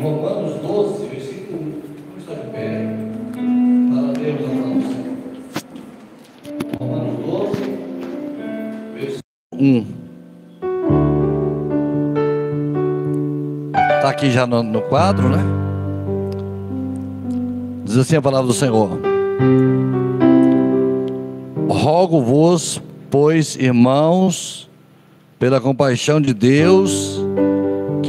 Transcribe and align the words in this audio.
Romanos 0.00 0.62
12, 0.62 1.06
versículo 1.08 1.58
1. 1.58 1.64
Vamos 2.08 2.22
estar 2.22 2.34
de 2.36 2.50
pé 2.50 2.88
para 3.90 4.00
lermos 4.18 4.50
a. 4.50 4.80
Romanos 6.78 7.16
12, 7.26 7.60
versículo 8.94 9.24
1. 9.60 9.86
Está 13.96 14.08
aqui 14.08 14.30
já 14.30 14.46
no, 14.46 14.62
no 14.62 14.80
quadro, 14.82 15.28
né? 15.28 15.44
Diz 17.84 17.98
assim 17.98 18.16
a 18.16 18.22
palavra 18.22 18.46
do 18.46 18.54
Senhor. 18.54 18.98
Rogo-vos, 21.68 22.80
pois, 23.10 23.54
irmãos, 23.56 24.70
pela 25.38 25.60
compaixão 25.60 26.20
de 26.20 26.32
Deus, 26.32 27.19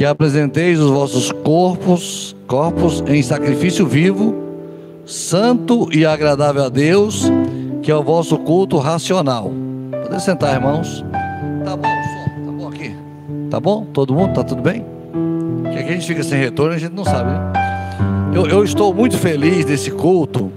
que 0.02 0.06
apresenteis 0.06 0.80
os 0.80 0.90
vossos 0.90 1.30
corpos, 1.30 2.34
corpos 2.48 3.04
em 3.06 3.22
sacrifício 3.22 3.86
vivo, 3.86 4.34
santo 5.06 5.88
e 5.96 6.04
agradável 6.04 6.64
a 6.64 6.68
Deus, 6.68 7.30
que 7.84 7.88
é 7.88 7.94
o 7.94 8.02
vosso 8.02 8.36
culto 8.38 8.78
racional. 8.78 9.52
Pode 10.08 10.20
sentar, 10.20 10.56
irmãos. 10.56 11.04
Tá 11.64 11.76
bom, 11.76 11.82
tá 11.82 12.50
bom 12.50 12.68
aqui? 12.68 12.96
Tá 13.48 13.60
bom? 13.60 13.86
Todo 13.92 14.12
mundo? 14.12 14.34
Tá 14.34 14.42
tudo 14.42 14.60
bem? 14.60 14.84
Que 15.70 15.78
aqui 15.78 15.90
a 15.90 15.92
gente 15.92 16.06
fica 16.08 16.24
sem 16.24 16.40
retorno, 16.40 16.74
a 16.74 16.78
gente 16.78 16.94
não 16.94 17.04
sabe, 17.04 17.30
né? 17.30 17.52
Eu, 18.34 18.48
eu 18.48 18.64
estou 18.64 18.92
muito 18.92 19.16
feliz 19.16 19.64
desse 19.64 19.92
culto, 19.92 20.50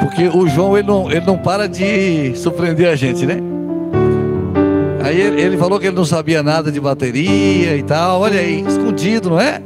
porque 0.00 0.26
o 0.26 0.48
João 0.48 0.76
ele 0.76 0.88
não, 0.88 1.08
ele 1.08 1.24
não 1.24 1.38
para 1.38 1.68
de 1.68 2.34
surpreender 2.34 2.88
a 2.88 2.96
gente, 2.96 3.26
né? 3.26 3.51
Aí 5.02 5.20
ele, 5.20 5.56
falou 5.56 5.80
que 5.80 5.86
ele 5.86 5.96
não 5.96 6.04
sabia 6.04 6.42
nada 6.42 6.70
de 6.70 6.80
bateria 6.80 7.76
e 7.76 7.82
tal. 7.82 8.20
Olha 8.20 8.40
aí, 8.40 8.64
escondido, 8.66 9.30
não 9.30 9.40
é? 9.40 9.60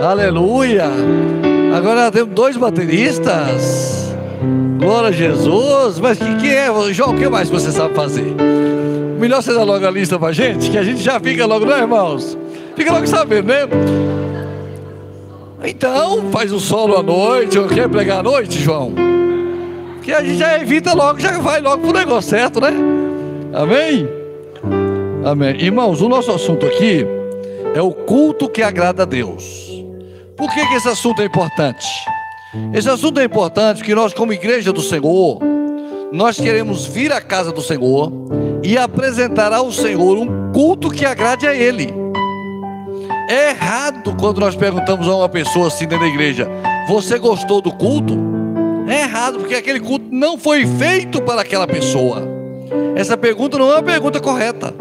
Aleluia! 0.00 0.90
Agora 1.76 2.10
temos 2.10 2.34
dois 2.34 2.56
bateristas. 2.56 4.14
Glória 4.78 5.10
a 5.10 5.12
Jesus. 5.12 6.00
Mas 6.00 6.20
o 6.20 6.24
que, 6.24 6.36
que 6.36 6.48
é? 6.48 6.68
João, 6.92 7.10
o 7.10 7.16
que 7.16 7.28
mais 7.28 7.50
você 7.50 7.70
sabe 7.70 7.94
fazer? 7.94 8.34
Melhor 9.18 9.42
você 9.42 9.52
dar 9.52 9.64
logo 9.64 9.86
a 9.86 9.90
lista 9.90 10.18
pra 10.18 10.32
gente, 10.32 10.70
que 10.70 10.78
a 10.78 10.82
gente 10.82 11.02
já 11.02 11.20
fica 11.20 11.44
logo, 11.44 11.66
não 11.66 11.76
é, 11.76 11.80
irmãos? 11.80 12.38
Fica 12.74 12.90
logo 12.90 13.06
sabendo, 13.06 13.48
né? 13.48 13.68
Então, 15.62 16.30
faz 16.30 16.50
o 16.50 16.58
solo 16.58 16.96
à 16.96 17.02
noite, 17.02 17.58
ou 17.58 17.68
quer 17.68 17.86
pregar 17.90 18.20
à 18.20 18.22
noite, 18.22 18.58
João? 18.58 18.94
Que 20.02 20.14
a 20.14 20.22
gente 20.22 20.38
já 20.38 20.58
evita 20.58 20.94
logo, 20.94 21.20
já 21.20 21.38
vai 21.38 21.60
logo 21.60 21.82
pro 21.82 21.92
negócio 21.92 22.30
certo, 22.30 22.62
né? 22.62 22.72
Amém? 23.52 24.19
Amém. 25.24 25.56
Irmãos, 25.60 26.00
o 26.00 26.08
nosso 26.08 26.30
assunto 26.30 26.64
aqui 26.64 27.06
é 27.74 27.82
o 27.82 27.92
culto 27.92 28.48
que 28.48 28.62
agrada 28.62 29.02
a 29.02 29.06
Deus. 29.06 29.70
Por 30.36 30.50
que, 30.50 30.66
que 30.66 30.74
esse 30.74 30.88
assunto 30.88 31.20
é 31.20 31.26
importante? 31.26 31.86
Esse 32.72 32.88
assunto 32.88 33.20
é 33.20 33.24
importante 33.24 33.78
porque 33.78 33.94
nós, 33.94 34.14
como 34.14 34.32
igreja 34.32 34.72
do 34.72 34.80
Senhor, 34.80 35.38
nós 36.10 36.40
queremos 36.40 36.86
vir 36.86 37.12
à 37.12 37.20
casa 37.20 37.52
do 37.52 37.60
Senhor 37.60 38.10
e 38.62 38.78
apresentar 38.78 39.52
ao 39.52 39.70
Senhor 39.70 40.16
um 40.16 40.50
culto 40.52 40.90
que 40.90 41.04
agrade 41.04 41.46
a 41.46 41.54
Ele. 41.54 41.92
É 43.28 43.50
errado 43.50 44.16
quando 44.18 44.40
nós 44.40 44.56
perguntamos 44.56 45.06
a 45.06 45.14
uma 45.14 45.28
pessoa 45.28 45.68
assim 45.68 45.86
dentro 45.86 46.06
da 46.06 46.12
igreja: 46.12 46.48
Você 46.88 47.18
gostou 47.18 47.60
do 47.60 47.70
culto? 47.70 48.18
É 48.88 49.02
errado, 49.02 49.38
porque 49.38 49.54
aquele 49.54 49.78
culto 49.78 50.06
não 50.10 50.38
foi 50.38 50.66
feito 50.66 51.22
para 51.22 51.42
aquela 51.42 51.66
pessoa. 51.66 52.22
Essa 52.96 53.16
pergunta 53.16 53.58
não 53.58 53.70
é 53.70 53.74
uma 53.74 53.82
pergunta 53.82 54.18
correta. 54.18 54.74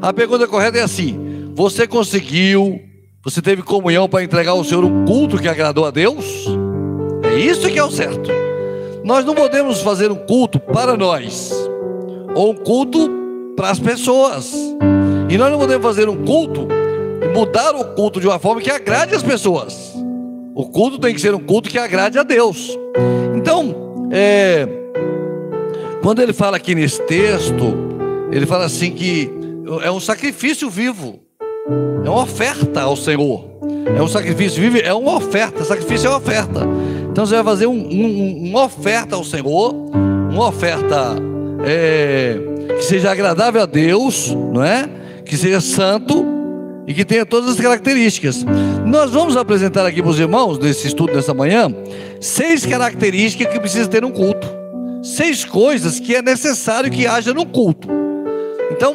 A 0.00 0.12
pergunta 0.12 0.46
correta 0.46 0.78
é 0.78 0.82
assim: 0.82 1.50
Você 1.54 1.86
conseguiu, 1.86 2.80
você 3.24 3.42
teve 3.42 3.62
comunhão 3.62 4.08
para 4.08 4.22
entregar 4.22 4.52
ao 4.52 4.62
Senhor 4.62 4.84
um 4.84 5.04
culto 5.04 5.38
que 5.38 5.48
agradou 5.48 5.84
a 5.84 5.90
Deus? 5.90 6.46
É 7.24 7.38
isso 7.38 7.68
que 7.68 7.78
é 7.78 7.84
o 7.84 7.90
certo. 7.90 8.30
Nós 9.04 9.24
não 9.24 9.34
podemos 9.34 9.80
fazer 9.80 10.10
um 10.10 10.16
culto 10.16 10.60
para 10.60 10.96
nós, 10.96 11.52
ou 12.34 12.52
um 12.52 12.54
culto 12.54 13.10
para 13.56 13.70
as 13.70 13.80
pessoas. 13.80 14.52
E 15.28 15.36
nós 15.36 15.50
não 15.50 15.58
podemos 15.58 15.84
fazer 15.84 16.08
um 16.08 16.24
culto 16.24 16.68
e 17.22 17.28
mudar 17.36 17.74
o 17.74 17.84
culto 17.94 18.20
de 18.20 18.26
uma 18.26 18.38
forma 18.38 18.60
que 18.60 18.70
agrade 18.70 19.14
as 19.14 19.22
pessoas. 19.22 19.94
O 20.54 20.66
culto 20.68 20.98
tem 20.98 21.14
que 21.14 21.20
ser 21.20 21.34
um 21.34 21.40
culto 21.40 21.68
que 21.68 21.78
agrade 21.78 22.18
a 22.18 22.22
Deus. 22.22 22.76
Então, 23.36 24.08
é, 24.10 24.66
quando 26.02 26.22
ele 26.22 26.32
fala 26.32 26.56
aqui 26.56 26.74
nesse 26.74 27.00
texto, 27.02 27.74
ele 28.30 28.46
fala 28.46 28.64
assim 28.64 28.90
que 28.90 29.37
é 29.82 29.90
um 29.90 30.00
sacrifício 30.00 30.70
vivo, 30.70 31.20
é 32.04 32.08
uma 32.08 32.22
oferta 32.22 32.82
ao 32.82 32.96
Senhor. 32.96 33.58
É 33.96 34.02
um 34.02 34.08
sacrifício 34.08 34.60
vivo, 34.60 34.78
é 34.78 34.92
uma 34.92 35.16
oferta. 35.16 35.64
Sacrifício 35.64 36.06
é 36.06 36.10
uma 36.10 36.18
oferta. 36.18 36.60
Então 37.10 37.26
você 37.26 37.34
vai 37.34 37.44
fazer 37.44 37.66
um, 37.66 37.72
um, 37.72 38.48
uma 38.50 38.64
oferta 38.64 39.16
ao 39.16 39.24
Senhor, 39.24 39.74
uma 40.30 40.48
oferta 40.48 41.16
é, 41.64 42.36
que 42.76 42.84
seja 42.84 43.10
agradável 43.10 43.62
a 43.62 43.66
Deus, 43.66 44.34
não 44.52 44.62
é? 44.62 44.88
Que 45.24 45.36
seja 45.36 45.60
santo 45.60 46.24
e 46.86 46.94
que 46.94 47.04
tenha 47.04 47.26
todas 47.26 47.50
as 47.50 47.60
características. 47.60 48.44
Nós 48.86 49.10
vamos 49.10 49.36
apresentar 49.36 49.84
aqui 49.84 50.00
para 50.00 50.10
os 50.10 50.18
irmãos, 50.18 50.58
nesse 50.58 50.86
estudo 50.86 51.12
dessa 51.12 51.34
manhã, 51.34 51.68
seis 52.20 52.64
características 52.64 53.52
que 53.52 53.60
precisa 53.60 53.88
ter 53.88 54.04
um 54.04 54.10
culto, 54.10 54.48
seis 55.02 55.44
coisas 55.44 56.00
que 56.00 56.14
é 56.14 56.22
necessário 56.22 56.90
que 56.90 57.06
haja 57.06 57.34
no 57.34 57.44
culto. 57.44 57.88
Então, 58.70 58.94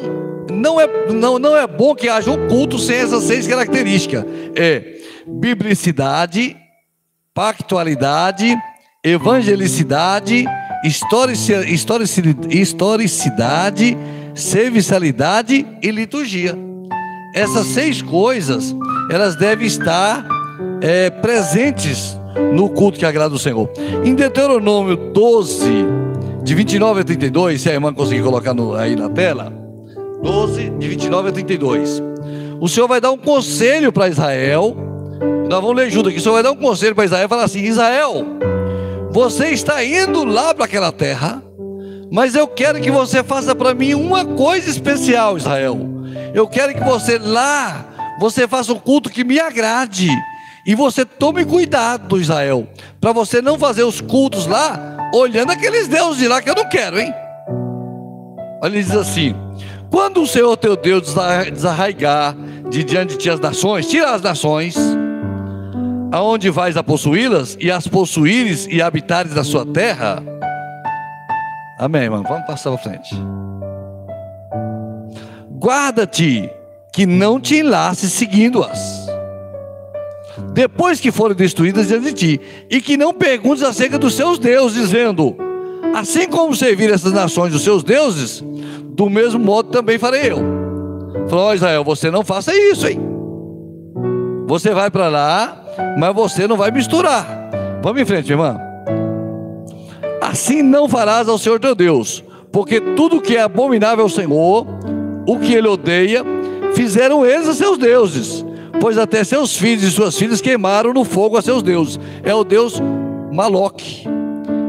não 0.54 0.80
é, 0.80 0.86
não, 1.12 1.38
não 1.38 1.56
é 1.56 1.66
bom 1.66 1.94
que 1.94 2.08
haja 2.08 2.30
um 2.30 2.48
culto 2.48 2.78
sem 2.78 2.96
essas 2.96 3.24
seis 3.24 3.46
características: 3.46 4.24
é 4.54 4.98
biblicidade, 5.26 6.56
pactualidade, 7.32 8.56
evangelicidade, 9.02 10.44
historicidade, 12.48 13.98
servicialidade 14.34 15.66
e 15.82 15.90
liturgia. 15.90 16.56
Essas 17.34 17.66
seis 17.66 18.00
coisas, 18.00 18.74
elas 19.10 19.36
devem 19.36 19.66
estar 19.66 20.24
é, 20.80 21.10
presentes 21.10 22.16
no 22.52 22.68
culto 22.68 22.98
que 22.98 23.06
agrada 23.06 23.34
o 23.34 23.38
Senhor. 23.38 23.68
Em 24.04 24.14
Deuteronômio 24.14 24.96
12, 25.12 25.84
de 26.42 26.54
29 26.54 27.00
a 27.00 27.04
32, 27.04 27.60
se 27.60 27.70
a 27.70 27.72
irmã 27.72 27.92
conseguir 27.92 28.22
colocar 28.22 28.54
no, 28.54 28.74
aí 28.74 28.94
na 28.94 29.08
tela, 29.08 29.63
12, 30.24 30.70
de 30.70 30.88
29 30.88 31.28
a 31.28 31.32
32. 31.32 32.02
O 32.58 32.66
Senhor 32.66 32.88
vai 32.88 32.98
dar 32.98 33.12
um 33.12 33.18
conselho 33.18 33.92
para 33.92 34.08
Israel. 34.08 34.74
Nós 35.50 35.60
vamos 35.60 35.76
ler 35.76 35.90
junto 35.90 36.08
aqui. 36.08 36.16
O 36.16 36.20
Senhor 36.20 36.34
vai 36.34 36.42
dar 36.42 36.52
um 36.52 36.56
conselho 36.56 36.94
para 36.94 37.04
Israel 37.04 37.26
e 37.26 37.28
falar 37.28 37.44
assim: 37.44 37.60
Israel, 37.60 38.24
você 39.10 39.48
está 39.50 39.84
indo 39.84 40.24
lá 40.24 40.54
para 40.54 40.64
aquela 40.64 40.90
terra, 40.90 41.42
mas 42.10 42.34
eu 42.34 42.48
quero 42.48 42.80
que 42.80 42.90
você 42.90 43.22
faça 43.22 43.54
para 43.54 43.74
mim 43.74 43.92
uma 43.92 44.24
coisa 44.24 44.70
especial, 44.70 45.36
Israel. 45.36 45.78
Eu 46.32 46.48
quero 46.48 46.72
que 46.72 46.82
você 46.82 47.18
lá, 47.18 47.84
você 48.18 48.48
faça 48.48 48.72
um 48.72 48.78
culto 48.78 49.10
que 49.10 49.22
me 49.24 49.38
agrade. 49.38 50.08
E 50.66 50.74
você 50.74 51.04
tome 51.04 51.44
cuidado, 51.44 52.18
Israel, 52.18 52.66
para 52.98 53.12
você 53.12 53.42
não 53.42 53.58
fazer 53.58 53.82
os 53.82 54.00
cultos 54.00 54.46
lá 54.46 54.96
olhando 55.14 55.52
aqueles 55.52 55.86
deuses 55.86 56.16
de 56.16 56.26
lá 56.26 56.40
que 56.40 56.48
eu 56.48 56.54
não 56.54 56.66
quero, 56.66 56.98
hein? 56.98 57.12
Olha, 58.62 58.72
ele 58.72 58.82
diz 58.82 58.96
assim: 58.96 59.34
quando 59.94 60.22
o 60.22 60.26
Senhor 60.26 60.56
teu 60.56 60.74
Deus 60.74 61.14
desarraigar 61.52 62.34
de 62.68 62.82
diante 62.82 63.12
de 63.12 63.16
ti 63.16 63.30
as 63.30 63.38
nações, 63.38 63.86
tira 63.86 64.12
as 64.12 64.20
nações, 64.20 64.74
aonde 66.10 66.50
vais 66.50 66.76
a 66.76 66.82
possuí-las, 66.82 67.56
e 67.60 67.70
as 67.70 67.86
possuíres 67.86 68.66
e 68.68 68.82
habitares 68.82 69.32
da 69.32 69.44
sua 69.44 69.64
terra. 69.64 70.20
Amém, 71.78 72.02
irmão. 72.02 72.24
Vamos 72.24 72.44
passar 72.44 72.72
para 72.72 72.82
frente. 72.82 73.14
Guarda-te 75.60 76.50
que 76.92 77.06
não 77.06 77.38
te 77.38 77.58
enlaces 77.58 78.12
seguindo-as. 78.14 79.06
Depois 80.52 80.98
que 80.98 81.12
forem 81.12 81.36
destruídas 81.36 81.86
diante 81.86 82.06
de 82.06 82.12
ti, 82.12 82.40
e 82.68 82.80
que 82.80 82.96
não 82.96 83.14
perguntes 83.14 83.62
acerca 83.62 83.96
dos 83.96 84.14
seus 84.14 84.40
deuses, 84.40 84.76
dizendo: 84.76 85.36
Assim 85.94 86.28
como 86.28 86.56
servir 86.56 86.92
essas 86.92 87.12
nações 87.12 87.54
os 87.54 87.62
seus 87.62 87.84
deuses, 87.84 88.42
do 88.96 89.08
mesmo 89.08 89.38
modo 89.38 89.70
também 89.70 89.96
farei 89.96 90.32
eu. 90.32 90.38
Falou, 91.28 91.50
oh, 91.50 91.54
Israel, 91.54 91.84
você 91.84 92.10
não 92.10 92.24
faça 92.24 92.52
isso, 92.52 92.88
hein? 92.88 93.00
Você 94.48 94.74
vai 94.74 94.90
para 94.90 95.08
lá, 95.08 95.64
mas 95.96 96.12
você 96.12 96.48
não 96.48 96.56
vai 96.56 96.72
misturar. 96.72 97.26
Vamos 97.80 98.02
em 98.02 98.04
frente, 98.04 98.30
irmã. 98.30 98.58
Assim 100.20 100.62
não 100.62 100.88
farás 100.88 101.28
ao 101.28 101.38
Senhor 101.38 101.60
teu 101.60 101.76
Deus, 101.76 102.24
porque 102.50 102.80
tudo 102.80 103.20
que 103.20 103.36
é 103.36 103.42
abominável 103.42 104.02
ao 104.02 104.10
Senhor, 104.10 104.66
o 105.28 105.38
que 105.38 105.54
ele 105.54 105.68
odeia, 105.68 106.24
fizeram 106.74 107.24
eles 107.24 107.48
a 107.48 107.54
seus 107.54 107.78
deuses, 107.78 108.44
pois 108.80 108.98
até 108.98 109.22
seus 109.22 109.56
filhos 109.56 109.84
e 109.84 109.90
suas 109.92 110.18
filhas 110.18 110.40
queimaram 110.40 110.92
no 110.92 111.04
fogo 111.04 111.36
a 111.36 111.42
seus 111.42 111.62
deuses. 111.62 112.00
É 112.24 112.34
o 112.34 112.42
Deus 112.42 112.82
Maloque, 113.32 114.08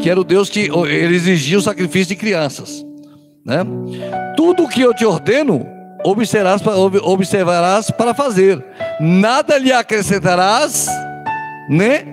que 0.05 0.09
era 0.11 0.21
o 0.21 0.23
Deus 0.23 0.51
que 0.51 0.69
ele 0.87 1.15
exigia 1.15 1.57
o 1.57 1.61
sacrifício 1.61 2.09
de 2.09 2.15
crianças. 2.15 2.85
Né? 3.43 3.65
Tudo 4.37 4.65
o 4.65 4.69
que 4.69 4.79
eu 4.79 4.93
te 4.93 5.03
ordeno, 5.03 5.65
observarás, 6.03 6.61
observarás 7.01 7.89
para 7.89 8.13
fazer, 8.13 8.63
nada 8.99 9.57
lhe 9.57 9.73
acrescentarás 9.73 10.87
nem 11.67 12.05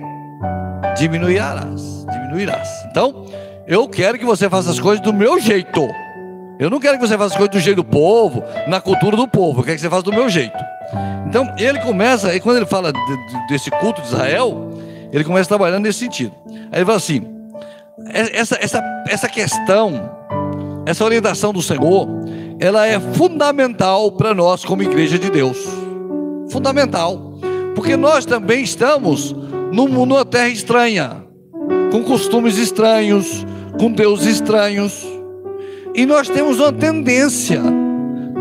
diminuirás. 0.97 2.03
Diminuirás. 2.11 2.67
Então, 2.89 3.27
eu 3.67 3.87
quero 3.87 4.17
que 4.17 4.25
você 4.25 4.49
faça 4.49 4.71
as 4.71 4.79
coisas 4.79 4.99
do 4.99 5.13
meu 5.13 5.39
jeito. 5.39 5.87
Eu 6.57 6.71
não 6.71 6.79
quero 6.79 6.97
que 6.97 7.07
você 7.07 7.15
faça 7.15 7.35
as 7.35 7.37
coisas 7.37 7.51
do 7.51 7.59
jeito 7.59 7.75
do 7.75 7.83
povo, 7.83 8.43
na 8.67 8.81
cultura 8.81 9.15
do 9.15 9.27
povo. 9.27 9.59
Eu 9.59 9.65
quero 9.65 9.75
que 9.75 9.81
você 9.81 9.89
faça 9.91 10.01
do 10.01 10.11
meu 10.11 10.27
jeito. 10.29 10.57
Então, 11.27 11.47
ele 11.59 11.79
começa, 11.79 12.35
e 12.35 12.39
quando 12.39 12.57
ele 12.57 12.65
fala 12.65 12.91
de, 12.91 12.99
de, 12.99 13.47
desse 13.49 13.69
culto 13.69 14.01
de 14.01 14.07
Israel, 14.07 14.71
ele 15.11 15.23
começa 15.23 15.47
trabalhando 15.47 15.83
nesse 15.83 15.99
sentido. 15.99 16.33
Aí 16.71 16.79
ele 16.79 16.85
fala 16.85 16.97
assim: 16.97 17.42
essa, 18.09 18.57
essa, 18.59 19.03
essa 19.07 19.29
questão, 19.29 20.09
essa 20.85 21.03
orientação 21.03 21.53
do 21.53 21.61
Senhor, 21.61 22.07
ela 22.59 22.87
é 22.87 22.99
fundamental 22.99 24.11
para 24.11 24.33
nós 24.33 24.65
como 24.65 24.81
igreja 24.83 25.19
de 25.19 25.29
Deus. 25.29 25.57
Fundamental. 26.49 27.33
Porque 27.75 27.95
nós 27.95 28.25
também 28.25 28.63
estamos 28.63 29.35
num, 29.71 29.87
numa 29.87 30.25
terra 30.25 30.49
estranha, 30.49 31.23
com 31.91 32.03
costumes 32.03 32.57
estranhos, 32.57 33.45
com 33.79 33.91
deuses 33.91 34.35
estranhos. 34.35 35.05
E 35.95 36.05
nós 36.05 36.27
temos 36.27 36.59
uma 36.59 36.71
tendência 36.71 37.61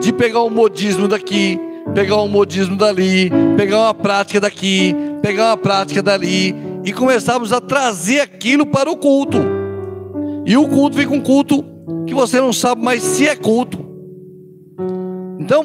de 0.01 0.13
pegar 0.13 0.41
o 0.41 0.51
modismo 0.51 1.09
daqui, 1.09 1.59
pegar 1.95 2.23
um 2.23 2.29
modismo 2.29 2.77
dali, 2.77 3.31
pegar 3.57 3.81
uma 3.81 3.95
prática 3.95 4.41
daqui, 4.41 4.95
pegar 5.21 5.51
uma 5.51 5.57
prática 5.57 6.03
dali 6.03 6.72
e 6.85 6.93
começarmos 6.93 7.53
a 7.53 7.61
trazer 7.61 8.21
aquilo 8.21 8.67
para 8.67 8.91
o 8.91 8.97
culto. 8.97 9.39
E 10.45 10.57
o 10.57 10.69
culto 10.69 10.97
fica 10.97 11.13
um 11.13 11.21
culto 11.21 11.65
que 12.07 12.15
você 12.15 12.41
não 12.41 12.53
sabe 12.53 12.83
mais 12.83 13.03
se 13.03 13.29
é 13.29 13.37
culto. 13.37 13.79
Então, 15.39 15.65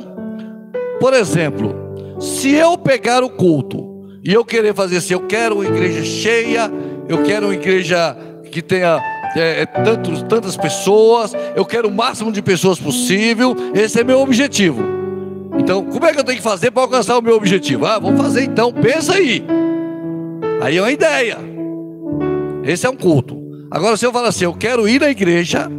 por 1.00 1.14
exemplo, 1.14 1.76
se 2.20 2.54
eu 2.54 2.78
pegar 2.78 3.24
o 3.24 3.30
culto 3.30 4.08
e 4.24 4.34
eu 4.34 4.44
querer 4.44 4.74
fazer 4.74 4.98
assim, 4.98 5.14
eu 5.14 5.22
quero 5.28 5.56
uma 5.56 5.66
igreja 5.66 6.04
cheia, 6.04 6.72
eu 7.08 7.24
quero 7.24 7.48
uma 7.48 7.54
igreja 7.54 8.16
que 8.52 8.62
tenha 8.62 9.02
é, 9.36 9.62
é 9.62 9.66
tantos, 9.66 10.24
tantas 10.24 10.58
pessoas, 10.58 11.34
eu 11.56 11.66
quero 11.66 11.88
o 11.88 11.92
máximo 11.92 12.32
de 12.32 12.42
pessoas 12.42 12.80
possível, 12.80 13.56
esse 13.74 14.00
é 14.00 14.04
meu 14.04 14.20
objetivo. 14.20 14.82
Então, 15.60 15.84
como 15.86 16.06
é 16.06 16.14
que 16.14 16.20
eu 16.20 16.24
tenho 16.24 16.38
que 16.38 16.44
fazer 16.44 16.72
para 16.72 16.84
alcançar 16.84 17.18
o 17.18 17.22
meu 17.22 17.36
objetivo? 17.36 17.86
Ah, 17.86 18.00
vamos 18.00 18.22
fazer 18.22 18.44
então, 18.44 18.72
pensa 18.72 19.14
aí. 19.14 19.44
Aí 20.62 20.78
é 20.78 20.82
uma 20.82 20.92
ideia. 20.92 21.38
Esse 22.64 22.86
é 22.86 22.90
um 22.90 22.96
culto. 22.96 23.38
Agora, 23.70 23.98
se 23.98 24.06
eu 24.06 24.12
falar 24.12 24.30
assim, 24.30 24.46
eu 24.46 24.54
quero 24.54 24.88
ir 24.88 25.04
à 25.04 25.10
igreja, 25.10 25.70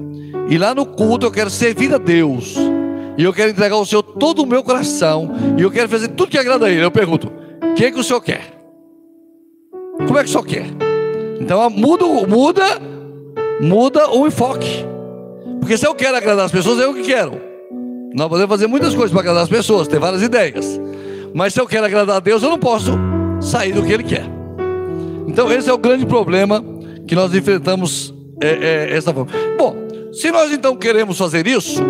e 0.49 0.57
lá 0.57 0.75
no 0.75 0.87
culto 0.87 1.27
eu 1.27 1.31
quero 1.31 1.51
servir 1.51 1.93
a 1.95 1.99
Deus, 1.99 2.55
e 3.17 3.25
eu 3.25 3.33
quero 3.33 3.51
entregar 3.51 3.75
ao 3.75 3.85
Senhor 3.85 4.03
todo 4.03 4.43
o 4.43 4.47
meu 4.47 4.63
coração, 4.63 5.31
e 5.57 5.63
eu 5.63 5.71
quero 5.71 5.89
fazer 5.89 6.09
tudo 6.09 6.31
que 6.31 6.39
agrada 6.39 6.67
a 6.67 6.71
Ele, 6.71 6.85
eu 6.85 6.91
pergunto: 6.91 7.33
o 7.63 7.75
que, 7.75 7.87
é 7.87 7.91
que 7.91 7.99
o 7.99 8.05
Senhor 8.05 8.21
quer? 8.21 8.55
Como 9.99 10.19
é 10.19 10.23
que 10.23 10.29
o 10.29 10.33
Senhor 10.33 10.47
quer? 10.47 10.67
Então, 11.41 11.69
muda, 11.71 12.05
muda, 12.27 12.65
muda 13.61 14.11
o 14.11 14.27
enfoque. 14.27 14.85
Porque 15.61 15.77
se 15.77 15.87
eu 15.87 15.95
quero 15.95 16.17
agradar 16.17 16.47
as 16.47 16.53
pessoas, 16.53 16.81
é 16.81 16.87
o 16.87 16.95
que 16.95 17.03
quero. 17.03 17.41
Nós 18.15 18.29
podemos 18.29 18.51
fazer 18.51 18.67
muitas 18.67 18.95
coisas 18.95 19.11
para 19.11 19.21
agradar 19.21 19.43
as 19.43 19.49
pessoas, 19.49 19.89
ter 19.89 19.99
várias 19.99 20.23
ideias. 20.23 20.81
Mas 21.35 21.53
se 21.53 21.61
eu 21.61 21.67
quero 21.67 21.85
agradar 21.85 22.17
a 22.17 22.21
Deus, 22.21 22.43
eu 22.43 22.51
não 22.51 22.59
posso 22.59 22.93
sair 23.41 23.73
do 23.73 23.83
que 23.83 23.93
Ele 23.93 24.05
quer. 24.05 24.38
Então, 25.29 25.53
esse 25.53 25.69
é 25.69 25.73
o 25.73 25.79
grande 25.79 26.07
problema 26.07 26.65
que 27.07 27.15
nós 27.15 27.35
enfrentamos 27.35 28.15
é, 28.41 28.49
é, 28.49 28.97
essa 28.97 29.13
forma. 29.13 29.31
Bom, 29.59 29.77
se 30.13 30.31
nós 30.31 30.51
então 30.51 30.75
queremos 30.75 31.19
fazer 31.19 31.47
isso, 31.47 31.83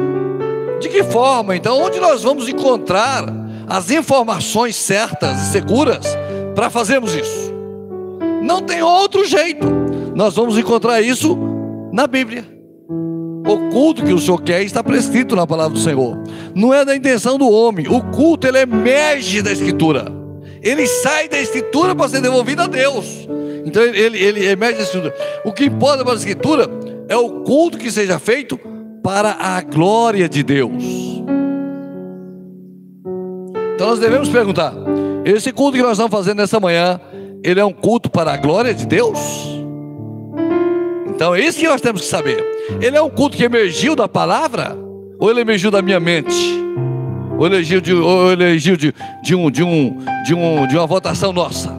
de 0.80 0.88
que 0.88 1.04
forma? 1.04 1.56
Então, 1.56 1.80
onde 1.80 2.00
nós 2.00 2.24
vamos 2.24 2.48
encontrar 2.48 3.24
as 3.68 3.90
informações 3.90 4.74
certas 4.74 5.40
e 5.40 5.52
seguras 5.52 6.04
para 6.54 6.68
fazermos 6.68 7.14
isso? 7.14 7.54
Não 8.42 8.60
tem 8.60 8.82
outro 8.82 9.24
jeito. 9.24 9.66
Nós 10.14 10.34
vamos 10.34 10.58
encontrar 10.58 11.00
isso 11.00 11.38
na 11.92 12.08
Bíblia. 12.08 12.44
O 13.46 13.70
culto 13.70 14.04
que 14.04 14.12
o 14.12 14.18
Senhor 14.18 14.42
quer 14.42 14.62
está 14.62 14.82
prescrito 14.82 15.36
na 15.36 15.46
palavra 15.46 15.74
do 15.74 15.80
Senhor. 15.80 16.20
Não 16.54 16.74
é 16.74 16.84
da 16.84 16.94
intenção 16.94 17.38
do 17.38 17.48
homem. 17.48 17.86
O 17.88 18.02
culto 18.02 18.48
ele 18.48 18.58
emerge 18.58 19.42
da 19.42 19.52
Escritura. 19.52 20.17
Ele 20.62 20.86
sai 20.86 21.28
da 21.28 21.38
Escritura 21.40 21.94
para 21.94 22.08
ser 22.08 22.20
devolvido 22.20 22.62
a 22.62 22.66
Deus. 22.66 23.28
Então 23.64 23.82
ele, 23.82 24.18
ele, 24.18 24.46
emerge 24.46 24.78
da 24.78 24.84
Escritura. 24.84 25.14
O 25.44 25.52
que 25.52 25.64
importa 25.64 26.04
para 26.04 26.14
a 26.14 26.16
Escritura 26.16 26.68
é 27.08 27.16
o 27.16 27.42
culto 27.42 27.78
que 27.78 27.90
seja 27.90 28.18
feito 28.18 28.58
para 29.02 29.36
a 29.38 29.60
glória 29.60 30.28
de 30.28 30.42
Deus. 30.42 30.82
Então 33.74 33.88
nós 33.88 33.98
devemos 33.98 34.28
perguntar: 34.28 34.74
esse 35.24 35.52
culto 35.52 35.76
que 35.76 35.82
nós 35.82 35.92
estamos 35.92 36.10
fazendo 36.10 36.38
nessa 36.38 36.58
manhã, 36.58 37.00
ele 37.42 37.60
é 37.60 37.64
um 37.64 37.72
culto 37.72 38.10
para 38.10 38.32
a 38.32 38.36
glória 38.36 38.74
de 38.74 38.86
Deus? 38.86 39.18
Então 41.14 41.34
é 41.34 41.40
isso 41.40 41.58
que 41.58 41.68
nós 41.68 41.80
temos 41.80 42.02
que 42.02 42.06
saber. 42.06 42.44
Ele 42.80 42.96
é 42.96 43.02
um 43.02 43.10
culto 43.10 43.36
que 43.36 43.44
emergiu 43.44 43.96
da 43.96 44.08
palavra? 44.08 44.76
Ou 45.18 45.30
ele 45.30 45.40
emergiu 45.40 45.70
da 45.70 45.82
minha 45.82 45.98
mente? 45.98 46.67
Ou 47.38 47.46
ele 47.46 47.54
emergiu 47.54 47.80
de, 47.80 47.94
ou 47.94 48.36
de, 48.36 48.94
de, 49.22 49.34
um, 49.34 49.50
de, 49.50 49.62
um, 49.62 49.96
de, 50.24 50.34
um, 50.34 50.66
de 50.66 50.76
uma 50.76 50.86
votação 50.86 51.32
nossa? 51.32 51.78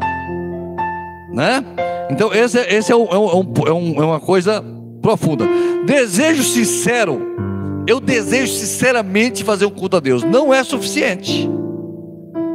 Né? 1.32 1.64
Então, 2.10 2.34
esse, 2.34 2.58
esse 2.60 2.92
é, 2.92 2.96
um, 2.96 3.06
é, 3.06 3.18
um, 3.18 3.54
é, 3.68 3.74
um, 3.74 4.02
é 4.02 4.06
uma 4.06 4.20
coisa 4.20 4.64
profunda. 5.02 5.46
Desejo 5.86 6.44
sincero, 6.44 7.22
eu 7.86 8.00
desejo 8.00 8.54
sinceramente 8.54 9.44
fazer 9.44 9.66
um 9.66 9.70
culto 9.70 9.98
a 9.98 10.00
Deus. 10.00 10.24
Não 10.24 10.54
é 10.54 10.64
suficiente. 10.64 11.48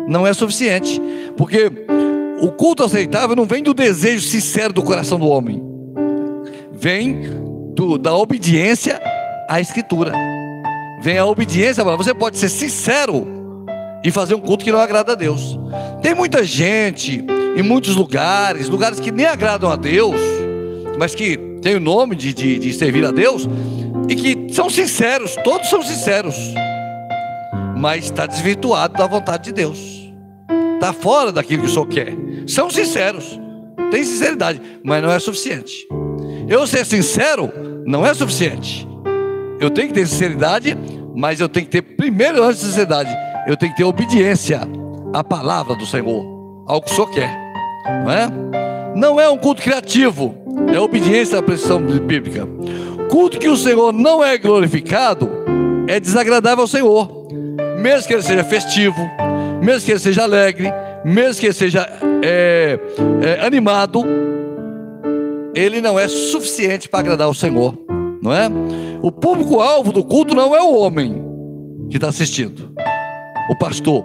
Não 0.08 0.26
é 0.26 0.32
suficiente. 0.32 1.00
Porque 1.36 1.70
o 2.40 2.48
culto 2.48 2.82
aceitável 2.82 3.36
não 3.36 3.44
vem 3.44 3.62
do 3.62 3.72
desejo 3.72 4.26
sincero 4.26 4.72
do 4.72 4.82
coração 4.82 5.18
do 5.18 5.28
homem 5.28 5.74
vem 6.84 7.22
do, 7.74 7.96
da 7.96 8.14
obediência 8.14 9.00
à 9.48 9.58
Escritura. 9.60 10.12
Vem 11.04 11.18
a 11.18 11.26
obediência, 11.26 11.84
você 11.84 12.14
pode 12.14 12.38
ser 12.38 12.48
sincero 12.48 13.26
e 14.02 14.10
fazer 14.10 14.34
um 14.36 14.40
culto 14.40 14.64
que 14.64 14.72
não 14.72 14.80
agrada 14.80 15.12
a 15.12 15.14
Deus. 15.14 15.60
Tem 16.00 16.14
muita 16.14 16.42
gente 16.42 17.22
em 17.54 17.62
muitos 17.62 17.94
lugares, 17.94 18.70
lugares 18.70 18.98
que 18.98 19.12
nem 19.12 19.26
agradam 19.26 19.70
a 19.70 19.76
Deus, 19.76 20.18
mas 20.98 21.14
que 21.14 21.36
tem 21.60 21.76
o 21.76 21.80
nome 21.80 22.16
de, 22.16 22.32
de, 22.32 22.58
de 22.58 22.72
servir 22.72 23.04
a 23.04 23.10
Deus, 23.10 23.46
e 24.08 24.16
que 24.16 24.54
são 24.54 24.70
sinceros, 24.70 25.36
todos 25.44 25.68
são 25.68 25.82
sinceros, 25.82 26.36
mas 27.76 28.06
está 28.06 28.24
desvirtuado 28.24 28.94
da 28.94 29.06
vontade 29.06 29.44
de 29.44 29.52
Deus, 29.52 29.78
está 30.72 30.94
fora 30.94 31.30
daquilo 31.30 31.64
que 31.64 31.68
o 31.68 31.70
Senhor 31.70 31.86
quer. 31.86 32.14
São 32.46 32.70
sinceros, 32.70 33.38
tem 33.90 34.02
sinceridade, 34.04 34.58
mas 34.82 35.02
não 35.02 35.12
é 35.12 35.18
suficiente. 35.18 35.86
Eu 36.48 36.66
ser 36.66 36.86
sincero 36.86 37.52
não 37.84 38.06
é 38.06 38.14
suficiente. 38.14 38.93
Eu 39.64 39.70
tenho 39.70 39.88
que 39.88 39.94
ter 39.94 40.06
sinceridade, 40.06 40.76
mas 41.16 41.40
eu 41.40 41.48
tenho 41.48 41.64
que 41.64 41.72
ter, 41.72 41.80
primeiro, 41.80 42.42
antes 42.42 42.60
de 42.60 42.66
sinceridade, 42.66 43.10
eu 43.46 43.56
tenho 43.56 43.72
que 43.72 43.78
ter 43.78 43.84
obediência 43.84 44.60
à 45.10 45.24
palavra 45.24 45.74
do 45.74 45.86
Senhor, 45.86 46.22
ao 46.66 46.82
que 46.82 46.92
o 46.92 46.94
Senhor 46.94 47.10
quer. 47.10 47.30
Não 48.04 48.12
é? 48.12 48.28
Não 48.94 49.18
é 49.18 49.26
um 49.30 49.38
culto 49.38 49.62
criativo, 49.62 50.34
é 50.70 50.78
obediência 50.78 51.38
à 51.38 51.42
precisão 51.42 51.80
bíblica. 51.80 52.46
Culto 53.08 53.38
que 53.38 53.48
o 53.48 53.56
Senhor 53.56 53.90
não 53.90 54.22
é 54.22 54.36
glorificado 54.36 55.30
é 55.88 55.98
desagradável 55.98 56.60
ao 56.60 56.68
Senhor, 56.68 57.26
mesmo 57.80 58.06
que 58.06 58.12
ele 58.12 58.22
seja 58.22 58.44
festivo, 58.44 59.10
mesmo 59.62 59.86
que 59.86 59.92
ele 59.92 59.98
seja 59.98 60.24
alegre, 60.24 60.70
mesmo 61.06 61.40
que 61.40 61.46
ele 61.46 61.54
seja 61.54 61.88
é, 62.22 62.78
é, 63.22 63.46
animado, 63.46 64.04
ele 65.54 65.80
não 65.80 65.98
é 65.98 66.06
suficiente 66.06 66.86
para 66.86 67.00
agradar 67.00 67.30
o 67.30 67.34
Senhor, 67.34 67.83
não 68.24 68.32
é? 68.32 68.48
O 69.02 69.12
público-alvo 69.12 69.92
do 69.92 70.02
culto 70.02 70.34
não 70.34 70.56
é 70.56 70.62
o 70.62 70.78
homem 70.78 71.22
que 71.90 71.98
está 71.98 72.08
assistindo, 72.08 72.72
o 73.50 73.58
pastor. 73.58 74.02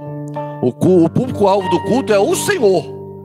O, 0.61 0.67
o 1.05 1.09
público-alvo 1.09 1.69
do 1.69 1.81
culto 1.85 2.11
é 2.11 2.19
o 2.19 2.35
Senhor. 2.35 3.23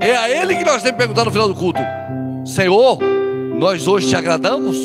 É 0.00 0.16
a 0.16 0.28
Ele 0.28 0.56
que 0.56 0.64
nós 0.64 0.82
temos 0.82 0.90
que 0.90 0.98
perguntar 0.98 1.24
no 1.24 1.30
final 1.30 1.46
do 1.46 1.54
culto: 1.54 1.80
Senhor, 2.44 2.98
nós 3.56 3.86
hoje 3.86 4.08
te 4.08 4.16
agradamos? 4.16 4.76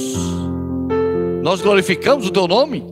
Nós 1.41 1.59
glorificamos 1.59 2.27
o 2.27 2.31
Teu 2.31 2.47
nome? 2.47 2.85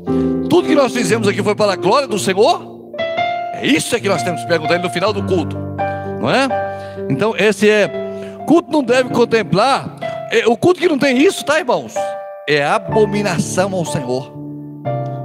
Tudo 0.49 0.67
que 0.67 0.73
nós 0.73 0.91
fizemos 0.91 1.27
aqui 1.27 1.43
foi 1.43 1.53
para 1.53 1.73
a 1.73 1.75
glória 1.75 2.07
do 2.07 2.17
Senhor? 2.17 2.91
É 3.53 3.67
isso 3.67 3.95
é 3.95 3.99
que 3.99 4.09
nós 4.09 4.23
temos 4.23 4.41
que 4.41 4.47
perguntar 4.47 4.79
no 4.79 4.89
final 4.89 5.13
do 5.13 5.21
culto, 5.23 5.55
não 6.19 6.31
é? 6.31 6.47
Então, 7.11 7.35
esse 7.37 7.69
é 7.69 7.91
culto 8.47 8.71
não 8.71 8.83
deve 8.83 9.09
contemplar. 9.09 9.97
É, 10.31 10.47
o 10.47 10.57
culto 10.57 10.79
que 10.79 10.87
não 10.87 10.97
tem 10.97 11.21
isso, 11.21 11.45
tá, 11.45 11.59
irmãos? 11.59 11.93
É 12.47 12.63
abominação 12.63 13.73
ao 13.73 13.83
Senhor. 13.83 14.31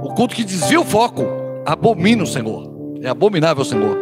O 0.03 0.11
culto 0.15 0.33
que 0.33 0.43
desvia 0.43 0.81
o 0.81 0.83
foco, 0.83 1.23
abomina 1.63 2.23
o 2.23 2.27
Senhor. 2.27 2.67
É 3.03 3.09
abominável 3.09 3.61
ao 3.61 3.65
Senhor. 3.65 3.95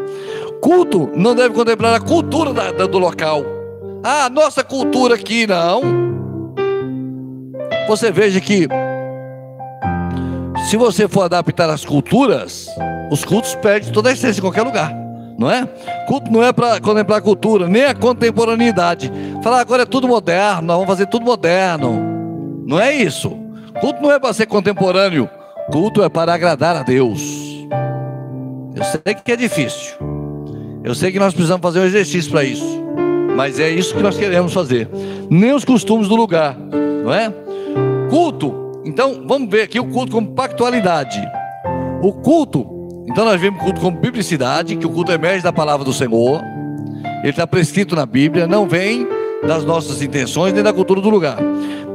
Culto 0.61 1.09
não 1.13 1.35
deve 1.35 1.53
contemplar 1.53 1.95
a 1.95 1.99
cultura 1.99 2.53
da, 2.53 2.71
da, 2.71 2.85
do 2.85 2.97
local. 2.97 3.43
Ah, 4.01 4.29
nossa 4.29 4.63
cultura 4.63 5.15
aqui, 5.15 5.45
não. 5.45 5.81
Você 7.89 8.09
veja 8.09 8.39
que 8.39 8.69
se 10.69 10.77
você 10.77 11.05
for 11.05 11.23
adaptar 11.23 11.69
as 11.69 11.83
culturas, 11.83 12.67
os 13.11 13.25
cultos 13.25 13.53
perdem 13.55 13.91
toda 13.91 14.09
a 14.09 14.13
essência 14.13 14.39
em 14.39 14.43
qualquer 14.43 14.61
lugar. 14.61 14.95
não 15.37 15.51
é? 15.51 15.65
Culto 16.07 16.31
não 16.31 16.41
é 16.41 16.53
para 16.53 16.79
contemplar 16.79 17.19
a 17.19 17.21
cultura, 17.21 17.67
nem 17.67 17.83
a 17.83 17.93
contemporaneidade. 17.93 19.11
Falar 19.43 19.59
agora 19.59 19.83
é 19.83 19.85
tudo 19.85 20.07
moderno, 20.07 20.67
vamos 20.67 20.87
fazer 20.87 21.07
tudo 21.07 21.25
moderno. 21.25 22.08
Não 22.69 22.79
é 22.79 22.95
isso. 22.95 23.31
Culto 23.81 23.99
não 23.99 24.11
é 24.11 24.19
para 24.19 24.31
ser 24.31 24.45
contemporâneo, 24.45 25.27
culto 25.71 26.03
é 26.03 26.09
para 26.09 26.35
agradar 26.35 26.75
a 26.75 26.83
Deus. 26.83 27.19
Eu 28.75 28.83
sei 28.83 29.15
que 29.15 29.31
é 29.31 29.35
difícil. 29.35 29.95
Eu 30.83 30.93
sei 30.93 31.11
que 31.11 31.17
nós 31.17 31.33
precisamos 31.33 31.63
fazer 31.63 31.79
um 31.79 31.85
exercício 31.85 32.29
para 32.29 32.43
isso. 32.43 32.85
Mas 33.35 33.59
é 33.59 33.71
isso 33.71 33.95
que 33.95 34.03
nós 34.03 34.15
queremos 34.15 34.53
fazer. 34.53 34.87
Nem 35.31 35.51
os 35.51 35.65
costumes 35.65 36.07
do 36.07 36.15
lugar, 36.15 36.55
não 37.03 37.11
é? 37.11 37.33
Culto. 38.07 38.53
Então, 38.85 39.23
vamos 39.25 39.49
ver 39.49 39.63
aqui 39.63 39.79
o 39.79 39.85
culto 39.85 40.11
como 40.11 40.35
pactualidade. 40.35 41.19
O 42.03 42.13
culto 42.13 42.77
então 43.09 43.25
nós 43.25 43.41
vemos 43.41 43.59
o 43.59 43.63
culto 43.63 43.81
como 43.81 43.97
biblicidade, 43.97 44.75
que 44.75 44.85
o 44.85 44.89
culto 44.91 45.11
emerge 45.11 45.43
da 45.43 45.51
palavra 45.51 45.83
do 45.83 45.91
Senhor. 45.91 46.43
Ele 47.23 47.31
está 47.31 47.47
prescrito 47.47 47.95
na 47.95 48.05
Bíblia, 48.05 48.45
não 48.45 48.67
vem 48.67 49.07
das 49.45 49.63
nossas 49.63 50.01
intenções 50.01 50.53
nem 50.53 50.63
da 50.63 50.73
cultura 50.73 51.01
do 51.01 51.09
lugar. 51.09 51.37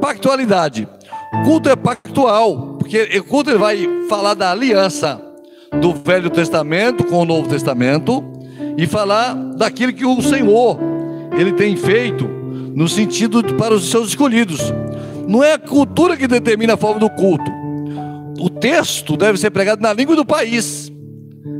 Pactualidade. 0.00 0.88
Culto 1.44 1.68
é 1.68 1.76
pactual, 1.76 2.76
porque 2.78 3.18
o 3.18 3.24
culto 3.24 3.50
ele 3.50 3.58
vai 3.58 3.88
falar 4.08 4.34
da 4.34 4.50
aliança 4.50 5.20
do 5.80 5.92
Velho 5.92 6.30
Testamento 6.30 7.04
com 7.04 7.20
o 7.20 7.24
Novo 7.24 7.48
Testamento 7.48 8.22
e 8.76 8.86
falar 8.86 9.34
daquilo 9.34 9.92
que 9.92 10.06
o 10.06 10.22
Senhor 10.22 10.78
ele 11.36 11.52
tem 11.52 11.76
feito 11.76 12.26
no 12.74 12.88
sentido 12.88 13.42
de, 13.42 13.54
para 13.54 13.74
os 13.74 13.90
seus 13.90 14.08
escolhidos. 14.08 14.72
Não 15.26 15.42
é 15.42 15.54
a 15.54 15.58
cultura 15.58 16.16
que 16.16 16.26
determina 16.26 16.74
a 16.74 16.76
forma 16.76 17.00
do 17.00 17.10
culto. 17.10 17.50
O 18.38 18.50
texto 18.50 19.16
deve 19.16 19.38
ser 19.38 19.50
pregado 19.50 19.80
na 19.80 19.92
língua 19.92 20.16
do 20.16 20.24
país. 20.24 20.92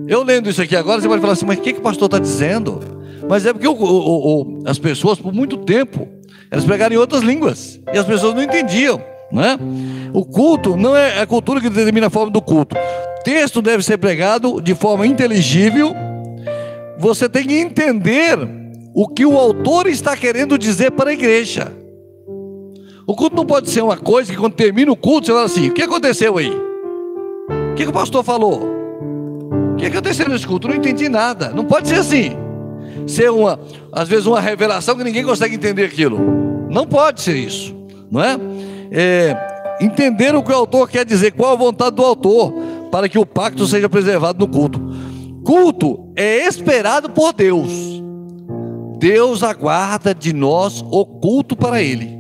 Eu 0.07 0.23
lendo 0.23 0.51
isso 0.51 0.61
aqui 0.61 0.77
agora, 0.77 1.01
você 1.01 1.09
pode 1.09 1.21
falar 1.21 1.33
assim, 1.33 1.47
mas 1.47 1.59
o 1.59 1.61
que, 1.63 1.73
que 1.73 1.79
o 1.79 1.83
pastor 1.83 2.07
está 2.07 2.19
dizendo? 2.19 2.81
Mas 3.29 3.47
é 3.47 3.53
porque 3.53 3.69
o, 3.69 3.73
o, 3.73 4.43
o, 4.43 4.63
as 4.67 4.79
pessoas, 4.79 5.19
por 5.19 5.33
muito 5.33 5.57
tempo, 5.59 6.09
elas 6.51 6.65
pregaram 6.65 6.95
em 6.95 6.99
outras 6.99 7.23
línguas 7.23 7.81
e 7.93 7.99
as 7.99 8.07
pessoas 8.07 8.35
não 8.35 8.43
entendiam. 8.43 9.01
Né? 9.33 9.59
O 10.13 10.25
culto 10.25 10.77
não 10.77 10.97
é 10.97 11.21
a 11.21 11.27
cultura 11.27 11.61
que 11.61 11.69
determina 11.69 12.07
a 12.07 12.11
forma 12.11 12.31
do 12.31 12.41
culto. 12.41 12.77
Texto 13.25 13.63
deve 13.63 13.83
ser 13.83 13.99
pregado 13.99 14.61
de 14.61 14.75
forma 14.75 15.07
inteligível. 15.07 15.95
Você 16.99 17.29
tem 17.29 17.47
que 17.47 17.55
entender 17.55 18.39
o 18.95 19.09
que 19.09 19.27
o 19.27 19.37
autor 19.37 19.87
está 19.89 20.17
querendo 20.17 20.57
dizer 20.57 20.93
para 20.93 21.11
a 21.11 21.13
igreja. 21.13 21.73
O 23.07 23.15
culto 23.15 23.35
não 23.35 23.45
pode 23.45 23.71
ser 23.71 23.83
uma 23.83 23.97
coisa 23.97 24.31
que 24.31 24.39
quando 24.39 24.55
termina 24.55 24.93
o 24.93 24.97
culto, 24.97 25.27
você 25.27 25.33
fala 25.33 25.45
assim: 25.45 25.69
o 25.69 25.73
que 25.73 25.83
aconteceu 25.83 26.39
aí? 26.39 26.51
O 26.51 27.75
que, 27.75 27.83
que 27.83 27.91
o 27.91 27.93
pastor 27.93 28.23
falou? 28.23 28.63
O 29.73 29.77
que 29.77 29.87
aconteceu 29.87 30.29
nesse 30.29 30.47
culto? 30.47 30.69
Não 30.69 30.77
entendi 30.77 31.09
nada. 31.09 31.51
Não 31.51 31.65
pode 31.65 31.89
ser 31.89 31.97
assim. 31.97 32.44
Ser 33.07 33.31
uma, 33.31 33.59
às 33.93 34.09
vezes, 34.09 34.27
uma 34.27 34.41
revelação 34.41 34.97
que 34.97 35.05
ninguém 35.05 35.25
consegue 35.25 35.55
entender 35.55 35.85
aquilo. 35.85 36.19
Não 36.71 36.87
pode 36.87 37.21
ser 37.21 37.37
isso, 37.37 37.75
não 38.11 38.23
é? 38.23 38.39
é 38.91 39.55
entender 39.81 40.35
o 40.35 40.43
que 40.43 40.53
o 40.53 40.55
autor 40.55 40.89
quer 40.89 41.05
dizer, 41.05 41.33
qual 41.33 41.53
a 41.53 41.57
vontade 41.57 41.97
do 41.97 42.05
autor, 42.05 42.53
para 42.91 43.09
que 43.09 43.19
o 43.19 43.27
pacto 43.27 43.67
seja 43.67 43.89
preservado 43.89 44.39
no 44.39 44.53
culto. 44.53 44.81
Culto 45.45 46.13
é 46.17 46.47
esperado 46.47 47.11
por 47.11 47.33
Deus. 47.33 47.71
Deus 48.99 49.43
aguarda 49.43 50.15
de 50.15 50.33
nós 50.33 50.83
o 50.91 51.05
culto 51.05 51.57
para 51.57 51.83
Ele. 51.83 52.19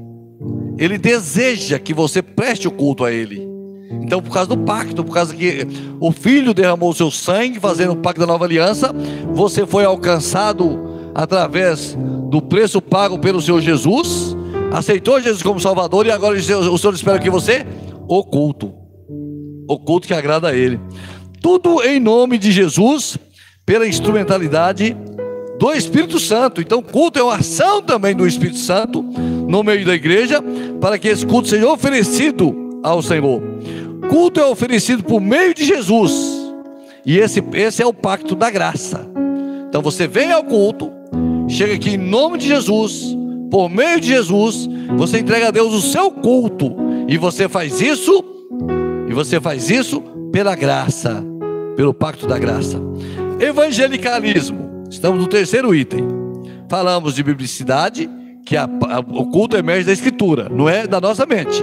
Ele 0.76 0.98
deseja 0.98 1.78
que 1.78 1.94
você 1.94 2.20
preste 2.20 2.68
o 2.68 2.70
culto 2.70 3.04
a 3.04 3.12
Ele. 3.12 3.53
Então, 3.90 4.22
por 4.22 4.32
causa 4.32 4.48
do 4.48 4.58
pacto, 4.58 5.04
por 5.04 5.14
causa 5.14 5.34
que 5.34 5.66
o 6.00 6.12
filho 6.12 6.52
derramou 6.52 6.90
o 6.90 6.94
seu 6.94 7.10
sangue, 7.10 7.60
fazendo 7.60 7.92
o 7.92 7.96
pacto 7.96 8.20
da 8.20 8.26
nova 8.26 8.44
aliança, 8.44 8.94
você 9.32 9.66
foi 9.66 9.84
alcançado 9.84 11.10
através 11.14 11.96
do 12.28 12.42
preço 12.42 12.82
pago 12.82 13.18
pelo 13.18 13.40
Senhor 13.40 13.60
Jesus, 13.60 14.36
aceitou 14.72 15.20
Jesus 15.20 15.42
como 15.42 15.60
Salvador 15.60 16.06
e 16.06 16.10
agora 16.10 16.36
o 16.36 16.78
Senhor 16.78 16.94
espera 16.94 17.18
que 17.18 17.30
você 17.30 17.64
oculto, 18.08 18.74
oculto 19.68 20.06
que 20.06 20.14
agrada 20.14 20.48
a 20.48 20.54
Ele. 20.54 20.80
Tudo 21.40 21.82
em 21.82 22.00
nome 22.00 22.38
de 22.38 22.50
Jesus, 22.50 23.16
pela 23.64 23.86
instrumentalidade 23.86 24.96
do 25.58 25.72
Espírito 25.72 26.18
Santo. 26.18 26.60
Então, 26.60 26.82
culto 26.82 27.18
é 27.18 27.22
uma 27.22 27.36
ação 27.36 27.80
também 27.80 28.14
do 28.14 28.26
Espírito 28.26 28.58
Santo 28.58 29.02
no 29.02 29.62
meio 29.62 29.86
da 29.86 29.94
igreja, 29.94 30.42
para 30.80 30.98
que 30.98 31.08
esse 31.08 31.24
culto 31.24 31.48
seja 31.48 31.70
oferecido 31.70 32.63
ao 32.84 33.02
Senhor 33.02 33.42
culto 34.14 34.40
é 34.40 34.46
oferecido 34.46 35.02
por 35.02 35.20
meio 35.20 35.52
de 35.52 35.64
Jesus. 35.64 36.12
E 37.04 37.18
esse, 37.18 37.42
esse 37.54 37.82
é 37.82 37.86
o 37.86 37.92
pacto 37.92 38.34
da 38.34 38.50
graça. 38.50 39.06
Então 39.68 39.82
você 39.82 40.06
vem 40.06 40.30
ao 40.30 40.44
culto, 40.44 40.90
chega 41.48 41.74
aqui 41.74 41.90
em 41.90 41.98
nome 41.98 42.38
de 42.38 42.46
Jesus, 42.46 43.16
por 43.50 43.68
meio 43.68 44.00
de 44.00 44.08
Jesus, 44.08 44.68
você 44.96 45.18
entrega 45.18 45.48
a 45.48 45.50
Deus 45.50 45.74
o 45.74 45.80
seu 45.80 46.10
culto. 46.10 46.76
E 47.08 47.18
você 47.18 47.48
faz 47.48 47.80
isso, 47.80 48.24
e 49.08 49.12
você 49.12 49.40
faz 49.40 49.68
isso 49.68 50.00
pela 50.32 50.54
graça, 50.54 51.24
pelo 51.76 51.92
pacto 51.92 52.26
da 52.26 52.38
graça. 52.38 52.80
Evangelicalismo. 53.40 54.84
Estamos 54.88 55.18
no 55.18 55.26
terceiro 55.26 55.74
item. 55.74 56.06
Falamos 56.68 57.14
de 57.14 57.22
biblicidade, 57.22 58.08
que 58.46 58.56
a, 58.56 58.64
a, 58.64 59.00
o 59.00 59.26
culto 59.26 59.56
emerge 59.56 59.84
da 59.84 59.92
escritura, 59.92 60.48
não 60.48 60.68
é 60.68 60.86
da 60.86 61.00
nossa 61.00 61.26
mente. 61.26 61.62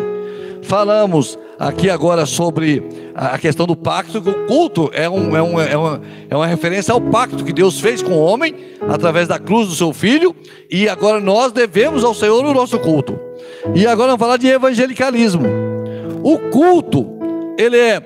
Falamos 0.64 1.38
aqui 1.60 1.90
agora 1.90 2.26
sobre 2.26 2.84
a 3.14 3.38
questão 3.38 3.66
do 3.66 3.76
pacto, 3.76 4.18
o 4.20 4.48
culto 4.48 4.90
é, 4.94 5.10
um, 5.10 5.36
é, 5.36 5.42
um, 5.42 5.60
é, 5.60 5.78
uma, 5.78 6.02
é 6.30 6.36
uma 6.36 6.48
referência 6.48 6.94
ao 6.94 7.02
pacto 7.02 7.44
que 7.44 7.54
Deus 7.54 7.80
fez 7.80 8.02
com 8.02 8.14
o 8.14 8.20
homem, 8.20 8.56
através 8.90 9.28
da 9.28 9.38
cruz 9.38 9.68
do 9.68 9.76
seu 9.76 9.94
filho, 9.94 10.36
e 10.70 10.88
agora 10.88 11.20
nós 11.20 11.52
devemos 11.52 12.04
ao 12.04 12.14
Senhor 12.14 12.44
o 12.44 12.54
nosso 12.54 12.80
culto. 12.80 13.20
E 13.76 13.86
agora 13.86 14.10
vamos 14.10 14.20
falar 14.20 14.38
de 14.38 14.48
evangelicalismo. 14.48 15.44
O 16.24 16.38
culto, 16.38 17.08
ele 17.58 17.78
é 17.78 18.02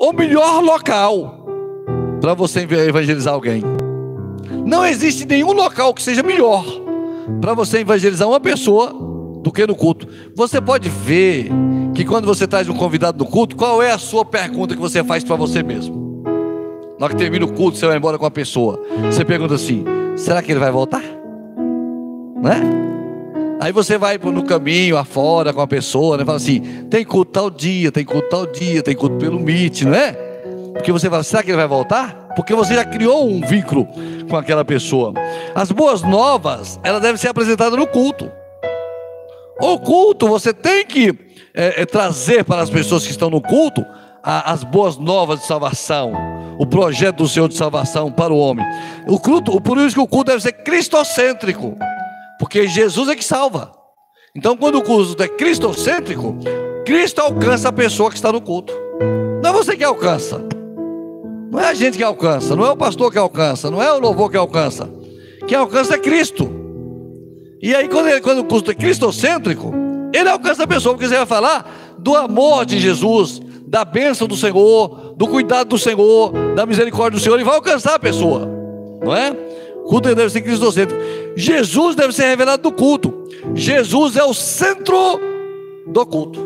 o 0.00 0.12
melhor 0.12 0.62
local 0.62 1.46
para 2.20 2.34
você 2.34 2.60
evangelizar 2.60 3.34
alguém. 3.34 3.62
Não 4.64 4.86
existe 4.86 5.26
nenhum 5.26 5.52
local 5.52 5.92
que 5.92 6.02
seja 6.02 6.22
melhor 6.22 6.64
para 7.40 7.54
você 7.54 7.78
evangelizar 7.78 8.28
uma 8.28 8.40
pessoa 8.40 9.11
do 9.42 9.50
que 9.50 9.66
no 9.66 9.74
culto. 9.74 10.06
Você 10.34 10.60
pode 10.60 10.88
ver 10.88 11.50
que 11.94 12.04
quando 12.04 12.26
você 12.26 12.46
traz 12.46 12.68
um 12.68 12.74
convidado 12.74 13.22
no 13.22 13.28
culto, 13.28 13.56
qual 13.56 13.82
é 13.82 13.90
a 13.90 13.98
sua 13.98 14.24
pergunta 14.24 14.74
que 14.74 14.80
você 14.80 15.02
faz 15.02 15.24
para 15.24 15.36
você 15.36 15.62
mesmo? 15.62 16.22
Na 16.98 17.06
hora 17.06 17.14
que 17.14 17.20
termina 17.20 17.44
o 17.44 17.52
culto, 17.52 17.76
você 17.76 17.86
vai 17.86 17.96
embora 17.96 18.16
com 18.16 18.24
a 18.24 18.30
pessoa. 18.30 18.80
Você 19.06 19.24
pergunta 19.24 19.54
assim: 19.54 19.84
será 20.16 20.40
que 20.40 20.52
ele 20.52 20.60
vai 20.60 20.70
voltar? 20.70 21.02
Né? 22.40 22.60
Aí 23.60 23.72
você 23.72 23.98
vai 23.98 24.18
no 24.18 24.44
caminho 24.44 24.96
afora 24.96 25.52
com 25.52 25.60
a 25.60 25.66
pessoa, 25.66 26.16
né? 26.16 26.24
Fala 26.24 26.36
assim: 26.36 26.60
tem 26.88 27.04
culto 27.04 27.32
tal 27.32 27.50
dia, 27.50 27.90
tem 27.90 28.04
culto 28.04 28.28
tal 28.28 28.46
dia, 28.46 28.82
tem 28.82 28.94
culto 28.94 29.16
pelo 29.16 29.40
MIT, 29.40 29.84
não 29.84 29.94
é? 29.94 30.12
Porque 30.72 30.92
você 30.92 31.10
fala: 31.10 31.24
será 31.24 31.42
que 31.42 31.50
ele 31.50 31.56
vai 31.56 31.66
voltar? 31.66 32.28
Porque 32.36 32.54
você 32.54 32.74
já 32.74 32.84
criou 32.84 33.28
um 33.28 33.40
vínculo 33.40 33.86
com 34.28 34.36
aquela 34.36 34.64
pessoa. 34.64 35.12
As 35.54 35.70
boas 35.72 36.02
novas, 36.02 36.78
ela 36.82 37.00
deve 37.00 37.18
ser 37.18 37.28
apresentada 37.28 37.76
no 37.76 37.86
culto. 37.86 38.30
O 39.60 39.78
culto 39.78 40.28
você 40.28 40.52
tem 40.52 40.84
que 40.84 41.10
é, 41.54 41.82
é, 41.82 41.86
trazer 41.86 42.44
para 42.44 42.62
as 42.62 42.70
pessoas 42.70 43.04
que 43.04 43.10
estão 43.10 43.30
no 43.30 43.40
culto 43.40 43.84
a, 44.22 44.52
as 44.52 44.64
boas 44.64 44.96
novas 44.96 45.40
de 45.40 45.46
salvação, 45.46 46.12
o 46.58 46.66
projeto 46.66 47.16
do 47.18 47.28
Senhor 47.28 47.48
de 47.48 47.56
salvação 47.56 48.10
para 48.10 48.32
o 48.32 48.38
homem. 48.38 48.64
O 49.06 49.18
culto, 49.18 49.60
por 49.60 49.78
isso 49.78 49.96
que 49.96 50.00
o 50.00 50.06
culto 50.06 50.30
deve 50.30 50.42
ser 50.42 50.52
cristocêntrico, 50.52 51.76
porque 52.38 52.66
Jesus 52.66 53.08
é 53.08 53.16
que 53.16 53.24
salva. 53.24 53.72
Então, 54.34 54.56
quando 54.56 54.78
o 54.78 54.82
culto 54.82 55.22
é 55.22 55.28
cristocêntrico, 55.28 56.36
Cristo 56.86 57.20
alcança 57.20 57.68
a 57.68 57.72
pessoa 57.72 58.08
que 58.08 58.16
está 58.16 58.32
no 58.32 58.40
culto. 58.40 58.72
Não 59.42 59.50
é 59.50 59.52
você 59.52 59.76
que 59.76 59.84
alcança. 59.84 60.42
Não 61.50 61.60
é 61.60 61.68
a 61.68 61.74
gente 61.74 61.98
que 61.98 62.02
alcança, 62.02 62.56
não 62.56 62.64
é 62.64 62.70
o 62.70 62.76
pastor 62.76 63.12
que 63.12 63.18
alcança, 63.18 63.70
não 63.70 63.82
é 63.82 63.92
o 63.92 64.00
louvor 64.00 64.30
que 64.30 64.38
alcança. 64.38 64.88
Quem 65.46 65.58
alcança 65.58 65.96
é 65.96 65.98
Cristo. 65.98 66.61
E 67.62 67.76
aí, 67.76 67.88
quando, 67.88 68.08
ele, 68.08 68.20
quando 68.20 68.40
o 68.40 68.44
culto 68.44 68.72
é 68.72 68.74
cristocêntrico, 68.74 69.72
ele 70.12 70.28
alcança 70.28 70.64
a 70.64 70.66
pessoa, 70.66 70.94
porque 70.94 71.06
você 71.06 71.16
vai 71.16 71.26
falar 71.26 71.94
do 71.96 72.16
amor 72.16 72.66
de 72.66 72.76
Jesus, 72.80 73.40
da 73.68 73.84
bênção 73.84 74.26
do 74.26 74.36
Senhor, 74.36 75.14
do 75.16 75.28
cuidado 75.28 75.68
do 75.68 75.78
Senhor, 75.78 76.32
da 76.56 76.66
misericórdia 76.66 77.20
do 77.20 77.22
Senhor, 77.22 77.38
e 77.38 77.44
vai 77.44 77.54
alcançar 77.54 77.94
a 77.94 77.98
pessoa, 78.00 78.50
não 79.00 79.14
é? 79.14 79.30
O 79.76 79.84
culto 79.84 80.12
deve 80.12 80.28
ser 80.30 80.40
cristocêntrico. 80.40 81.00
Jesus 81.36 81.94
deve 81.94 82.12
ser 82.12 82.24
revelado 82.24 82.68
no 82.68 82.74
culto. 82.74 83.28
Jesus 83.54 84.16
é 84.16 84.24
o 84.24 84.34
centro 84.34 85.20
do 85.86 86.04
culto. 86.04 86.40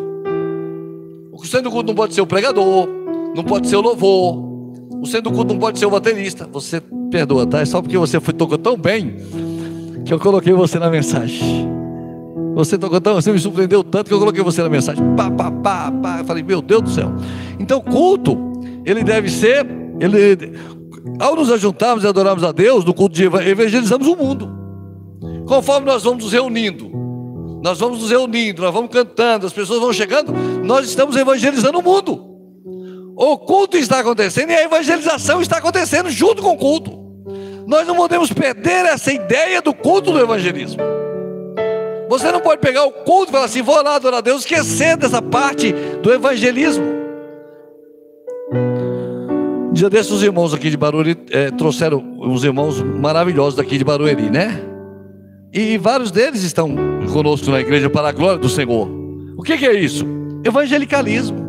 O 1.32 1.46
centro 1.46 1.70
do 1.70 1.72
culto 1.72 1.88
não 1.88 1.94
pode 1.94 2.14
ser 2.14 2.20
o 2.20 2.26
pregador, 2.26 2.88
não 3.34 3.42
pode 3.42 3.68
ser 3.68 3.76
o 3.76 3.80
louvor. 3.80 4.44
O 5.00 5.06
centro 5.06 5.30
do 5.30 5.32
culto 5.32 5.54
não 5.54 5.60
pode 5.60 5.78
ser 5.78 5.86
o 5.86 5.90
baterista. 5.90 6.46
Você 6.52 6.82
perdoa, 7.10 7.46
tá? 7.46 7.60
É 7.60 7.64
só 7.64 7.80
porque 7.80 7.96
você 7.96 8.20
foi, 8.20 8.34
tocou 8.34 8.58
tão 8.58 8.76
bem 8.76 9.16
que 10.06 10.14
eu 10.14 10.20
coloquei 10.20 10.52
você 10.52 10.78
na 10.78 10.88
mensagem. 10.88 11.68
Você 12.54 12.78
tocou 12.78 13.00
tão, 13.00 13.14
você 13.14 13.32
me 13.32 13.38
surpreendeu 13.40 13.82
tanto 13.82 14.06
que 14.06 14.14
eu 14.14 14.18
coloquei 14.20 14.42
você 14.42 14.62
na 14.62 14.68
mensagem. 14.68 15.04
Pá, 15.16 15.28
pá, 15.30 15.50
pá, 15.50 15.90
pá. 15.90 16.18
Eu 16.20 16.24
falei, 16.24 16.44
meu 16.44 16.62
Deus 16.62 16.82
do 16.82 16.90
céu. 16.90 17.12
Então, 17.58 17.80
culto, 17.80 18.38
ele 18.84 19.02
deve 19.02 19.28
ser, 19.28 19.66
ele, 20.00 20.56
ao 21.18 21.34
nos 21.34 21.50
ajuntarmos 21.50 22.04
e 22.04 22.06
adorarmos 22.06 22.44
a 22.44 22.52
Deus 22.52 22.84
no 22.84 22.94
culto 22.94 23.16
de 23.16 23.24
evangelizamos 23.24 24.06
o 24.06 24.16
mundo. 24.16 24.48
Conforme 25.44 25.86
nós 25.86 26.04
vamos 26.04 26.22
nos 26.22 26.32
reunindo, 26.32 26.88
nós 27.62 27.78
vamos 27.78 28.00
nos 28.00 28.10
reunindo, 28.10 28.62
nós 28.62 28.72
vamos 28.72 28.90
cantando, 28.90 29.44
as 29.44 29.52
pessoas 29.52 29.80
vão 29.80 29.92
chegando, 29.92 30.32
nós 30.64 30.86
estamos 30.86 31.16
evangelizando 31.16 31.80
o 31.80 31.82
mundo. 31.82 32.24
O 33.16 33.38
culto 33.38 33.76
está 33.76 34.00
acontecendo 34.00 34.50
e 34.50 34.54
a 34.54 34.62
evangelização 34.62 35.42
está 35.42 35.58
acontecendo 35.58 36.08
junto 36.10 36.42
com 36.42 36.52
o 36.52 36.56
culto. 36.56 36.95
Nós 37.66 37.86
não 37.86 37.96
podemos 37.96 38.32
perder 38.32 38.86
essa 38.86 39.12
ideia 39.12 39.60
do 39.60 39.74
culto 39.74 40.12
do 40.12 40.20
evangelismo. 40.20 40.80
Você 42.08 42.30
não 42.30 42.40
pode 42.40 42.60
pegar 42.60 42.84
o 42.84 42.92
culto 42.92 43.30
e 43.30 43.32
falar 43.32 43.46
assim, 43.46 43.62
vou 43.62 43.82
lá 43.82 43.96
adorar 43.96 44.18
a 44.18 44.20
Deus, 44.20 44.42
esquecer 44.42 44.96
dessa 44.96 45.20
parte 45.20 45.72
do 46.00 46.12
evangelismo. 46.12 46.84
Um 49.68 49.72
dia 49.72 49.90
desses 49.90 50.12
os 50.12 50.22
irmãos 50.22 50.54
aqui 50.54 50.70
de 50.70 50.76
Barueri 50.76 51.18
é, 51.30 51.50
trouxeram 51.50 51.98
uns 52.20 52.44
irmãos 52.44 52.80
maravilhosos 52.80 53.56
daqui 53.56 53.76
de 53.76 53.84
Barueri, 53.84 54.30
né? 54.30 54.62
E 55.52 55.76
vários 55.76 56.10
deles 56.10 56.44
estão 56.44 56.76
conosco 57.12 57.50
na 57.50 57.60
igreja 57.60 57.90
para 57.90 58.08
a 58.08 58.12
glória 58.12 58.38
do 58.38 58.48
Senhor. 58.48 58.88
O 59.36 59.42
que, 59.42 59.58
que 59.58 59.66
é 59.66 59.74
isso? 59.74 60.06
Evangelicalismo. 60.44 61.44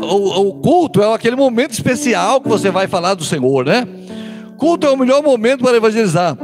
O, 0.00 0.48
o, 0.48 0.54
culto 0.54 1.02
é 1.02 1.14
aquele 1.14 1.36
momento 1.36 1.72
especial 1.72 2.40
que 2.40 2.48
você 2.48 2.70
vai 2.70 2.88
falar 2.88 3.14
do 3.14 3.24
Senhor, 3.24 3.64
né? 3.64 3.86
Culto 4.58 4.86
é 4.86 4.90
o 4.90 4.96
melhor 4.96 5.22
momento 5.22 5.62
para 5.62 5.76
evangelizar. 5.76 6.36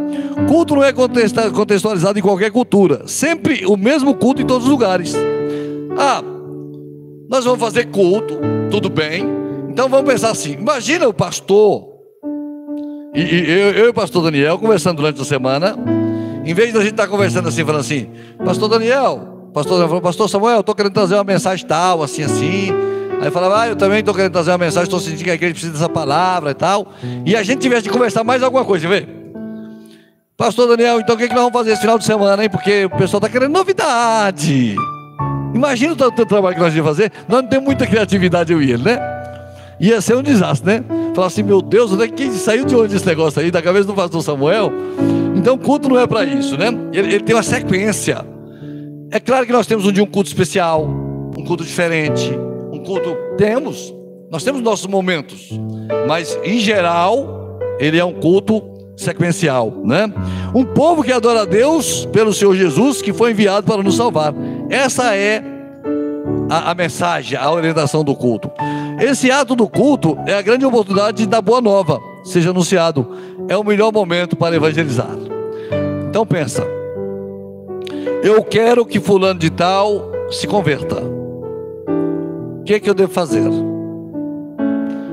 Culto 0.48 0.76
não 0.76 0.84
é 0.84 0.92
contextualizado 0.92 2.18
em 2.18 2.22
qualquer 2.22 2.50
cultura. 2.50 3.02
Sempre 3.06 3.66
o 3.66 3.76
mesmo 3.76 4.14
culto 4.14 4.40
em 4.40 4.46
todos 4.46 4.64
os 4.64 4.70
lugares. 4.70 5.14
Ah, 5.98 6.22
nós 7.28 7.44
vamos 7.44 7.60
fazer 7.60 7.86
culto, 7.86 8.38
tudo 8.70 8.88
bem. 8.88 9.26
Então 9.68 9.88
vamos 9.88 10.10
pensar 10.10 10.30
assim: 10.30 10.52
imagina 10.52 11.08
o 11.08 11.12
pastor, 11.12 11.88
e, 13.14 13.20
e 13.20 13.50
eu, 13.50 13.70
eu, 13.72 13.84
e 13.86 13.88
o 13.88 13.94
pastor 13.94 14.22
Daniel 14.22 14.58
conversando 14.58 14.96
durante 14.96 15.20
a 15.20 15.24
semana. 15.24 15.76
Em 16.44 16.52
vez 16.52 16.72
de 16.72 16.78
a 16.78 16.82
gente 16.82 16.92
estar 16.92 17.08
conversando 17.08 17.48
assim, 17.48 17.64
falando 17.64 17.80
assim, 17.80 18.10
Pastor 18.44 18.68
Daniel, 18.68 19.48
Pastor 19.54 19.72
Daniel 19.72 19.88
falou, 19.88 20.02
Pastor 20.02 20.28
Samuel, 20.28 20.56
eu 20.56 20.60
estou 20.60 20.74
querendo 20.74 20.92
trazer 20.92 21.14
uma 21.14 21.24
mensagem 21.24 21.66
tal, 21.66 22.02
assim, 22.02 22.22
assim. 22.22 22.68
Aí 23.20 23.30
falava, 23.30 23.62
ah, 23.62 23.68
eu 23.68 23.76
também 23.76 24.00
estou 24.00 24.14
querendo 24.14 24.32
trazer 24.32 24.50
uma 24.50 24.58
mensagem, 24.58 24.84
estou 24.84 25.00
sentindo 25.00 25.24
que 25.24 25.30
a 25.30 25.34
igreja 25.34 25.54
precisa 25.54 25.72
dessa 25.72 25.88
palavra 25.88 26.50
e 26.50 26.54
tal. 26.54 26.92
E 27.24 27.34
a 27.34 27.42
gente 27.42 27.60
tivesse 27.60 27.84
de 27.84 27.90
conversar 27.90 28.24
mais 28.24 28.42
alguma 28.42 28.64
coisa, 28.64 28.86
vê? 28.88 29.06
Pastor 30.36 30.68
Daniel, 30.68 31.00
então 31.00 31.14
o 31.14 31.18
que, 31.18 31.28
que 31.28 31.34
nós 31.34 31.44
vamos 31.44 31.58
fazer 31.58 31.72
esse 31.72 31.80
final 31.80 31.98
de 31.98 32.04
semana, 32.04 32.42
hein? 32.42 32.50
Porque 32.50 32.86
o 32.86 32.90
pessoal 32.90 33.18
está 33.18 33.28
querendo 33.28 33.52
novidade. 33.52 34.74
Imagina 35.54 35.92
o 35.92 35.96
tanto 35.96 36.26
trabalho 36.26 36.56
que 36.56 36.60
nós 36.60 36.74
íamos 36.74 36.90
fazer. 36.90 37.12
Nós 37.28 37.42
não 37.42 37.48
temos 37.48 37.64
muita 37.64 37.86
criatividade, 37.86 38.52
eu 38.52 38.60
e 38.60 38.72
ele, 38.72 38.82
né? 38.82 38.98
Ia 39.80 40.00
ser 40.00 40.16
um 40.16 40.22
desastre, 40.22 40.66
né? 40.66 40.84
Falar 41.14 41.28
assim, 41.28 41.44
meu 41.44 41.62
Deus, 41.62 41.92
onde 41.92 42.02
é 42.02 42.08
que 42.08 42.28
saiu 42.32 42.64
de 42.64 42.74
onde 42.74 42.96
esse 42.96 43.06
negócio 43.06 43.40
aí? 43.40 43.50
Da 43.50 43.62
cabeça 43.62 43.86
do 43.86 43.94
pastor 43.94 44.22
Samuel. 44.22 44.72
Então, 45.36 45.56
culto 45.56 45.88
não 45.88 45.98
é 45.98 46.06
para 46.06 46.24
isso, 46.24 46.56
né? 46.56 46.66
Ele, 46.92 47.14
ele, 47.14 47.20
tem 47.20 47.36
uma 47.36 47.42
sequência. 47.42 48.24
É 49.12 49.20
claro 49.20 49.46
que 49.46 49.52
nós 49.52 49.66
temos 49.66 49.86
um 49.86 49.92
dia 49.92 50.02
um 50.02 50.06
culto 50.06 50.28
especial, 50.28 50.84
um 50.84 51.44
culto 51.44 51.64
diferente, 51.64 52.36
culto. 52.84 53.16
Temos, 53.36 53.94
nós 54.30 54.44
temos 54.44 54.62
nossos 54.62 54.86
momentos, 54.86 55.50
mas 56.06 56.38
em 56.44 56.58
geral, 56.58 57.58
ele 57.78 57.98
é 57.98 58.04
um 58.04 58.14
culto 58.14 58.62
sequencial, 58.96 59.72
né? 59.84 60.12
Um 60.54 60.64
povo 60.64 61.02
que 61.02 61.10
adora 61.10 61.42
a 61.42 61.44
Deus 61.44 62.06
pelo 62.06 62.32
Senhor 62.32 62.54
Jesus, 62.54 63.02
que 63.02 63.12
foi 63.12 63.32
enviado 63.32 63.66
para 63.66 63.82
nos 63.82 63.96
salvar. 63.96 64.32
Essa 64.70 65.16
é 65.16 65.42
a, 66.48 66.70
a, 66.70 66.74
mensagem, 66.74 67.36
a 67.36 67.50
orientação 67.50 68.04
do 68.04 68.14
culto. 68.14 68.50
Esse 69.00 69.30
ato 69.30 69.56
do 69.56 69.68
culto 69.68 70.16
é 70.26 70.34
a 70.34 70.42
grande 70.42 70.64
oportunidade 70.64 71.26
da 71.26 71.40
boa 71.40 71.60
nova 71.60 72.00
seja 72.24 72.50
anunciado. 72.50 73.06
É 73.48 73.56
o 73.56 73.62
melhor 73.62 73.92
momento 73.92 74.34
para 74.34 74.56
evangelizar. 74.56 75.16
Então 76.08 76.26
pensa. 76.26 76.66
Eu 78.22 78.42
quero 78.42 78.86
que 78.86 78.98
fulano 78.98 79.38
de 79.38 79.50
tal 79.50 80.10
se 80.30 80.46
converta. 80.46 81.23
O 82.64 82.66
que, 82.66 82.72
é 82.72 82.80
que 82.80 82.88
eu 82.88 82.94
devo 82.94 83.12
fazer? 83.12 83.42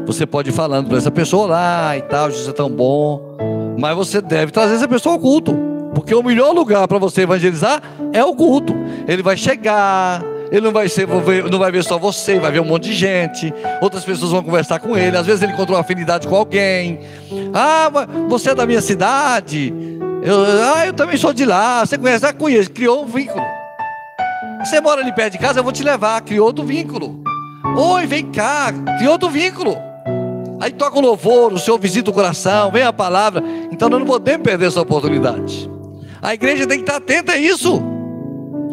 Você 0.06 0.26
pode 0.26 0.52
ir 0.52 0.54
falando 0.54 0.88
para 0.88 0.98
essa 0.98 1.12
pessoa 1.12 1.48
lá 1.48 1.98
e 1.98 2.02
tal, 2.02 2.32
Jesus 2.32 2.48
é 2.48 2.54
tão 2.54 2.70
bom. 2.70 3.36
Mas 3.78 3.94
você 3.94 4.22
deve 4.22 4.54
trazer 4.54 4.76
essa 4.76 4.88
pessoa 4.88 5.16
ao 5.16 5.20
culto. 5.20 5.54
Porque 5.94 6.16
o 6.16 6.24
melhor 6.24 6.54
lugar 6.54 6.88
para 6.88 6.98
você 6.98 7.24
evangelizar 7.24 7.82
é 8.14 8.24
o 8.24 8.34
culto. 8.34 8.74
Ele 9.06 9.22
vai 9.22 9.36
chegar, 9.36 10.24
ele 10.50 10.62
não 10.62 10.72
vai, 10.72 10.88
ser, 10.88 11.06
não 11.52 11.60
vai 11.60 11.70
ver 11.74 11.84
só 11.84 12.00
você, 12.00 12.40
vai 12.40 12.54
ver 12.54 12.62
um 12.62 12.66
monte 12.66 12.86
de 12.86 12.94
gente. 12.94 13.54
Outras 13.82 14.06
pessoas 14.06 14.32
vão 14.32 14.42
conversar 14.42 14.80
com 14.80 14.96
ele. 14.96 15.18
Às 15.18 15.26
vezes 15.26 15.42
ele 15.42 15.52
encontrou 15.52 15.76
uma 15.76 15.82
afinidade 15.82 16.30
com 16.30 16.36
alguém. 16.38 17.02
Ah, 17.54 17.92
você 18.30 18.52
é 18.52 18.56
da 18.56 18.66
minha 18.66 18.82
cidade. 18.82 19.74
Eu, 20.24 20.38
ah, 20.74 20.88
eu 20.88 20.94
também 20.94 21.18
sou 21.18 21.34
de 21.34 21.44
lá. 21.44 21.86
Você 21.86 21.98
conhece? 21.98 22.26
Ah, 22.26 22.32
conheço. 22.32 22.72
Criou 22.72 23.04
um 23.04 23.08
vínculo. 23.08 23.44
Você 24.64 24.80
mora 24.80 25.02
ali 25.02 25.14
perto 25.14 25.34
de 25.34 25.38
casa, 25.38 25.60
eu 25.60 25.66
vou 25.66 25.74
te 25.74 25.84
levar. 25.84 26.22
Criou 26.22 26.48
outro 26.48 26.64
vínculo. 26.64 27.22
Oi, 27.78 28.06
vem 28.06 28.32
cá. 28.32 28.74
Criou 28.98 29.14
outro 29.14 29.30
vínculo. 29.30 29.78
Aí 30.60 30.72
toca 30.72 31.00
o 31.00 31.02
louvor, 31.02 31.54
o 31.54 31.58
Senhor 31.58 31.80
visita 31.80 32.12
o 32.12 32.14
coração, 32.14 32.72
vem 32.72 32.84
a 32.84 32.94
palavra. 32.94 33.44
Então 33.72 33.90
nós 33.90 34.00
não 34.00 34.06
podemos 34.06 34.44
perder 34.44 34.68
essa 34.68 34.82
oportunidade. 34.82 35.70
A 36.22 36.36
igreja 36.36 36.68
tem 36.68 36.78
que 36.78 36.84
estar 36.84 36.98
atenta 36.98 37.32
a 37.32 37.38
isso. 37.38 37.82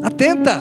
Atenta. 0.02 0.60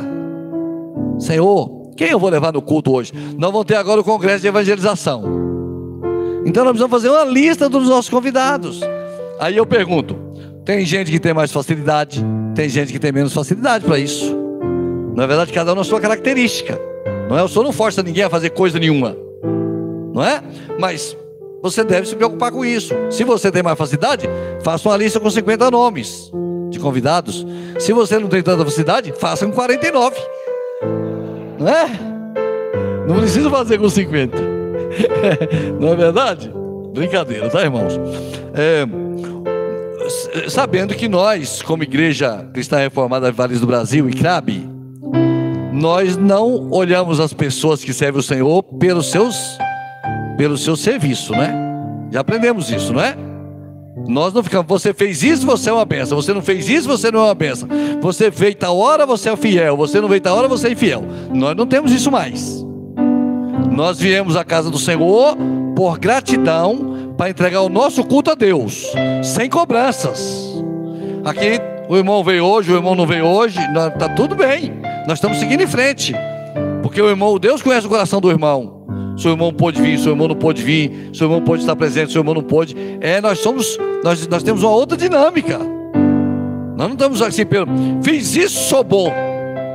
Senhor, 1.19 1.91
quem 1.97 2.09
eu 2.11 2.19
vou 2.19 2.29
levar 2.29 2.53
no 2.53 2.61
culto 2.61 2.93
hoje? 2.93 3.11
Nós 3.37 3.51
vamos 3.51 3.65
ter 3.65 3.75
agora 3.75 3.99
o 3.99 4.03
congresso 4.05 4.41
de 4.41 4.47
evangelização. 4.47 5.23
Então 6.45 6.63
nós 6.63 6.71
precisamos 6.71 6.91
fazer 6.91 7.09
uma 7.09 7.25
lista 7.25 7.67
dos 7.67 7.89
nossos 7.89 8.09
convidados. 8.09 8.79
Aí 9.37 9.57
eu 9.57 9.65
pergunto: 9.65 10.15
tem 10.63 10.85
gente 10.85 11.11
que 11.11 11.19
tem 11.19 11.33
mais 11.33 11.51
facilidade, 11.51 12.23
tem 12.55 12.69
gente 12.69 12.93
que 12.93 12.99
tem 12.99 13.11
menos 13.11 13.33
facilidade 13.33 13.83
para 13.83 13.99
isso. 13.99 14.33
Na 15.13 15.25
verdade, 15.25 15.51
cada 15.51 15.73
um 15.73 15.75
na 15.75 15.83
sua 15.83 15.99
característica. 15.99 16.86
Não 17.29 17.37
é? 17.37 17.43
O 17.43 17.47
senhor 17.47 17.63
não 17.63 17.71
força 17.71 18.01
ninguém 18.01 18.23
a 18.23 18.29
fazer 18.29 18.49
coisa 18.51 18.79
nenhuma. 18.79 19.15
Não 20.13 20.23
é? 20.23 20.41
Mas 20.79 21.15
você 21.61 21.83
deve 21.83 22.07
se 22.07 22.15
preocupar 22.15 22.51
com 22.51 22.63
isso. 22.63 22.93
Se 23.09 23.23
você 23.23 23.51
tem 23.51 23.63
mais 23.63 23.77
facilidade, 23.77 24.27
faça 24.63 24.87
uma 24.87 24.97
lista 24.97 25.19
com 25.19 25.29
50 25.29 25.69
nomes 25.69 26.31
de 26.69 26.79
convidados. 26.79 27.45
Se 27.79 27.93
você 27.93 28.17
não 28.19 28.27
tem 28.27 28.41
tanta 28.41 28.63
facilidade, 28.63 29.13
faça 29.17 29.45
com 29.45 29.51
49. 29.51 30.15
Não 31.59 31.67
é? 31.67 31.89
Não 33.07 33.15
precisa 33.19 33.49
fazer 33.49 33.77
com 33.77 33.89
50. 33.89 34.37
Não 35.79 35.89
é 35.89 35.95
verdade? 35.95 36.51
Brincadeira, 36.93 37.49
tá, 37.49 37.61
irmãos? 37.61 37.93
É, 38.53 38.85
sabendo 40.49 40.93
que 40.95 41.07
nós, 41.07 41.61
como 41.61 41.83
Igreja 41.83 42.47
Cristã 42.53 42.77
Reformada 42.77 43.31
Vales 43.31 43.61
do 43.61 43.67
Brasil 43.67 44.09
e 44.09 44.13
CRAB, 44.13 44.76
nós 45.77 46.17
não 46.17 46.69
olhamos 46.71 47.19
as 47.19 47.33
pessoas 47.33 47.83
que 47.83 47.93
servem 47.93 48.19
o 48.19 48.23
Senhor 48.23 48.63
pelos 48.63 49.11
seus, 49.11 49.35
pelo 50.35 50.57
seu 50.57 50.75
serviço, 50.75 51.33
né? 51.33 51.53
Já 52.11 52.21
aprendemos 52.21 52.71
isso, 52.71 52.91
não 52.91 53.01
é? 53.01 53.15
Nós 54.07 54.33
não 54.33 54.41
ficamos, 54.41 54.65
você 54.67 54.91
fez 54.93 55.21
isso, 55.21 55.45
você 55.45 55.69
é 55.69 55.73
uma 55.73 55.85
benção. 55.85 56.19
Você 56.19 56.33
não 56.33 56.41
fez 56.41 56.67
isso, 56.67 56.87
você 56.87 57.11
não 57.11 57.19
é 57.19 57.23
uma 57.25 57.35
benção. 57.35 57.67
Você 58.01 58.29
veio 58.29 58.55
tal 58.55 58.77
hora, 58.77 59.05
você 59.05 59.29
é 59.29 59.35
fiel. 59.35 59.77
Você 59.77 60.01
não 60.01 60.07
veio 60.07 60.21
tal 60.21 60.37
hora, 60.37 60.47
você 60.47 60.69
é 60.69 60.71
infiel. 60.71 61.03
Nós 61.31 61.55
não 61.55 61.67
temos 61.67 61.91
isso 61.91 62.11
mais. 62.11 62.65
Nós 63.71 63.99
viemos 63.99 64.35
à 64.35 64.43
casa 64.43 64.71
do 64.71 64.79
Senhor 64.79 65.37
por 65.75 65.99
gratidão 65.99 67.13
para 67.15 67.29
entregar 67.29 67.61
o 67.61 67.69
nosso 67.69 68.03
culto 68.03 68.31
a 68.31 68.35
Deus, 68.35 68.87
sem 69.23 69.49
cobranças. 69.49 70.55
Aqui 71.25 71.59
o 71.87 71.95
irmão 71.95 72.23
veio 72.23 72.45
hoje, 72.45 72.71
o 72.71 72.75
irmão 72.75 72.95
não 72.95 73.05
veio 73.05 73.25
hoje, 73.25 73.59
está 73.59 74.09
tudo 74.09 74.35
bem. 74.35 74.86
Nós 75.07 75.17
estamos 75.17 75.37
seguindo 75.37 75.61
em 75.61 75.67
frente. 75.67 76.13
Porque 76.83 77.01
o 77.01 77.09
irmão, 77.09 77.39
Deus 77.39 77.61
conhece 77.61 77.87
o 77.87 77.89
coração 77.89 78.21
do 78.21 78.29
irmão 78.29 78.77
seu 79.17 79.31
irmão 79.31 79.51
pôde 79.51 79.81
vir, 79.81 79.97
seu 79.97 80.11
irmão 80.11 80.27
não 80.27 80.35
pôde 80.35 80.61
vir, 80.61 81.09
seu 81.11 81.25
irmão 81.25 81.41
pode 81.41 81.63
estar 81.63 81.75
presente, 81.75 82.11
seu 82.11 82.21
irmão 82.21 82.35
não 82.35 82.43
pôde. 82.43 82.75
É, 83.01 83.19
nós 83.19 83.39
somos, 83.39 83.77
nós, 84.03 84.27
nós 84.27 84.43
temos 84.43 84.61
uma 84.61 84.71
outra 84.71 84.95
dinâmica. 84.95 85.57
Nós 85.57 86.87
não 86.87 86.93
estamos 86.93 87.21
assim 87.21 87.45
pelo, 87.45 87.65
fiz 88.03 88.35
isso, 88.35 88.69
sou 88.69 88.83
bom. 88.83 89.11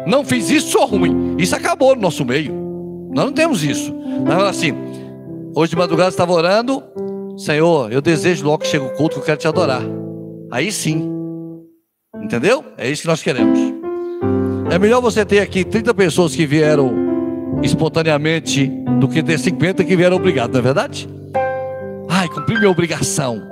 Não 0.07 0.25
fiz 0.25 0.49
isso, 0.49 0.71
sou 0.71 0.87
ruim. 0.87 1.37
Isso 1.39 1.57
acabou 1.57 1.97
no 1.97 2.03
nosso 2.03 2.25
meio. 2.25 2.53
Nós 3.13 3.27
não 3.27 3.33
temos 3.33 3.65
isso. 3.65 3.93
Nós 4.25 4.43
assim, 4.45 4.73
hoje 5.57 5.71
de 5.71 5.77
madrugada 5.77 6.11
estava 6.11 6.33
orando, 6.33 6.83
Senhor, 7.37 7.93
eu 7.93 8.01
desejo 8.01 8.45
logo 8.45 8.59
que 8.59 8.69
chegue 8.69 8.85
o 8.85 8.91
culto 8.91 9.17
que 9.17 9.23
eu 9.23 9.27
quero 9.27 9.41
te 9.41 9.49
adorar. 9.49 9.83
Aí 10.53 10.71
sim. 10.71 11.11
Entendeu? 12.23 12.65
É 12.79 12.89
isso 12.89 13.03
que 13.03 13.09
nós 13.09 13.23
queremos. 13.23 13.72
É 14.73 14.79
melhor 14.79 15.03
você 15.03 15.23
ter 15.23 15.41
aqui 15.41 15.67
30 15.67 15.93
pessoas 15.93 16.35
que 16.35 16.47
vieram 16.47 17.61
espontaneamente 17.63 18.67
do 18.99 19.07
que 19.07 19.23
ter 19.23 19.39
50 19.39 19.85
que 19.85 19.95
vieram 19.95 20.17
obrigados, 20.17 20.55
não 20.55 20.61
é 20.61 20.63
verdade? 20.63 21.07
Ai, 22.09 22.27
cumpri 22.27 22.57
minha 22.57 22.71
obrigação. 22.71 23.43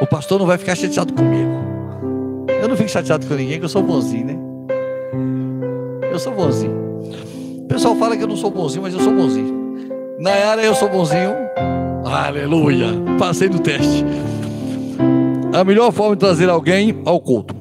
O 0.00 0.06
pastor 0.08 0.36
não 0.36 0.46
vai 0.46 0.58
ficar 0.58 0.74
chateado 0.74 1.12
comigo. 1.12 1.48
Eu 2.60 2.66
não 2.66 2.76
fico 2.76 2.88
chateado 2.88 3.24
com 3.24 3.34
ninguém, 3.34 3.60
que 3.60 3.64
eu 3.64 3.68
sou 3.68 3.84
bonzinho, 3.84 4.26
né? 4.26 4.36
Eu 6.10 6.18
sou 6.18 6.34
bonzinho. 6.34 6.74
O 7.58 7.68
pessoal 7.68 7.94
fala 7.94 8.16
que 8.16 8.24
eu 8.24 8.28
não 8.28 8.36
sou 8.36 8.50
bonzinho, 8.50 8.82
mas 8.82 8.94
eu 8.94 9.00
sou 9.00 9.14
bonzinho. 9.14 9.86
Na 10.18 10.32
área 10.32 10.62
eu 10.62 10.74
sou 10.74 10.88
bonzinho. 10.88 11.36
aleluia, 12.04 12.88
passei 13.16 13.48
no 13.48 13.60
teste. 13.60 14.04
A 15.52 15.62
melhor 15.62 15.92
forma 15.92 16.16
de 16.16 16.20
trazer 16.20 16.50
alguém 16.50 17.00
ao 17.04 17.20
culto. 17.20 17.54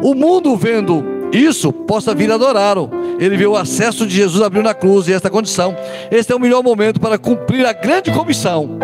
O 0.00 0.14
mundo 0.14 0.56
vendo 0.56 1.09
isso, 1.32 1.72
possa 1.72 2.14
vir 2.14 2.30
adorá-lo. 2.30 2.90
Ele 3.18 3.36
vê 3.36 3.46
o 3.46 3.56
acesso 3.56 4.06
de 4.06 4.14
Jesus 4.14 4.42
abriu 4.42 4.62
na 4.62 4.74
cruz 4.74 5.06
e 5.08 5.12
esta 5.12 5.30
condição. 5.30 5.76
Este 6.10 6.32
é 6.32 6.36
o 6.36 6.40
melhor 6.40 6.62
momento 6.62 6.98
para 6.98 7.18
cumprir 7.18 7.66
a 7.66 7.72
grande 7.72 8.10
comissão. 8.10 8.78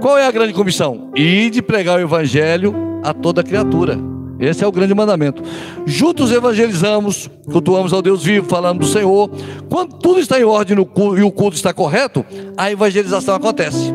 Qual 0.00 0.16
é 0.16 0.26
a 0.26 0.30
grande 0.30 0.52
comissão? 0.52 1.10
Ir 1.14 1.50
de 1.50 1.60
pregar 1.60 1.98
o 1.98 2.02
evangelho 2.02 2.74
a 3.02 3.12
toda 3.12 3.42
criatura. 3.42 3.98
Esse 4.38 4.64
é 4.64 4.66
o 4.66 4.72
grande 4.72 4.94
mandamento. 4.94 5.42
Juntos 5.84 6.32
evangelizamos, 6.32 7.28
cultuamos 7.50 7.92
ao 7.92 8.00
Deus 8.00 8.24
vivo, 8.24 8.48
falamos 8.48 8.86
do 8.86 8.92
Senhor. 8.92 9.30
Quando 9.68 9.98
tudo 9.98 10.18
está 10.18 10.40
em 10.40 10.44
ordem 10.44 10.78
e 10.78 11.22
o 11.22 11.30
culto 11.30 11.56
está 11.56 11.74
correto, 11.74 12.24
a 12.56 12.70
evangelização 12.70 13.34
acontece. 13.34 13.92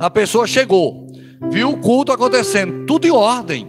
A 0.00 0.10
pessoa 0.10 0.48
chegou, 0.48 1.06
viu 1.48 1.70
o 1.70 1.76
culto 1.76 2.10
acontecendo, 2.10 2.84
tudo 2.86 3.06
em 3.06 3.12
ordem. 3.12 3.68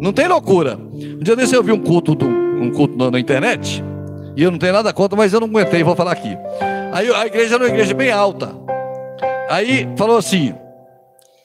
Não 0.00 0.12
tem 0.12 0.28
loucura. 0.28 0.78
Um 0.92 1.22
dia 1.22 1.34
desse 1.34 1.56
eu 1.56 1.62
vi 1.64 1.72
um 1.72 1.80
culto, 1.80 2.12
um 2.12 2.14
culto 2.68 2.98
na, 2.98 3.12
na 3.12 3.20
internet, 3.20 3.82
e 4.36 4.42
eu 4.42 4.50
não 4.50 4.58
tenho 4.58 4.72
nada 4.72 4.92
contra, 4.92 5.16
mas 5.16 5.32
eu 5.32 5.40
não 5.40 5.46
aguentei, 5.46 5.82
vou 5.82 5.96
falar 5.96 6.12
aqui. 6.12 6.36
Aí 6.92 7.08
a 7.14 7.26
igreja 7.26 7.54
era 7.54 7.64
uma 7.64 7.70
igreja 7.70 7.94
bem 7.94 8.10
alta. 8.10 8.50
Aí 9.48 9.88
falou 9.96 10.18
assim: 10.18 10.52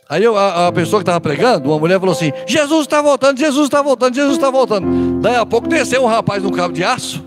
Aí 0.07 0.23
eu, 0.23 0.37
a, 0.37 0.67
a, 0.67 0.71
pessoa 0.71 0.99
que 0.99 1.03
estava 1.03 1.19
pregando, 1.19 1.69
uma 1.69 1.79
mulher 1.79 1.99
falou 1.99 2.13
assim: 2.13 2.31
Jesus 2.45 2.81
está 2.81 3.01
voltando, 3.01 3.39
Jesus 3.39 3.65
está 3.65 3.81
voltando, 3.81 4.13
Jesus 4.13 4.35
está 4.35 4.51
voltando. 4.51 5.19
Daí 5.21 5.35
a 5.35 5.45
pouco 5.45 5.67
desceu 5.67 6.03
um 6.03 6.07
rapaz 6.07 6.43
num 6.43 6.51
cabo 6.51 6.73
de 6.73 6.83
aço, 6.83 7.23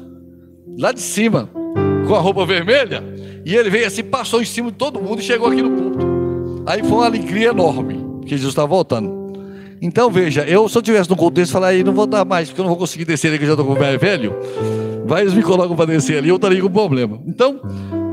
lá 0.78 0.92
de 0.92 1.00
cima, 1.00 1.48
com 2.06 2.14
a 2.14 2.20
roupa 2.20 2.46
vermelha, 2.46 3.02
e 3.44 3.56
ele 3.56 3.68
veio 3.68 3.86
assim, 3.86 4.04
passou 4.04 4.40
em 4.40 4.44
cima 4.44 4.70
de 4.70 4.76
todo 4.76 5.00
mundo 5.00 5.20
e 5.20 5.24
chegou 5.24 5.48
aqui 5.48 5.60
no 5.60 5.70
culto. 5.70 6.62
Aí 6.66 6.82
foi 6.84 6.98
uma 6.98 7.06
alegria 7.06 7.48
enorme, 7.48 8.22
que 8.22 8.30
Jesus 8.30 8.50
está 8.50 8.64
voltando. 8.64 9.17
Então 9.80 10.10
veja, 10.10 10.42
eu 10.42 10.68
se 10.68 10.76
eu 10.76 10.82
tivesse 10.82 11.08
no 11.08 11.16
culto 11.16 11.34
desse, 11.34 11.52
falar 11.52 11.68
aí, 11.68 11.84
não 11.84 11.92
vou 11.92 12.06
dar 12.06 12.24
mais, 12.24 12.48
porque 12.48 12.60
eu 12.60 12.64
não 12.64 12.70
vou 12.70 12.78
conseguir 12.78 13.04
descer 13.04 13.28
ali, 13.28 13.38
que 13.38 13.44
eu 13.44 13.48
já 13.48 13.54
estou 13.54 13.66
com 13.66 13.72
o 13.72 13.76
velho. 13.98 14.34
Vai, 15.06 15.22
eles 15.22 15.34
me 15.34 15.42
colocam 15.42 15.76
para 15.76 15.86
descer 15.86 16.18
ali, 16.18 16.28
eu 16.28 16.36
estaria 16.36 16.60
com 16.60 16.70
problema. 16.70 17.18
Então, 17.26 17.60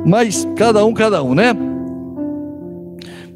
mas 0.06 0.48
cada 0.56 0.86
um, 0.86 0.94
cada 0.94 1.22
um, 1.24 1.34
né? 1.34 1.54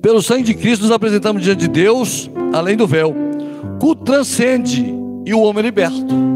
Pelo 0.02 0.22
sangue 0.22 0.44
de 0.44 0.54
Cristo 0.54 0.84
nos 0.84 0.92
apresentamos 0.92 1.44
diante 1.44 1.60
de 1.62 1.68
Deus, 1.68 2.30
além 2.54 2.78
do 2.78 2.88
véu. 2.88 3.14
Culto 3.80 4.04
transcende 4.04 4.94
e 5.26 5.34
o 5.34 5.42
homem 5.42 5.60
é 5.60 5.66
liberto. 5.68 6.30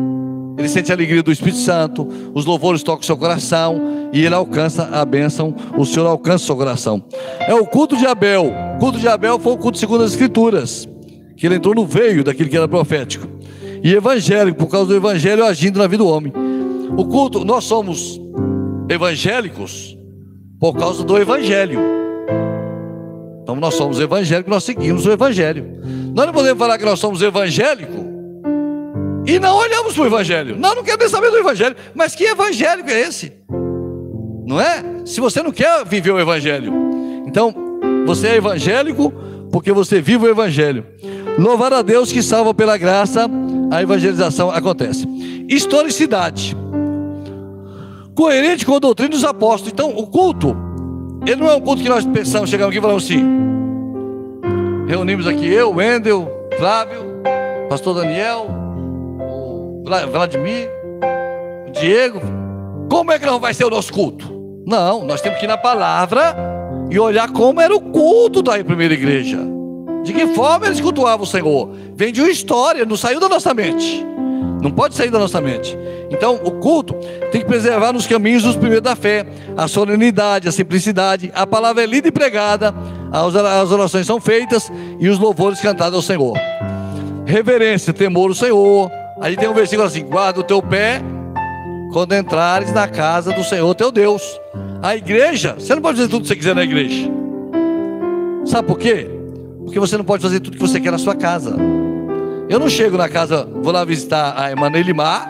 Ele 0.58 0.68
sente 0.68 0.92
a 0.92 0.96
alegria 0.96 1.24
do 1.24 1.32
Espírito 1.32 1.60
Santo, 1.60 2.08
os 2.34 2.46
louvores 2.46 2.84
tocam 2.84 3.04
seu 3.04 3.18
coração 3.18 4.10
e 4.12 4.24
ele 4.24 4.36
alcança 4.36 4.90
a 4.92 5.04
bênção, 5.04 5.56
o 5.78 5.86
Senhor 5.86 6.06
alcança 6.06 6.44
o 6.44 6.48
seu 6.48 6.56
coração. 6.56 7.04
É 7.48 7.56
o 7.56 7.66
culto 7.66 7.98
de 7.98 8.06
Abel. 8.06 8.52
O 8.76 8.80
culto 8.80 9.00
de 9.00 9.08
Abel 9.08 9.40
foi 9.40 9.54
o 9.54 9.58
culto 9.58 9.78
segundo 9.78 10.04
as 10.04 10.12
Escrituras, 10.12 10.88
que 11.36 11.46
ele 11.46 11.56
entrou 11.56 11.74
no 11.74 11.86
veio 11.86 12.24
daquilo 12.24 12.50
que 12.50 12.58
era 12.58 12.68
profético. 12.68 13.28
E 13.84 13.94
evangélico, 13.94 14.58
por 14.58 14.68
causa 14.68 14.88
do 14.88 14.96
evangelho 14.96 15.44
agindo 15.44 15.80
na 15.80 15.88
vida 15.88 16.04
do 16.04 16.10
homem. 16.10 16.32
O 16.96 17.06
culto, 17.06 17.44
nós 17.44 17.64
somos 17.64 18.22
evangélicos 18.90 19.98
por 20.60 20.78
causa 20.78 21.04
do 21.04 21.18
evangelho. 21.18 21.80
Então 23.42 23.56
nós 23.58 23.74
somos 23.74 24.00
evangélicos, 24.00 24.50
nós 24.50 24.64
seguimos 24.64 25.06
o 25.06 25.12
evangelho. 25.12 25.66
Nós 26.14 26.26
não 26.26 26.34
podemos 26.34 26.58
falar 26.58 26.78
que 26.78 26.86
nós 26.86 27.00
somos 27.00 27.22
evangélicos 27.22 28.04
e 29.26 29.40
não 29.40 29.58
olhamos 29.58 29.94
para 29.94 30.04
o 30.04 30.06
evangelho. 30.06 30.58
Nós 30.58 30.76
não 30.76 30.84
queremos 30.84 31.12
saber 31.12 31.32
do 31.32 31.38
evangelho, 31.38 31.76
mas 31.94 32.16
que 32.16 32.24
evangélico 32.24 32.90
é 32.90 33.02
esse? 33.02 33.34
Não 34.46 34.60
é? 34.60 34.84
Se 35.06 35.20
você 35.20 35.42
não 35.42 35.52
quer 35.52 35.86
viver 35.86 36.12
o 36.12 36.20
evangelho, 36.20 36.74
então 37.28 37.54
você 38.06 38.28
é 38.28 38.36
evangélico 38.36 39.12
porque 39.52 39.72
você 39.72 40.02
vive 40.02 40.26
o 40.26 40.30
evangelho. 40.30 40.86
Louvar 41.38 41.74
a 41.74 41.82
Deus 41.82 42.12
que 42.12 42.22
salva 42.22 42.54
pela 42.54 42.78
graça, 42.78 43.30
a 43.72 43.82
evangelização 43.82 44.52
acontece. 44.52 45.08
Historicidade. 45.50 46.56
Coerente 48.16 48.66
com 48.66 48.76
a 48.76 48.80
doutrina 48.80 49.10
dos 49.10 49.24
apóstolos. 49.24 49.74
Então, 49.74 49.90
o 49.98 50.08
culto 50.08 50.56
ele 51.26 51.38
não 51.38 51.50
é 51.50 51.56
um 51.56 51.62
culto 51.62 51.82
que 51.82 51.88
nós 51.88 52.06
pensamos, 52.06 52.50
chegamos 52.50 52.72
aqui 52.72 52.80
e 52.80 52.82
falamos 52.82 53.06
assim. 53.06 53.24
Reunimos 54.88 55.26
aqui 55.26 55.48
eu, 55.48 55.74
Wendel, 55.74 56.30
Flávio, 56.58 57.02
Pastor 57.70 57.96
Daniel, 57.96 58.48
Vladimir, 60.12 60.70
Diego. 61.72 62.20
Como 62.90 63.12
é 63.12 63.18
que 63.18 63.26
não 63.26 63.40
vai 63.40 63.54
ser 63.54 63.64
o 63.64 63.70
nosso 63.70 63.94
culto? 63.94 64.34
Não, 64.68 65.06
nós 65.06 65.22
temos 65.22 65.40
que 65.40 65.46
ir 65.46 65.48
na 65.48 65.58
palavra 65.58 66.36
e 66.92 67.00
olhar 67.00 67.32
como 67.32 67.62
era 67.62 67.74
o 67.74 67.80
culto 67.80 68.42
da 68.42 68.62
primeira 68.62 68.94
igreja. 68.94 69.40
De 70.04 70.14
que 70.14 70.28
forma 70.28 70.66
eles 70.66 70.82
cultuavam 70.82 71.24
o 71.24 71.28
Senhor? 71.28 71.70
Vem 71.96 72.12
de 72.12 72.22
uma 72.22 72.30
história, 72.30 72.86
não 72.86 72.98
saiu 72.98 73.20
da 73.20 73.30
nossa 73.30 73.54
mente. 73.54 74.06
Não 74.62 74.72
pode 74.72 74.96
sair 74.96 75.10
da 75.10 75.20
nossa 75.20 75.42
mente. 75.42 75.78
Então, 76.10 76.40
o 76.44 76.52
culto 76.52 76.94
tem 77.32 77.42
que 77.42 77.48
preservar 77.48 77.92
nos 77.92 78.06
caminhos 78.06 78.44
dos 78.44 78.56
primeiros 78.56 78.84
da 78.84 78.96
fé, 78.96 79.26
a 79.58 79.68
solenidade, 79.68 80.48
a 80.48 80.52
simplicidade, 80.52 81.32
a 81.34 81.46
palavra 81.48 81.84
é 81.84 81.86
lida 81.86 82.08
e 82.08 82.12
pregada, 82.12 82.74
as 83.12 83.72
orações 83.72 84.06
são 84.06 84.22
feitas 84.22 84.72
e 85.00 85.10
os 85.10 85.20
louvores 85.20 85.60
cantados 85.60 85.96
ao 85.96 86.02
Senhor. 86.02 86.38
Reverência, 87.26 87.92
temor 87.92 88.30
ao 88.30 88.36
Senhor. 88.36 88.92
Aí 89.20 89.36
tem 89.36 89.50
um 89.50 89.54
versículo 89.54 89.88
assim: 89.88 90.06
guarda 90.06 90.40
o 90.40 90.44
teu 90.44 90.62
pé 90.62 91.02
quando 91.92 92.14
entrares 92.14 92.72
na 92.74 92.88
casa 92.88 93.32
do 93.32 93.44
Senhor 93.44 93.74
teu 93.76 93.92
Deus. 93.92 94.40
A 94.82 94.96
igreja, 94.96 95.56
você 95.58 95.74
não 95.76 95.82
pode 95.82 95.98
fazer 95.98 96.10
tudo 96.10 96.24
que 96.24 96.28
você 96.28 96.36
quiser 96.36 96.56
na 96.56 96.64
igreja. 96.64 97.10
Sabe 98.46 98.68
por 98.68 98.78
quê? 98.78 99.23
Porque 99.64 99.80
você 99.80 99.98
não 99.98 100.06
pode 100.06 100.22
fazer 100.22 100.40
tudo 100.40 100.58
que 100.58 100.62
você 100.62 100.80
quer 100.80 100.92
na 100.92 100.98
sua 100.98 101.16
casa. 101.16 101.56
Eu 102.50 102.60
não 102.60 102.70
chego 102.70 102.98
na 102.98 103.10
casa, 103.10 103.46
vou 103.46 103.72
lá 103.72 103.84
visitar 103.86 104.36
a 104.38 104.52
Emanuele 104.52 104.88
Limar, 104.88 105.28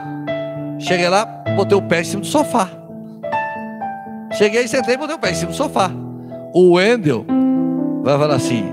cheguei 0.80 1.08
lá, 1.08 1.26
botei 1.56 1.78
o 1.78 1.82
pé 1.82 2.02
em 2.02 2.04
cima 2.04 2.22
do 2.22 2.28
sofá. 2.28 2.70
Cheguei, 4.34 4.68
sentei 4.68 4.96
e 4.96 4.98
botei 4.98 5.16
o 5.16 5.20
pé 5.20 5.32
em 5.32 5.36
cima 5.36 5.52
do 5.52 5.56
sofá. 5.56 5.92
O 6.54 6.74
Wendel 6.74 7.26
vai 8.04 8.18
falar 8.18 8.36
assim: 8.36 8.66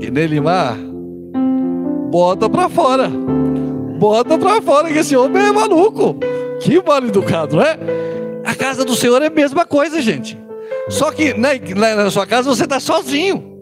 e 0.00 0.10
Nelimar, 0.10 0.76
bota 2.10 2.48
pra 2.48 2.68
fora. 2.68 3.10
Bota 3.98 4.38
pra 4.38 4.60
fora, 4.60 4.88
que 4.88 4.98
esse 4.98 5.16
homem 5.16 5.42
é 5.42 5.52
maluco. 5.52 6.16
Que 6.60 6.82
mal 6.82 6.98
educado, 6.98 7.56
não 7.56 7.62
é? 7.62 7.78
A 8.44 8.54
casa 8.54 8.84
do 8.84 8.94
Senhor 8.94 9.20
é 9.22 9.26
a 9.26 9.30
mesma 9.30 9.64
coisa, 9.64 10.00
gente. 10.00 10.38
Só 10.88 11.10
que 11.10 11.34
na, 11.34 11.54
na 11.96 12.10
sua 12.10 12.26
casa 12.26 12.48
você 12.48 12.64
está 12.64 12.78
sozinho. 12.78 13.55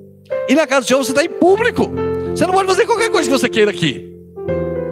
E 0.49 0.55
na 0.55 0.67
casa 0.67 0.83
do 0.83 0.87
Senhor 0.87 1.05
você 1.05 1.13
está 1.13 1.25
em 1.25 1.29
público. 1.29 1.91
Você 2.35 2.47
não 2.47 2.55
pode 2.55 2.69
fazer 2.69 2.87
qualquer 2.87 3.11
coisa 3.11 3.29
que 3.29 3.39
você 3.39 3.49
queira 3.49 3.71
aqui. 3.71 4.13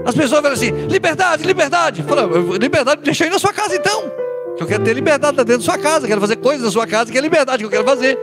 As 0.05 0.15
pessoas 0.15 0.41
falam 0.41 0.53
assim: 0.53 0.71
liberdade, 0.89 1.45
liberdade. 1.45 2.03
Fala, 2.03 2.29
liberdade, 2.59 3.03
deixa 3.03 3.25
eu 3.25 3.29
ir 3.29 3.31
na 3.31 3.39
sua 3.39 3.53
casa 3.53 3.77
então. 3.77 4.11
Que 4.57 4.63
eu 4.63 4.67
quero 4.67 4.85
ter 4.85 4.93
liberdade 4.93 5.37
dentro 5.39 5.59
da 5.59 5.65
sua 5.65 5.79
casa, 5.79 6.07
quero 6.07 6.21
fazer 6.21 6.37
coisas 6.37 6.65
na 6.65 6.71
sua 6.71 6.87
casa, 6.87 7.11
que 7.11 7.17
é 7.17 7.21
liberdade 7.21 7.59
que 7.59 7.67
eu 7.67 7.71
quero 7.71 7.85
fazer. 7.85 8.19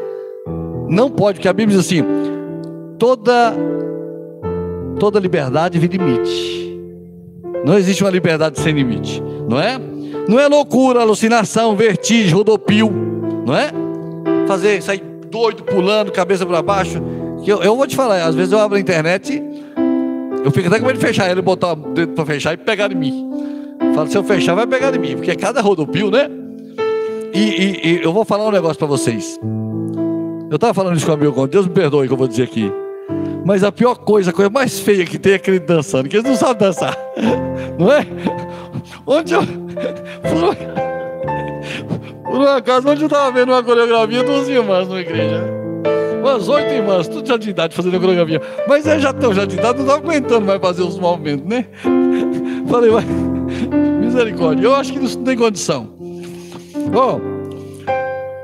Não 0.87 1.09
pode, 1.09 1.37
porque 1.37 1.47
a 1.47 1.53
Bíblia 1.53 1.77
diz 1.77 1.85
assim: 1.85 2.03
toda 2.97 3.53
toda 4.99 5.19
liberdade 5.19 5.79
vem 5.79 5.89
limite. 5.89 6.59
Não 7.65 7.77
existe 7.77 8.03
uma 8.03 8.09
liberdade 8.09 8.59
sem 8.59 8.73
limite, 8.73 9.21
não 9.47 9.59
é? 9.59 9.79
Não 10.27 10.39
é 10.39 10.47
loucura, 10.47 11.01
alucinação, 11.01 11.75
vertigem, 11.75 12.33
rodopio, 12.33 12.91
não 13.45 13.55
é? 13.55 13.71
Fazer 14.47 14.81
sair 14.81 15.08
doido, 15.29 15.63
pulando, 15.63 16.11
cabeça 16.11 16.45
para 16.45 16.61
baixo. 16.61 17.01
Eu, 17.45 17.61
eu 17.63 17.75
vou 17.75 17.87
te 17.87 17.95
falar, 17.95 18.23
às 18.25 18.35
vezes 18.35 18.51
eu 18.51 18.59
abro 18.59 18.77
a 18.77 18.79
internet, 18.79 19.41
eu 20.43 20.51
fico 20.51 20.67
até 20.67 20.79
com 20.79 20.85
medo 20.85 20.99
de 20.99 21.05
fechar 21.05 21.29
ele, 21.29 21.41
botar 21.41 21.73
o 21.73 21.75
dedo 21.75 22.13
para 22.13 22.25
fechar 22.25 22.53
e 22.53 22.57
pegar 22.57 22.91
em 22.91 22.95
mim. 22.95 23.29
Falo, 23.95 24.09
se 24.09 24.17
eu 24.17 24.23
fechar, 24.23 24.55
vai 24.55 24.67
pegar 24.67 24.93
em 24.95 24.99
mim, 24.99 25.15
porque 25.15 25.31
é 25.31 25.35
cada 25.35 25.61
rodopio, 25.61 26.11
né? 26.11 26.29
E, 27.33 27.39
e, 27.39 27.87
e 27.87 28.03
eu 28.03 28.11
vou 28.11 28.25
falar 28.25 28.47
um 28.47 28.51
negócio 28.51 28.77
para 28.77 28.87
vocês. 28.87 29.39
Eu 30.49 30.55
estava 30.55 30.73
falando 30.73 30.97
isso 30.97 31.05
com 31.05 31.11
o 31.11 31.15
amigo, 31.15 31.47
Deus 31.47 31.67
me 31.67 31.73
perdoe 31.73 32.07
que 32.07 32.13
eu 32.13 32.17
vou 32.17 32.27
dizer 32.27 32.43
aqui. 32.43 32.71
Mas 33.45 33.63
a 33.63 33.71
pior 33.71 33.95
coisa, 33.95 34.31
a 34.31 34.33
coisa 34.33 34.49
mais 34.49 34.79
feia 34.79 35.05
que 35.05 35.17
tem 35.17 35.33
é 35.33 35.35
aquele 35.35 35.59
dançando, 35.59 36.09
que 36.09 36.17
eles 36.17 36.27
não 36.27 36.35
sabem 36.35 36.67
dançar. 36.67 36.97
Não 37.79 37.91
é? 37.91 38.05
Onde 39.07 39.33
eu. 39.33 39.41
Por 42.29 42.47
acaso, 42.47 42.89
onde 42.89 43.01
eu 43.01 43.07
estava 43.07 43.31
vendo 43.31 43.51
uma 43.51 43.63
coreografia 43.63 44.23
dos 44.23 44.47
irmãos 44.47 44.87
na 44.87 44.99
igreja 44.99 45.59
umas 46.19 46.47
oito 46.47 46.71
irmãs, 46.71 47.07
tudo 47.07 47.27
já 47.27 47.37
de 47.37 47.49
idade, 47.49 47.75
fazendo 47.75 47.99
coreografia. 47.99 48.41
Mas 48.67 48.85
é 48.85 48.99
já 48.99 49.11
estão 49.11 49.33
já 49.33 49.45
de 49.45 49.55
idade, 49.55 49.79
não 49.79 49.85
estão 49.85 49.97
aguentando 49.97 50.45
mais 50.45 50.61
fazer 50.61 50.83
os 50.83 50.99
movimentos, 50.99 51.45
né? 51.45 51.65
Falei, 52.69 52.91
vai, 52.91 53.05
misericórdia, 53.99 54.65
eu 54.65 54.75
acho 54.75 54.93
que 54.93 54.99
não 54.99 55.23
tem 55.23 55.37
condição. 55.37 55.89
Oh, 56.93 57.19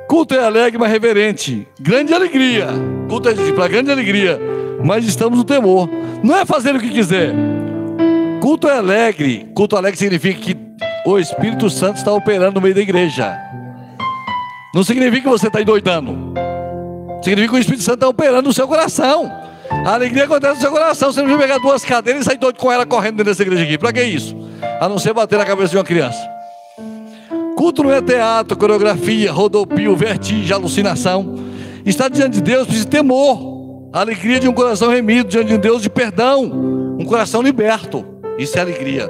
culto 0.08 0.34
é 0.34 0.44
alegre, 0.44 0.80
mas 0.80 0.92
reverente. 0.92 1.68
Grande 1.80 2.14
alegria. 2.14 2.68
Culto 3.10 3.30
é 3.30 3.34
para 3.52 3.68
grande 3.68 3.92
alegria, 3.92 4.40
mas 4.84 5.06
estamos 5.06 5.38
no 5.38 5.44
temor. 5.44 5.90
Não 6.24 6.36
é 6.36 6.46
fazer 6.46 6.76
o 6.76 6.80
que 6.80 6.90
quiser. 6.90 7.34
Culto 8.42 8.68
é 8.68 8.78
alegre. 8.78 9.48
Culto 9.54 9.76
alegre 9.76 9.98
significa 9.98 10.40
que 10.40 10.58
o 11.06 11.20
Espírito 11.20 11.70
Santo 11.70 11.98
está 11.98 12.12
operando 12.12 12.56
no 12.56 12.62
meio 12.62 12.74
da 12.74 12.82
igreja. 12.82 13.38
Não 14.76 14.84
significa 14.84 15.22
que 15.22 15.30
você 15.30 15.48
está 15.48 15.62
endoidando. 15.62 16.34
Significa 17.24 17.54
que 17.54 17.58
o 17.58 17.62
Espírito 17.62 17.84
Santo 17.84 17.96
está 17.96 18.10
operando 18.10 18.50
no 18.50 18.54
seu 18.54 18.68
coração. 18.68 19.32
A 19.70 19.94
alegria 19.94 20.26
acontece 20.26 20.56
no 20.56 20.62
seu 20.64 20.72
coração. 20.72 21.14
Você 21.14 21.22
não 21.22 21.30
vai 21.30 21.48
pegar 21.48 21.60
duas 21.60 21.86
cadeiras 21.86 22.24
e 22.24 22.26
sair 22.26 22.38
doido 22.38 22.58
com 22.58 22.70
ela 22.70 22.86
correndo 22.86 23.16
dentro 23.16 23.32
dessa 23.32 23.42
igreja 23.42 23.64
aqui. 23.64 23.78
Para 23.78 23.94
que 23.94 24.04
isso? 24.04 24.36
A 24.82 24.90
não 24.90 25.00
ser 25.00 25.14
bater 25.14 25.40
na 25.40 25.46
cabeça 25.46 25.70
de 25.70 25.78
uma 25.78 25.84
criança. 25.86 26.20
Culto 27.56 27.84
não 27.84 27.94
é 27.94 28.02
teatro, 28.02 28.58
coreografia, 28.58 29.32
rodopio, 29.32 29.96
vertigem, 29.96 30.54
alucinação. 30.54 31.36
Está 31.86 32.10
diante 32.10 32.34
de 32.34 32.42
Deus 32.42 32.66
precisa 32.66 32.84
de 32.84 32.92
temor. 32.92 33.90
A 33.94 34.02
alegria 34.02 34.42
de 34.42 34.50
um 34.50 34.54
coração 34.54 34.90
remido 34.90 35.30
diante 35.30 35.48
de 35.48 35.58
Deus 35.58 35.82
de 35.82 35.90
perdão. 35.90 36.44
Um 37.00 37.06
coração 37.06 37.42
liberto. 37.42 38.06
Isso 38.38 38.58
é 38.58 38.62
alegria. 38.62 39.10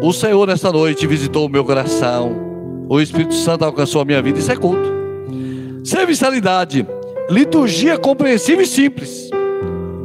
O 0.00 0.12
Senhor 0.12 0.46
nesta 0.46 0.70
noite 0.70 1.08
visitou 1.08 1.46
o 1.46 1.48
meu 1.48 1.64
coração. 1.64 2.49
O 2.90 3.00
Espírito 3.00 3.34
Santo 3.34 3.64
alcançou 3.64 4.02
a 4.02 4.04
minha 4.04 4.20
vida. 4.20 4.40
Isso 4.40 4.50
é 4.50 4.56
culto. 4.56 4.90
Serviçalidade. 5.84 6.84
Liturgia 7.30 7.96
compreensível 7.96 8.64
e 8.64 8.66
simples. 8.66 9.30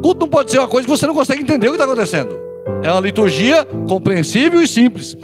Culto 0.03 0.19
não 0.19 0.27
pode 0.27 0.51
ser 0.51 0.59
uma 0.59 0.67
coisa 0.67 0.87
que 0.87 0.95
você 0.95 1.07
não 1.07 1.15
consegue 1.15 1.41
entender 1.41 1.65
o 1.65 1.71
que 1.71 1.77
está 1.77 1.85
acontecendo. 1.85 2.37
É 2.83 2.91
uma 2.91 3.01
liturgia 3.01 3.65
compreensível 3.87 4.61
e 4.61 4.67
simples. 4.67 5.17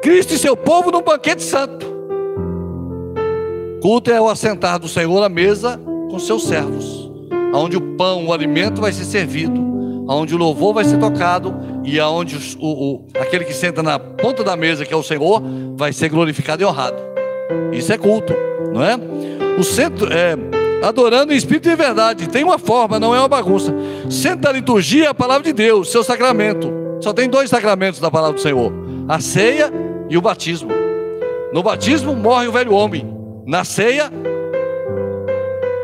Cristo 0.00 0.32
e 0.32 0.38
seu 0.38 0.56
povo 0.56 0.90
num 0.90 1.02
banquete 1.02 1.42
santo. 1.42 1.86
Culto 3.82 4.10
é 4.10 4.18
o 4.18 4.30
assentar 4.30 4.78
do 4.78 4.88
Senhor 4.88 5.20
na 5.20 5.28
mesa 5.28 5.78
com 6.10 6.18
seus 6.18 6.44
servos, 6.44 7.12
onde 7.52 7.76
o 7.76 7.94
pão, 7.94 8.26
o 8.26 8.32
alimento 8.32 8.80
vai 8.80 8.90
ser 8.90 9.04
servido, 9.04 9.60
onde 10.08 10.34
o 10.34 10.38
louvor 10.38 10.74
vai 10.74 10.84
ser 10.84 10.98
tocado 10.98 11.54
e 11.84 11.98
aonde 11.98 12.56
o, 12.58 12.66
o, 12.66 13.06
aquele 13.20 13.44
que 13.44 13.54
senta 13.54 13.82
na 13.82 13.98
ponta 13.98 14.42
da 14.42 14.56
mesa, 14.56 14.84
que 14.84 14.92
é 14.92 14.96
o 14.96 15.02
Senhor, 15.02 15.42
vai 15.76 15.92
ser 15.92 16.08
glorificado 16.08 16.62
e 16.62 16.66
honrado. 16.66 16.96
Isso 17.72 17.92
é 17.92 17.98
culto, 17.98 18.34
não 18.72 18.82
é? 18.82 18.96
O 19.58 19.62
centro 19.62 20.12
é 20.12 20.36
adorando 20.82 21.32
em 21.32 21.36
espírito 21.36 21.68
e 21.68 21.76
verdade. 21.76 22.28
Tem 22.28 22.44
uma 22.44 22.58
forma, 22.58 22.98
não 22.98 23.14
é 23.14 23.18
uma 23.18 23.28
bagunça. 23.28 23.74
Centro 24.10 24.40
da 24.40 24.52
liturgia 24.52 25.06
é 25.06 25.08
a 25.08 25.14
palavra 25.14 25.44
de 25.44 25.52
Deus, 25.52 25.90
seu 25.90 26.02
sacramento. 26.02 26.72
Só 27.00 27.12
tem 27.12 27.28
dois 27.28 27.50
sacramentos 27.50 28.00
da 28.00 28.10
palavra 28.10 28.34
do 28.34 28.40
Senhor: 28.40 28.72
a 29.08 29.20
ceia 29.20 29.72
e 30.08 30.16
o 30.16 30.20
batismo. 30.20 30.70
No 31.52 31.62
batismo 31.62 32.14
morre 32.14 32.48
o 32.48 32.52
velho 32.52 32.72
homem. 32.72 33.06
Na 33.46 33.64
ceia 33.64 34.10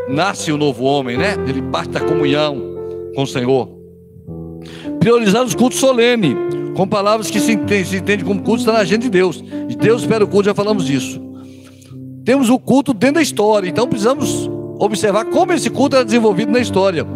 nasce 0.09 0.51
o 0.51 0.57
novo 0.57 0.85
homem, 0.85 1.17
né? 1.17 1.35
Ele 1.47 1.61
parte 1.63 1.91
da 1.91 2.01
comunhão 2.01 2.57
com 3.15 3.23
o 3.23 3.27
Senhor. 3.27 3.78
Priorizar 5.09 5.43
os 5.43 5.55
cultos 5.55 5.79
solenes, 5.79 6.37
com 6.77 6.87
palavras 6.87 7.31
que 7.31 7.41
se 7.41 7.53
entende, 7.53 7.89
se 7.89 7.97
entende 7.97 8.23
como 8.23 8.43
culto 8.43 8.61
está 8.61 8.75
na 8.75 8.81
agenda 8.81 9.05
de 9.05 9.09
Deus. 9.09 9.43
De 9.67 9.75
Deus 9.75 10.03
espera 10.03 10.23
o 10.23 10.29
culto, 10.29 10.45
já 10.45 10.55
falamos 10.55 10.85
disso. 10.85 11.19
Temos 12.27 12.51
o 12.51 12.59
culto 12.59 12.93
dentro 12.93 13.15
da 13.15 13.23
história, 13.23 13.71
então 13.71 13.89
precisamos 13.89 14.51
observar 14.79 15.25
como 15.25 15.55
esse 15.55 15.71
culto 15.71 15.97
é 15.97 16.05
desenvolvido 16.05 16.53
na 16.53 16.59
história. 16.59 17.07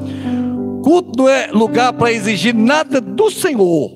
Culto 0.83 1.13
não 1.19 1.29
é 1.29 1.49
lugar 1.49 1.93
para 1.93 2.11
exigir 2.11 2.55
nada 2.55 2.99
do 2.99 3.31
Senhor. 3.31 3.91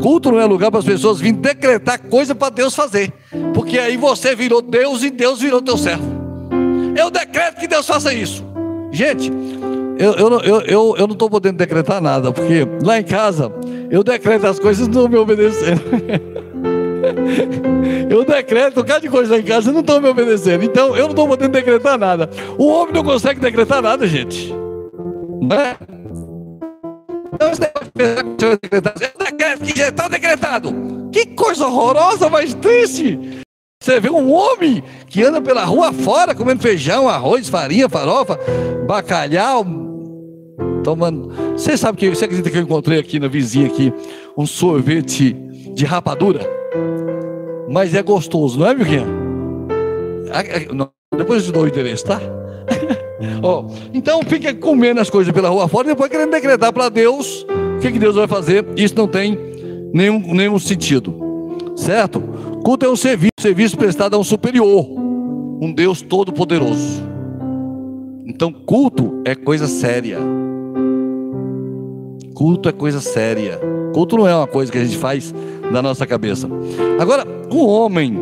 Culto 0.00 0.30
não 0.30 0.38
é 0.38 0.44
lugar 0.44 0.70
para 0.70 0.78
as 0.78 0.86
pessoas 0.86 1.18
virem 1.18 1.40
decretar 1.40 2.00
coisa 2.00 2.32
para 2.32 2.50
Deus 2.50 2.76
fazer. 2.76 3.12
Porque 3.54 3.76
aí 3.76 3.96
você 3.96 4.36
virou 4.36 4.62
Deus 4.62 5.02
e 5.02 5.10
Deus 5.10 5.40
virou 5.40 5.60
teu 5.60 5.76
servo. 5.76 6.04
Eu 6.96 7.10
decreto 7.10 7.58
que 7.58 7.66
Deus 7.66 7.84
faça 7.88 8.14
isso. 8.14 8.44
Gente, 8.92 9.32
eu, 9.98 10.12
eu, 10.14 10.40
eu, 10.40 10.60
eu, 10.62 10.94
eu 10.98 11.06
não 11.06 11.14
estou 11.14 11.30
podendo 11.30 11.56
decretar 11.56 12.00
nada, 12.00 12.32
porque 12.32 12.66
lá 12.82 12.98
em 13.00 13.04
casa 13.04 13.52
eu 13.90 14.02
decreto 14.02 14.46
as 14.46 14.58
coisas 14.58 14.88
não 14.88 15.08
me 15.08 15.16
obedecendo. 15.16 15.82
Eu 18.10 18.24
decreto 18.24 18.80
um 18.80 18.82
bocado 18.82 19.02
de 19.02 19.08
coisa 19.08 19.34
lá 19.34 19.38
em 19.38 19.44
casa 19.44 19.70
e 19.70 19.72
não 19.72 19.80
estão 19.80 20.00
me 20.00 20.08
obedecendo. 20.08 20.64
Então 20.64 20.96
eu 20.96 21.04
não 21.04 21.10
estou 21.10 21.28
podendo 21.28 21.52
decretar 21.52 21.98
nada. 21.98 22.28
O 22.58 22.66
homem 22.66 22.94
não 22.94 23.04
consegue 23.04 23.38
decretar 23.40 23.80
nada, 23.80 24.06
gente. 24.06 24.52
Não 25.40 25.56
é? 25.56 25.76
Então 27.32 27.50
esse 27.50 27.60
negócio 27.60 27.84
de 27.84 27.92
pensar 27.92 28.24
que 28.24 28.58
decretar, 28.62 28.94
eu 29.00 29.24
decreto 29.24 29.64
que 29.64 29.78
já 29.78 29.88
está 29.88 30.08
decretado. 30.08 30.74
Que 31.12 31.26
coisa 31.26 31.66
horrorosa, 31.66 32.28
mas 32.28 32.54
triste. 32.54 33.42
Você 33.80 34.00
vê 34.00 34.10
um 34.10 34.32
homem 34.32 34.82
que 35.06 35.22
anda 35.22 35.40
pela 35.40 35.64
rua 35.64 35.92
fora 35.92 36.34
comendo 36.34 36.62
feijão, 36.62 37.08
arroz, 37.08 37.48
farinha, 37.48 37.88
farofa, 37.88 38.38
bacalhau, 38.86 39.64
tomando. 40.86 41.32
Você 41.56 41.76
sabe 41.76 41.98
que 41.98 42.08
você 42.08 42.26
acredita 42.26 42.48
que 42.48 42.56
eu 42.56 42.62
encontrei 42.62 43.00
aqui 43.00 43.18
na 43.18 43.26
vizinha 43.26 43.66
aqui 43.66 43.92
um 44.38 44.46
sorvete 44.46 45.32
de 45.74 45.84
rapadura? 45.84 46.48
Mas 47.68 47.92
é 47.92 48.02
gostoso, 48.04 48.60
não 48.60 48.68
é, 48.68 48.74
Milquinha? 48.74 49.04
Depois 51.16 51.42
eu 51.42 51.46
te 51.48 51.52
dou 51.52 51.64
o 51.64 51.66
endereço, 51.66 52.04
tá? 52.04 52.20
oh, 53.42 53.64
então 53.92 54.22
fica 54.22 54.54
comendo 54.54 55.00
as 55.00 55.10
coisas 55.10 55.34
pela 55.34 55.48
rua 55.48 55.66
fora 55.66 55.88
depois 55.88 56.08
querendo 56.08 56.30
decretar 56.30 56.72
para 56.72 56.88
Deus 56.88 57.44
o 57.76 57.80
que, 57.80 57.90
que 57.90 57.98
Deus 57.98 58.14
vai 58.14 58.28
fazer. 58.28 58.64
Isso 58.76 58.94
não 58.94 59.08
tem 59.08 59.36
nenhum, 59.92 60.20
nenhum 60.34 60.58
sentido. 60.60 61.12
Certo? 61.74 62.20
Culto 62.64 62.86
é 62.86 62.88
um 62.88 62.96
serviço, 62.96 63.32
serviço 63.40 63.76
prestado 63.76 64.14
a 64.14 64.18
um 64.18 64.24
superior, 64.24 64.86
um 65.60 65.72
Deus 65.74 66.00
todo-poderoso. 66.00 67.02
Então, 68.24 68.52
culto 68.52 69.20
é 69.24 69.34
coisa 69.34 69.66
séria. 69.66 70.45
Culto 72.36 72.68
é 72.68 72.72
coisa 72.72 73.00
séria. 73.00 73.58
Culto 73.94 74.18
não 74.18 74.28
é 74.28 74.36
uma 74.36 74.46
coisa 74.46 74.70
que 74.70 74.76
a 74.76 74.84
gente 74.84 74.98
faz 74.98 75.34
da 75.72 75.80
nossa 75.80 76.06
cabeça. 76.06 76.46
Agora, 77.00 77.26
um 77.50 77.66
homem 77.66 78.14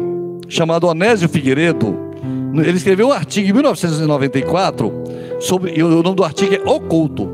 chamado 0.48 0.86
Onésio 0.86 1.28
Figueiredo, 1.28 1.96
ele 2.54 2.76
escreveu 2.76 3.08
um 3.08 3.12
artigo 3.12 3.48
em 3.48 3.52
1994 3.52 4.92
sobre, 5.40 5.82
o 5.82 6.00
nome 6.00 6.14
do 6.14 6.22
artigo 6.22 6.54
é 6.54 6.60
Oculto. 6.64 7.28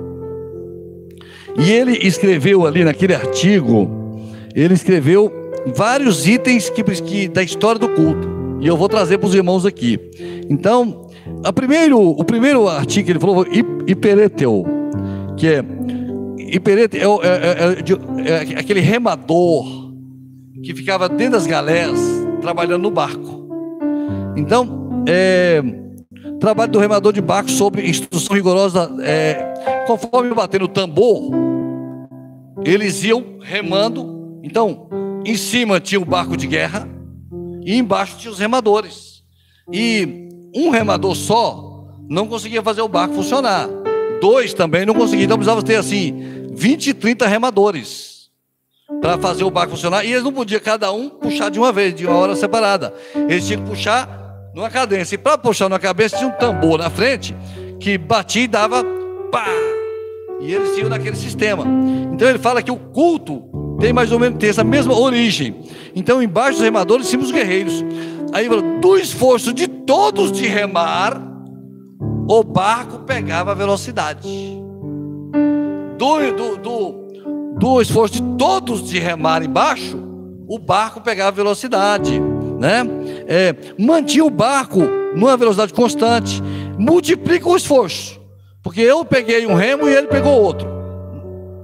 E 1.58 1.70
ele 1.70 1.98
escreveu 1.98 2.66
ali 2.66 2.82
naquele 2.82 3.14
artigo, 3.14 4.16
ele 4.54 4.72
escreveu 4.72 5.30
vários 5.76 6.26
itens 6.26 6.70
que, 6.70 6.82
que 6.82 7.28
da 7.28 7.42
história 7.42 7.78
do 7.78 7.90
culto. 7.90 8.26
E 8.58 8.66
eu 8.66 8.76
vou 8.78 8.88
trazer 8.88 9.18
para 9.18 9.26
os 9.26 9.34
irmãos 9.34 9.66
aqui. 9.66 10.00
Então, 10.48 11.10
a 11.44 11.52
primeiro, 11.52 12.00
o 12.00 12.24
primeiro 12.24 12.66
artigo 12.66 13.04
que 13.04 13.12
ele 13.12 13.20
falou 13.20 13.46
Hipereteu, 13.86 14.64
que 15.36 15.46
é 15.46 15.64
Hiperete 16.50 16.98
é, 16.98 17.02
é, 17.02 18.26
é, 18.26 18.54
é, 18.54 18.58
aquele 18.58 18.80
remador 18.80 19.64
que 20.62 20.74
ficava 20.74 21.08
dentro 21.08 21.32
das 21.32 21.46
galés 21.46 21.98
trabalhando 22.40 22.82
no 22.82 22.90
barco. 22.90 23.48
Então, 24.36 25.04
é, 25.06 25.62
trabalho 26.38 26.72
do 26.72 26.78
remador 26.78 27.12
de 27.12 27.20
barco 27.20 27.50
sobre 27.50 27.88
instrução 27.88 28.34
rigorosa, 28.34 28.90
é, 29.02 29.84
conforme 29.86 30.34
bater 30.34 30.60
no 30.60 30.68
tambor, 30.68 31.30
eles 32.64 33.04
iam 33.04 33.38
remando. 33.40 34.40
Então, 34.42 34.88
em 35.24 35.36
cima 35.36 35.80
tinha 35.80 36.00
o 36.00 36.04
barco 36.04 36.36
de 36.36 36.46
guerra 36.46 36.88
e 37.64 37.76
embaixo 37.76 38.18
tinha 38.18 38.32
os 38.32 38.38
remadores. 38.38 39.22
E 39.72 40.28
um 40.54 40.70
remador 40.70 41.14
só 41.14 41.86
não 42.08 42.26
conseguia 42.26 42.62
fazer 42.62 42.82
o 42.82 42.88
barco 42.88 43.14
funcionar. 43.14 43.68
Dois 44.20 44.52
também 44.52 44.84
não 44.84 44.94
conseguiam. 44.94 45.24
Então 45.24 45.38
precisava 45.38 45.62
ter 45.62 45.76
assim 45.76 46.39
20, 46.50 46.94
30 46.94 47.26
remadores 47.26 48.30
para 49.00 49.18
fazer 49.18 49.44
o 49.44 49.50
barco 49.50 49.72
funcionar. 49.72 50.04
E 50.04 50.12
eles 50.12 50.24
não 50.24 50.32
podiam 50.32 50.60
cada 50.60 50.92
um 50.92 51.08
puxar 51.08 51.50
de 51.50 51.58
uma 51.58 51.72
vez, 51.72 51.94
de 51.94 52.06
uma 52.06 52.16
hora 52.16 52.34
separada. 52.34 52.92
Eles 53.14 53.46
tinham 53.46 53.62
que 53.62 53.70
puxar 53.70 54.08
numa 54.54 54.70
cadência. 54.70 55.14
E 55.14 55.18
para 55.18 55.38
puxar 55.38 55.68
numa 55.68 55.78
cabeça 55.78 56.16
tinha 56.16 56.28
um 56.28 56.32
tambor 56.32 56.78
na 56.78 56.90
frente 56.90 57.36
que 57.78 57.96
batia 57.96 58.44
e 58.44 58.48
dava 58.48 58.84
pá. 59.30 59.46
E 60.40 60.52
eles 60.52 60.74
tinham 60.74 60.88
naquele 60.88 61.16
sistema. 61.16 61.64
Então 62.12 62.28
ele 62.28 62.38
fala 62.38 62.62
que 62.62 62.70
o 62.70 62.76
culto 62.76 63.44
tem 63.78 63.92
mais 63.92 64.12
ou 64.12 64.18
menos 64.18 64.38
tem 64.38 64.50
essa 64.50 64.64
mesma 64.64 64.94
origem. 64.94 65.56
Então, 65.94 66.22
embaixo 66.22 66.52
dos 66.52 66.62
remadores, 66.62 67.08
tínhamos 67.08 67.30
os 67.30 67.34
guerreiros. 67.34 67.82
Aí, 68.32 68.48
do 68.48 68.96
esforço 68.96 69.52
de 69.52 69.66
todos 69.66 70.30
de 70.30 70.46
remar, 70.46 71.20
o 72.28 72.44
barco 72.44 73.00
pegava 73.00 73.54
velocidade. 73.54 74.28
Do, 76.00 76.32
do, 76.32 76.56
do, 76.56 76.92
do 77.58 77.82
esforço 77.82 78.14
de 78.14 78.22
todos 78.38 78.88
de 78.88 78.98
remar 78.98 79.42
embaixo, 79.42 80.02
o 80.48 80.58
barco 80.58 81.02
pegava 81.02 81.30
velocidade. 81.30 82.18
Né? 82.58 82.86
É, 83.28 83.54
mantinha 83.78 84.24
o 84.24 84.30
barco 84.30 84.80
numa 85.14 85.36
velocidade 85.36 85.74
constante. 85.74 86.42
Multiplica 86.78 87.46
o 87.46 87.54
esforço. 87.54 88.18
Porque 88.62 88.80
eu 88.80 89.04
peguei 89.04 89.46
um 89.46 89.52
remo 89.52 89.90
e 89.90 89.94
ele 89.94 90.06
pegou 90.06 90.32
outro. 90.40 90.66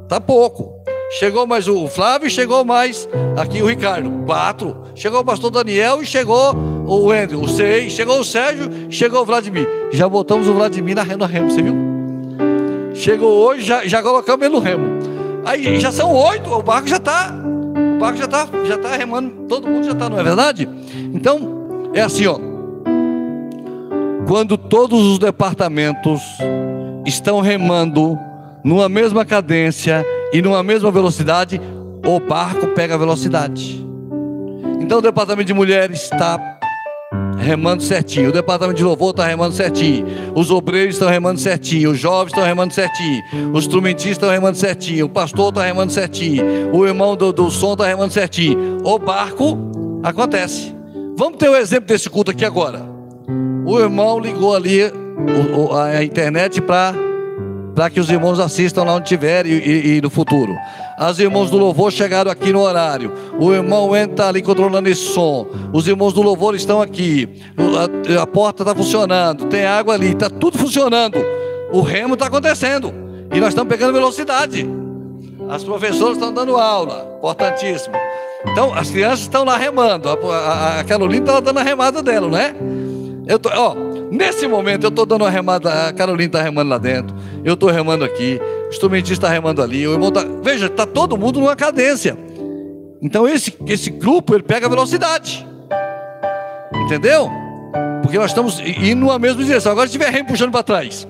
Tá 0.07 0.21
pouco. 0.21 0.85
Chegou 1.13 1.47
mais 1.47 1.67
o 1.67 1.89
Flávio, 1.89 2.29
chegou 2.29 2.63
mais 2.63 3.09
aqui 3.39 3.63
o 3.63 3.67
Ricardo, 3.67 4.11
quatro. 4.27 4.77
Chegou 4.95 5.21
o 5.21 5.25
pastor 5.25 5.51
Daniel 5.51 6.03
e 6.03 6.07
chegou 6.07 6.55
o 6.87 7.11
Andrew, 7.11 7.41
o 7.41 7.49
seis. 7.49 7.95
Chegou 7.95 8.21
o 8.21 8.25
Sérgio, 8.25 8.69
chegou 8.91 9.23
o 9.23 9.25
Vladimir. 9.25 9.67
Já 9.93 10.07
botamos 10.07 10.47
o 10.47 10.53
Vladimir 10.53 10.95
na 10.95 11.03
renda 11.03 11.27
remo, 11.27 11.51
você 11.51 11.63
viu? 11.63 11.96
Chegou 12.97 13.31
hoje, 13.31 13.63
já, 13.63 13.87
já 13.87 14.03
colocamos 14.03 14.45
ele 14.45 14.55
no 14.55 14.61
remo. 14.61 14.99
Aí 15.45 15.79
já 15.79 15.93
são 15.93 16.13
oito, 16.13 16.51
o 16.51 16.63
barco 16.63 16.89
já 16.89 16.97
está, 16.97 17.33
o 17.95 17.99
barco 17.99 18.19
já 18.19 18.25
está, 18.25 18.49
já 18.65 18.75
está 18.75 18.97
remando, 18.97 19.47
todo 19.47 19.69
mundo 19.69 19.85
já 19.85 19.93
está, 19.93 20.09
não 20.09 20.19
é 20.19 20.23
verdade? 20.23 20.69
Então 21.15 21.91
é 21.95 22.01
assim, 22.01 22.27
ó. 22.27 22.39
quando 24.27 24.59
todos 24.59 25.01
os 25.07 25.19
departamentos 25.19 26.21
estão 27.07 27.41
remando 27.41 28.19
numa 28.65 28.89
mesma 28.89 29.25
cadência 29.25 30.05
e 30.33 30.43
numa 30.43 30.63
mesma 30.63 30.91
velocidade, 30.91 31.61
o 32.05 32.19
barco 32.19 32.67
pega 32.69 32.99
velocidade. 32.99 33.87
Então 34.81 34.99
o 34.99 35.03
departamento 35.03 35.47
de 35.47 35.55
mulheres 35.55 36.03
está 36.03 36.56
remando 37.39 37.83
certinho. 37.83 38.31
O 38.31 38.33
departamento 38.33 38.79
de 38.79 38.85
louvor 38.85 39.11
está 39.11 39.27
remando 39.27 39.55
certinho. 39.55 40.07
Os 40.35 40.51
obreiros 40.51 40.97
estão 40.97 41.09
remando 41.09 41.41
certinho. 41.41 41.91
Os 41.91 41.99
jovens 41.99 42.33
estão 42.33 42.45
remando 42.45 42.73
certinho. 42.73 43.23
Os 43.53 43.65
instrumentistas 43.65 44.13
estão 44.13 44.31
remando 44.31 44.57
certinho. 44.57 45.07
O 45.07 45.09
pastor 45.09 45.51
está 45.51 45.65
remando 45.65 45.93
certinho. 45.93 46.45
O 46.73 46.87
irmão 46.87 47.17
do, 47.17 47.33
do 47.33 47.51
som 47.51 47.73
está 47.73 47.87
remando 47.87 48.13
certinho. 48.13 48.79
O 48.85 48.99
barco 48.99 49.59
acontece. 50.03 50.75
Vamos 51.17 51.39
ter 51.39 51.49
o 51.49 51.53
um 51.53 51.57
exemplo 51.57 51.87
desse 51.87 52.11
culto 52.11 52.31
aqui 52.31 52.45
agora. 52.45 52.83
O 53.65 53.79
irmão 53.79 54.19
ligou 54.19 54.55
ali 54.55 54.83
a 55.95 56.05
internet 56.05 56.61
para 56.61 57.06
para 57.77 57.91
que 57.91 58.01
os 58.01 58.11
irmãos 58.11 58.41
assistam 58.41 58.85
lá 58.85 58.95
onde 58.95 59.07
tiver 59.07 59.45
e, 59.45 59.99
e, 59.99 60.01
no 60.01 60.09
futuro. 60.09 60.57
As 60.97 61.19
irmãos 61.19 61.51
do 61.51 61.59
louvor 61.59 61.93
chegaram 61.93 62.31
aqui 62.31 62.51
no 62.51 62.63
horário. 62.63 63.13
O 63.39 63.53
irmão 63.53 63.95
entra 63.95 64.29
ali 64.29 64.41
controlando 64.41 64.89
esse 64.89 65.03
som. 65.03 65.47
Os 65.75 65.87
irmãos 65.87 66.15
do 66.15 66.23
louvor 66.23 66.55
estão 66.55 66.81
aqui. 66.81 67.29
A, 68.17 68.23
a 68.23 68.27
porta 68.27 68.63
está 68.63 68.75
funcionando. 68.75 69.45
Tem 69.45 69.67
água 69.67 69.93
ali. 69.93 70.13
Está 70.13 70.31
tudo 70.31 70.57
funcionando. 70.57 71.19
O 71.71 71.83
remo 71.83 72.15
está 72.15 72.29
acontecendo. 72.29 72.95
E 73.31 73.39
nós 73.39 73.51
estamos 73.51 73.69
pegando 73.69 73.93
velocidade. 73.93 74.67
As 75.47 75.63
professoras 75.63 76.15
estão 76.15 76.33
dando 76.33 76.57
aula. 76.57 77.07
Importantíssimo. 77.19 77.95
Então, 78.51 78.73
as 78.73 78.91
crianças 78.91 79.21
estão 79.21 79.45
lá 79.45 79.59
remando. 79.59 80.09
A, 80.09 80.15
a, 80.15 80.81
a 80.81 80.85
Carolina 80.85 81.27
está 81.27 81.41
dando 81.41 81.59
a 81.59 81.63
remada 81.63 82.03
dela, 82.03 82.27
não 82.27 82.39
é? 82.39 82.55
Eu 83.27 83.39
tô, 83.39 83.51
ó, 83.53 83.75
nesse 84.11 84.47
momento 84.47 84.85
eu 84.85 84.89
estou 84.89 85.07
dando 85.07 85.23
uma 85.23 85.31
remada, 85.31 85.89
a 85.89 85.93
Carolina 85.93 86.27
está 86.27 86.43
remando 86.43 86.71
lá 86.71 86.79
dentro, 86.79 87.15
eu 87.45 87.55
estou 87.55 87.71
remando 87.71 88.05
aqui, 88.05 88.41
o 88.67 88.69
instrumentista 88.69 89.27
está 89.27 89.29
remando 89.29 89.63
ali, 89.63 89.87
o 89.87 89.93
irmão 89.93 90.11
tá, 90.11 90.25
veja, 90.43 90.67
está 90.67 90.87
todo 90.87 91.17
mundo 91.17 91.41
numa 91.41 91.57
cadência. 91.57 92.17
Então 93.01 93.29
esse, 93.29 93.57
esse 93.67 93.91
grupo 93.91 94.35
ele 94.35 94.43
pega 94.43 94.69
velocidade. 94.69 95.47
Entendeu? 96.75 97.31
Porque 98.03 98.19
nós 98.19 98.31
estamos 98.31 98.61
indo 98.61 99.01
numa 99.01 99.19
mesma 99.19 99.43
direção. 99.43 99.73
Agora 99.73 99.87
se 99.87 99.93
tiver 99.93 100.11
remo 100.11 100.29
puxando 100.29 100.53
para 100.53 100.63
trás. 100.63 101.07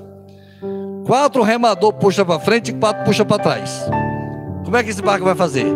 Quatro 1.04 1.42
remador 1.42 1.92
puxa 1.92 2.24
para 2.24 2.40
frente 2.40 2.70
e 2.70 2.74
quatro 2.74 3.04
puxa 3.04 3.24
para 3.24 3.42
trás. 3.42 3.84
Como 4.64 4.76
é 4.76 4.82
que 4.82 4.90
esse 4.90 5.02
barco 5.02 5.24
vai 5.24 5.34
fazer? 5.34 5.66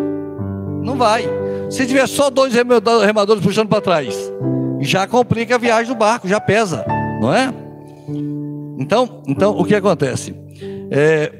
Não 0.82 0.96
vai. 0.96 1.24
Se 1.70 1.86
tiver 1.86 2.06
só 2.08 2.30
dois 2.30 2.52
remadores 2.52 3.42
puxando 3.42 3.68
para 3.68 3.80
trás, 3.80 4.32
já 4.80 5.06
complica 5.06 5.54
a 5.54 5.58
viagem 5.58 5.92
do 5.92 5.96
barco, 5.96 6.26
já 6.26 6.40
pesa, 6.40 6.84
não 7.20 7.32
é? 7.32 7.52
Então, 8.78 9.22
então 9.28 9.56
o 9.56 9.64
que 9.64 9.74
acontece? 9.74 10.34
É, 10.90 11.30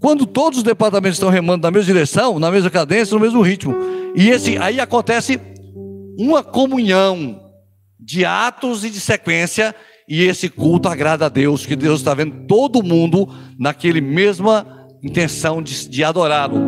quando 0.00 0.26
todos 0.26 0.58
os 0.58 0.64
departamentos 0.64 1.16
estão 1.16 1.28
remando 1.28 1.62
na 1.62 1.70
mesma 1.70 1.92
direção, 1.92 2.38
na 2.38 2.50
mesma 2.50 2.70
cadência, 2.70 3.14
no 3.14 3.20
mesmo 3.20 3.42
ritmo, 3.42 3.74
e 4.14 4.30
esse 4.30 4.56
aí 4.58 4.78
acontece 4.78 5.40
uma 6.16 6.42
comunhão 6.42 7.40
de 7.98 8.24
atos 8.24 8.84
e 8.84 8.90
de 8.90 9.00
sequência, 9.00 9.74
e 10.08 10.22
esse 10.22 10.48
culto 10.48 10.88
agrada 10.88 11.26
a 11.26 11.28
Deus, 11.28 11.66
que 11.66 11.74
Deus 11.74 12.00
está 12.00 12.14
vendo 12.14 12.46
todo 12.46 12.82
mundo 12.82 13.28
naquele 13.58 14.00
mesma 14.00 14.86
intenção 15.02 15.62
de, 15.62 15.88
de 15.88 16.04
adorá-lo. 16.04 16.60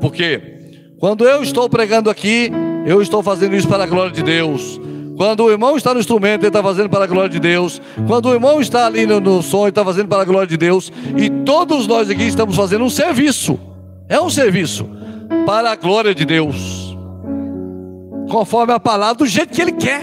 Porque 0.00 0.60
quando 1.00 1.24
eu 1.24 1.42
estou 1.42 1.68
pregando 1.68 2.10
aqui, 2.10 2.50
eu 2.86 3.02
estou 3.02 3.22
fazendo 3.22 3.56
isso 3.56 3.66
para 3.66 3.84
a 3.84 3.86
glória 3.86 4.12
de 4.12 4.22
Deus. 4.22 4.80
Quando 5.16 5.44
o 5.44 5.50
irmão 5.50 5.76
está 5.76 5.92
no 5.92 6.00
instrumento, 6.00 6.42
ele 6.42 6.48
está 6.48 6.62
fazendo 6.62 6.88
para 6.88 7.04
a 7.04 7.06
glória 7.06 7.28
de 7.28 7.38
Deus. 7.38 7.80
Quando 8.06 8.26
o 8.26 8.32
irmão 8.32 8.60
está 8.60 8.86
ali 8.86 9.06
no, 9.06 9.20
no 9.20 9.42
som, 9.42 9.62
ele 9.62 9.68
está 9.70 9.84
fazendo 9.84 10.08
para 10.08 10.22
a 10.22 10.24
glória 10.24 10.46
de 10.46 10.56
Deus. 10.56 10.92
E 11.16 11.28
todos 11.44 11.86
nós 11.86 12.08
aqui 12.08 12.24
estamos 12.24 12.56
fazendo 12.56 12.84
um 12.84 12.90
serviço. 12.90 13.58
É 14.08 14.20
um 14.20 14.30
serviço 14.30 14.88
para 15.46 15.72
a 15.72 15.76
glória 15.76 16.14
de 16.14 16.24
Deus. 16.24 16.96
Conforme 18.30 18.72
a 18.72 18.80
palavra, 18.80 19.16
do 19.16 19.26
jeito 19.26 19.52
que 19.52 19.60
ele 19.60 19.72
quer. 19.72 20.02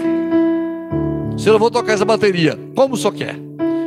Se 1.36 1.48
eu 1.48 1.58
vou 1.58 1.70
tocar 1.70 1.92
essa 1.92 2.04
bateria, 2.04 2.58
como 2.74 2.96
senhor 2.96 3.12
quer. 3.12 3.36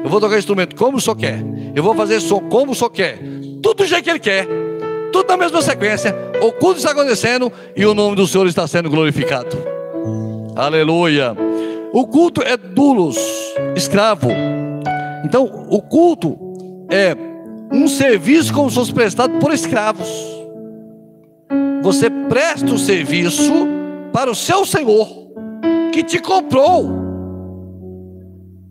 Eu 0.04 0.10
vou 0.10 0.20
tocar 0.20 0.38
instrumento, 0.38 0.76
como 0.76 1.00
senhor 1.00 1.16
quer. 1.16 1.40
Eu 1.74 1.82
vou 1.82 1.96
fazer 1.96 2.20
som, 2.20 2.40
como 2.42 2.76
senhor 2.76 2.90
quer. 2.90 3.20
Tudo 3.62 3.76
do 3.76 3.86
jeito 3.86 4.04
que 4.04 4.10
ele 4.10 4.20
quer. 4.20 4.46
Tudo 5.12 5.28
na 5.28 5.38
mesma 5.38 5.62
sequência. 5.62 6.14
O 6.42 6.52
culto 6.52 6.80
está 6.80 6.92
acontecendo 6.92 7.52
e 7.76 7.86
o 7.86 7.94
nome 7.94 8.16
do 8.16 8.28
Senhor 8.28 8.48
está 8.48 8.68
sendo 8.68 8.90
glorificado. 8.90 9.73
Aleluia. 10.56 11.36
O 11.92 12.06
culto 12.06 12.42
é 12.42 12.56
dulos, 12.56 13.18
escravo. 13.76 14.30
Então, 15.26 15.68
o 15.70 15.82
culto 15.82 16.38
é 16.92 17.16
um 17.72 17.88
serviço 17.88 18.54
como 18.54 18.70
se 18.70 18.76
fosse 18.76 18.94
prestado 18.94 19.40
por 19.40 19.52
escravos. 19.52 20.08
Você 21.82 22.10
presta 22.10 22.72
o 22.72 22.78
serviço 22.78 23.68
para 24.12 24.30
o 24.30 24.36
seu 24.36 24.66
Senhor, 24.66 25.08
que 25.92 26.04
te 26.04 26.20
comprou. 26.20 27.02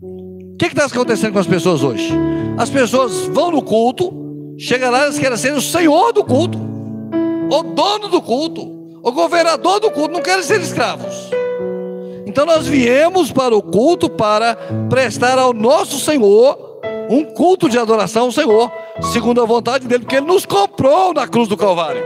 O 0.01 0.57
que 0.57 0.67
está 0.67 0.85
acontecendo 0.85 1.33
com 1.33 1.39
as 1.39 1.47
pessoas 1.47 1.83
hoje? 1.83 2.13
As 2.57 2.69
pessoas 2.69 3.27
vão 3.27 3.51
no 3.51 3.61
culto, 3.61 4.13
chegam 4.57 4.89
lá 4.89 5.09
e 5.09 5.19
querem 5.19 5.37
ser 5.37 5.53
o 5.53 5.61
Senhor 5.61 6.13
do 6.13 6.23
culto, 6.23 6.57
o 7.51 7.63
dono 7.63 8.07
do 8.07 8.21
culto, 8.21 8.61
o 9.03 9.11
governador 9.11 9.81
do 9.81 9.91
culto, 9.91 10.13
não 10.13 10.21
querem 10.21 10.43
ser 10.43 10.61
escravos. 10.61 11.42
Então 12.25 12.45
nós 12.45 12.67
viemos 12.67 13.31
para 13.31 13.55
o 13.55 13.61
culto 13.61 14.09
para 14.09 14.55
prestar 14.89 15.37
ao 15.37 15.53
nosso 15.53 15.99
Senhor 15.99 16.79
um 17.09 17.23
culto 17.25 17.69
de 17.69 17.77
adoração 17.77 18.25
ao 18.25 18.31
Senhor, 18.31 18.71
segundo 19.11 19.41
a 19.41 19.45
vontade 19.45 19.87
dele, 19.87 20.03
porque 20.03 20.15
ele 20.15 20.25
nos 20.25 20.45
comprou 20.45 21.13
na 21.13 21.27
cruz 21.27 21.47
do 21.47 21.57
Calvário. 21.57 22.03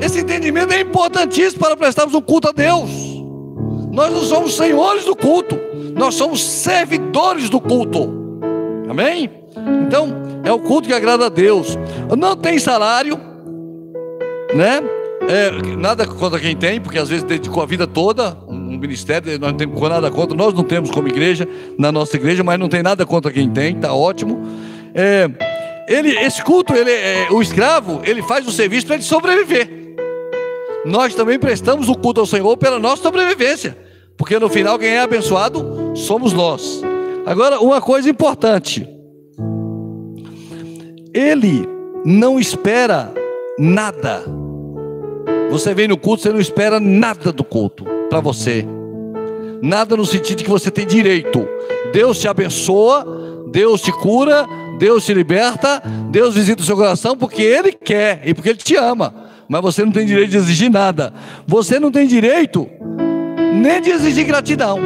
Esse 0.00 0.20
entendimento 0.20 0.72
é 0.72 0.80
importantíssimo 0.80 1.60
para 1.60 1.76
prestarmos 1.76 2.14
um 2.14 2.20
culto 2.20 2.48
a 2.48 2.52
Deus. 2.52 2.90
Nós 3.90 4.12
não 4.12 4.22
somos 4.22 4.54
senhores 4.54 5.04
do 5.04 5.16
culto, 5.16 5.58
nós 5.94 6.14
somos 6.14 6.42
servidores 6.42 7.48
do 7.48 7.60
culto. 7.60 8.12
Amém? 8.88 9.30
Então, 9.86 10.08
é 10.44 10.52
o 10.52 10.58
culto 10.58 10.88
que 10.88 10.94
agrada 10.94 11.26
a 11.26 11.28
Deus. 11.28 11.78
Não 12.16 12.36
tem 12.36 12.58
salário, 12.58 13.18
né? 14.54 14.82
É, 15.28 15.76
nada 15.76 16.06
contra 16.06 16.38
quem 16.38 16.54
tem, 16.54 16.80
porque 16.80 16.98
às 16.98 17.08
vezes 17.08 17.24
dedicou 17.24 17.62
a 17.62 17.66
vida 17.66 17.86
toda, 17.86 18.36
um 18.46 18.78
ministério, 18.78 19.38
nós 19.38 19.52
não 19.52 19.58
temos 19.58 19.80
nada 19.80 20.10
contra, 20.10 20.36
nós 20.36 20.52
não 20.52 20.62
temos 20.62 20.90
como 20.90 21.08
igreja, 21.08 21.48
na 21.78 21.90
nossa 21.90 22.16
igreja, 22.16 22.44
mas 22.44 22.58
não 22.58 22.68
tem 22.68 22.82
nada 22.82 23.06
contra 23.06 23.32
quem 23.32 23.48
tem, 23.48 23.74
está 23.74 23.94
ótimo. 23.94 24.42
É, 24.94 25.30
ele, 25.88 26.10
esse 26.18 26.42
culto, 26.42 26.74
ele, 26.74 26.90
é, 26.90 27.28
o 27.30 27.40
escravo, 27.40 28.00
ele 28.04 28.22
faz 28.22 28.46
o 28.46 28.52
serviço 28.52 28.86
para 28.86 28.96
ele 28.96 29.04
sobreviver. 29.04 29.84
Nós 30.84 31.14
também 31.14 31.38
prestamos 31.38 31.88
o 31.88 31.94
culto 31.94 32.20
ao 32.20 32.26
Senhor 32.26 32.56
pela 32.58 32.78
nossa 32.78 33.02
sobrevivência, 33.02 33.76
porque 34.18 34.38
no 34.38 34.50
final 34.50 34.78
quem 34.78 34.90
é 34.90 35.00
abençoado 35.00 35.92
somos 35.94 36.32
nós. 36.34 36.82
Agora, 37.24 37.58
uma 37.60 37.80
coisa 37.80 38.10
importante: 38.10 38.86
ele 41.14 41.66
não 42.04 42.38
espera 42.38 43.10
nada 43.58 44.22
você 45.54 45.72
vem 45.72 45.86
no 45.86 45.96
culto, 45.96 46.24
você 46.24 46.32
não 46.32 46.40
espera 46.40 46.80
nada 46.80 47.30
do 47.30 47.44
culto 47.44 47.84
para 48.10 48.18
você. 48.18 48.66
Nada 49.62 49.96
no 49.96 50.04
sentido 50.04 50.38
de 50.38 50.44
que 50.44 50.50
você 50.50 50.68
tem 50.68 50.84
direito. 50.84 51.46
Deus 51.92 52.18
te 52.18 52.26
abençoa, 52.26 53.06
Deus 53.52 53.80
te 53.80 53.92
cura, 53.92 54.44
Deus 54.80 55.06
te 55.06 55.14
liberta, 55.14 55.80
Deus 56.10 56.34
visita 56.34 56.60
o 56.60 56.64
seu 56.64 56.74
coração 56.74 57.16
porque 57.16 57.40
Ele 57.40 57.70
quer 57.70 58.20
e 58.24 58.34
porque 58.34 58.48
Ele 58.48 58.58
te 58.58 58.74
ama. 58.74 59.14
Mas 59.48 59.62
você 59.62 59.84
não 59.84 59.92
tem 59.92 60.04
direito 60.04 60.30
de 60.30 60.38
exigir 60.38 60.70
nada. 60.70 61.14
Você 61.46 61.78
não 61.78 61.92
tem 61.92 62.08
direito 62.08 62.68
nem 63.54 63.80
de 63.80 63.90
exigir 63.90 64.26
gratidão. 64.26 64.80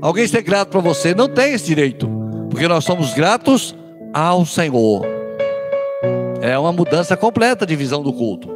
Alguém 0.00 0.28
ser 0.28 0.42
grato 0.42 0.68
para 0.68 0.80
você 0.80 1.12
não 1.12 1.28
tem 1.28 1.54
esse 1.54 1.66
direito, 1.66 2.08
porque 2.48 2.68
nós 2.68 2.84
somos 2.84 3.12
gratos 3.14 3.74
ao 4.14 4.46
Senhor. 4.46 5.04
É 6.40 6.56
uma 6.56 6.72
mudança 6.72 7.16
completa 7.16 7.66
de 7.66 7.74
visão 7.74 8.00
do 8.00 8.12
culto. 8.12 8.55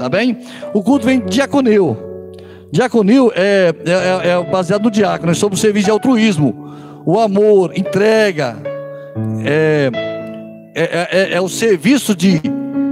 Tá 0.00 0.08
bem? 0.08 0.34
O 0.72 0.82
culto 0.82 1.04
vem 1.04 1.20
diaconil. 1.20 1.94
Diaconil 2.72 3.30
é, 3.34 3.70
é, 3.84 4.28
é, 4.28 4.30
é 4.30 4.44
baseado 4.50 4.84
no 4.84 4.90
diácono, 4.90 5.30
é 5.30 5.34
sobre 5.34 5.58
o 5.58 5.60
serviço 5.60 5.84
de 5.84 5.90
altruísmo. 5.90 6.72
O 7.04 7.20
amor, 7.20 7.76
entrega. 7.76 8.56
É, 9.44 9.90
é, 10.74 11.08
é, 11.10 11.34
é 11.34 11.40
o 11.42 11.50
serviço 11.50 12.16
de 12.16 12.40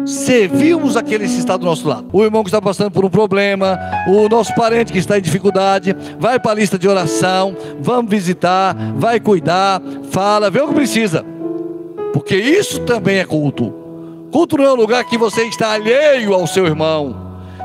servirmos 0.04 0.98
aquele 0.98 1.26
que 1.26 1.32
está 1.32 1.56
do 1.56 1.64
nosso 1.64 1.88
lado. 1.88 2.08
O 2.12 2.22
irmão 2.22 2.42
que 2.42 2.50
está 2.50 2.60
passando 2.60 2.90
por 2.90 3.06
um 3.06 3.10
problema, 3.10 3.78
o 4.06 4.28
nosso 4.28 4.54
parente 4.54 4.92
que 4.92 4.98
está 4.98 5.16
em 5.16 5.22
dificuldade, 5.22 5.96
vai 6.18 6.38
para 6.38 6.50
a 6.50 6.54
lista 6.56 6.78
de 6.78 6.86
oração, 6.86 7.56
vamos 7.80 8.10
visitar, 8.10 8.76
vai 8.96 9.18
cuidar, 9.18 9.80
fala, 10.10 10.50
vê 10.50 10.60
o 10.60 10.68
que 10.68 10.74
precisa. 10.74 11.24
Porque 12.12 12.36
isso 12.36 12.80
também 12.82 13.16
é 13.16 13.24
culto. 13.24 13.87
Culto 14.32 14.56
não 14.58 14.64
é 14.64 14.72
um 14.72 14.76
lugar 14.76 15.04
que 15.04 15.16
você 15.16 15.42
está 15.44 15.72
alheio 15.72 16.34
ao 16.34 16.46
seu 16.46 16.66
irmão, 16.66 17.16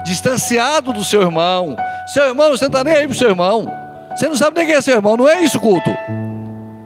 distanciado 0.05 0.93
do 0.93 1.03
seu 1.03 1.21
irmão. 1.21 1.75
Seu 2.13 2.25
irmão, 2.25 2.49
você 2.49 2.65
não 2.65 2.69
está 2.69 2.83
nem 2.83 2.93
aí 2.93 3.07
para 3.07 3.13
o 3.13 3.17
seu 3.17 3.29
irmão. 3.29 3.71
Você 4.15 4.27
não 4.27 4.35
sabe 4.35 4.57
nem 4.59 4.67
quem 4.67 4.75
é 4.75 4.81
seu 4.81 4.95
irmão, 4.95 5.17
não 5.17 5.27
é 5.27 5.41
isso 5.41 5.59
culto. 5.59 5.89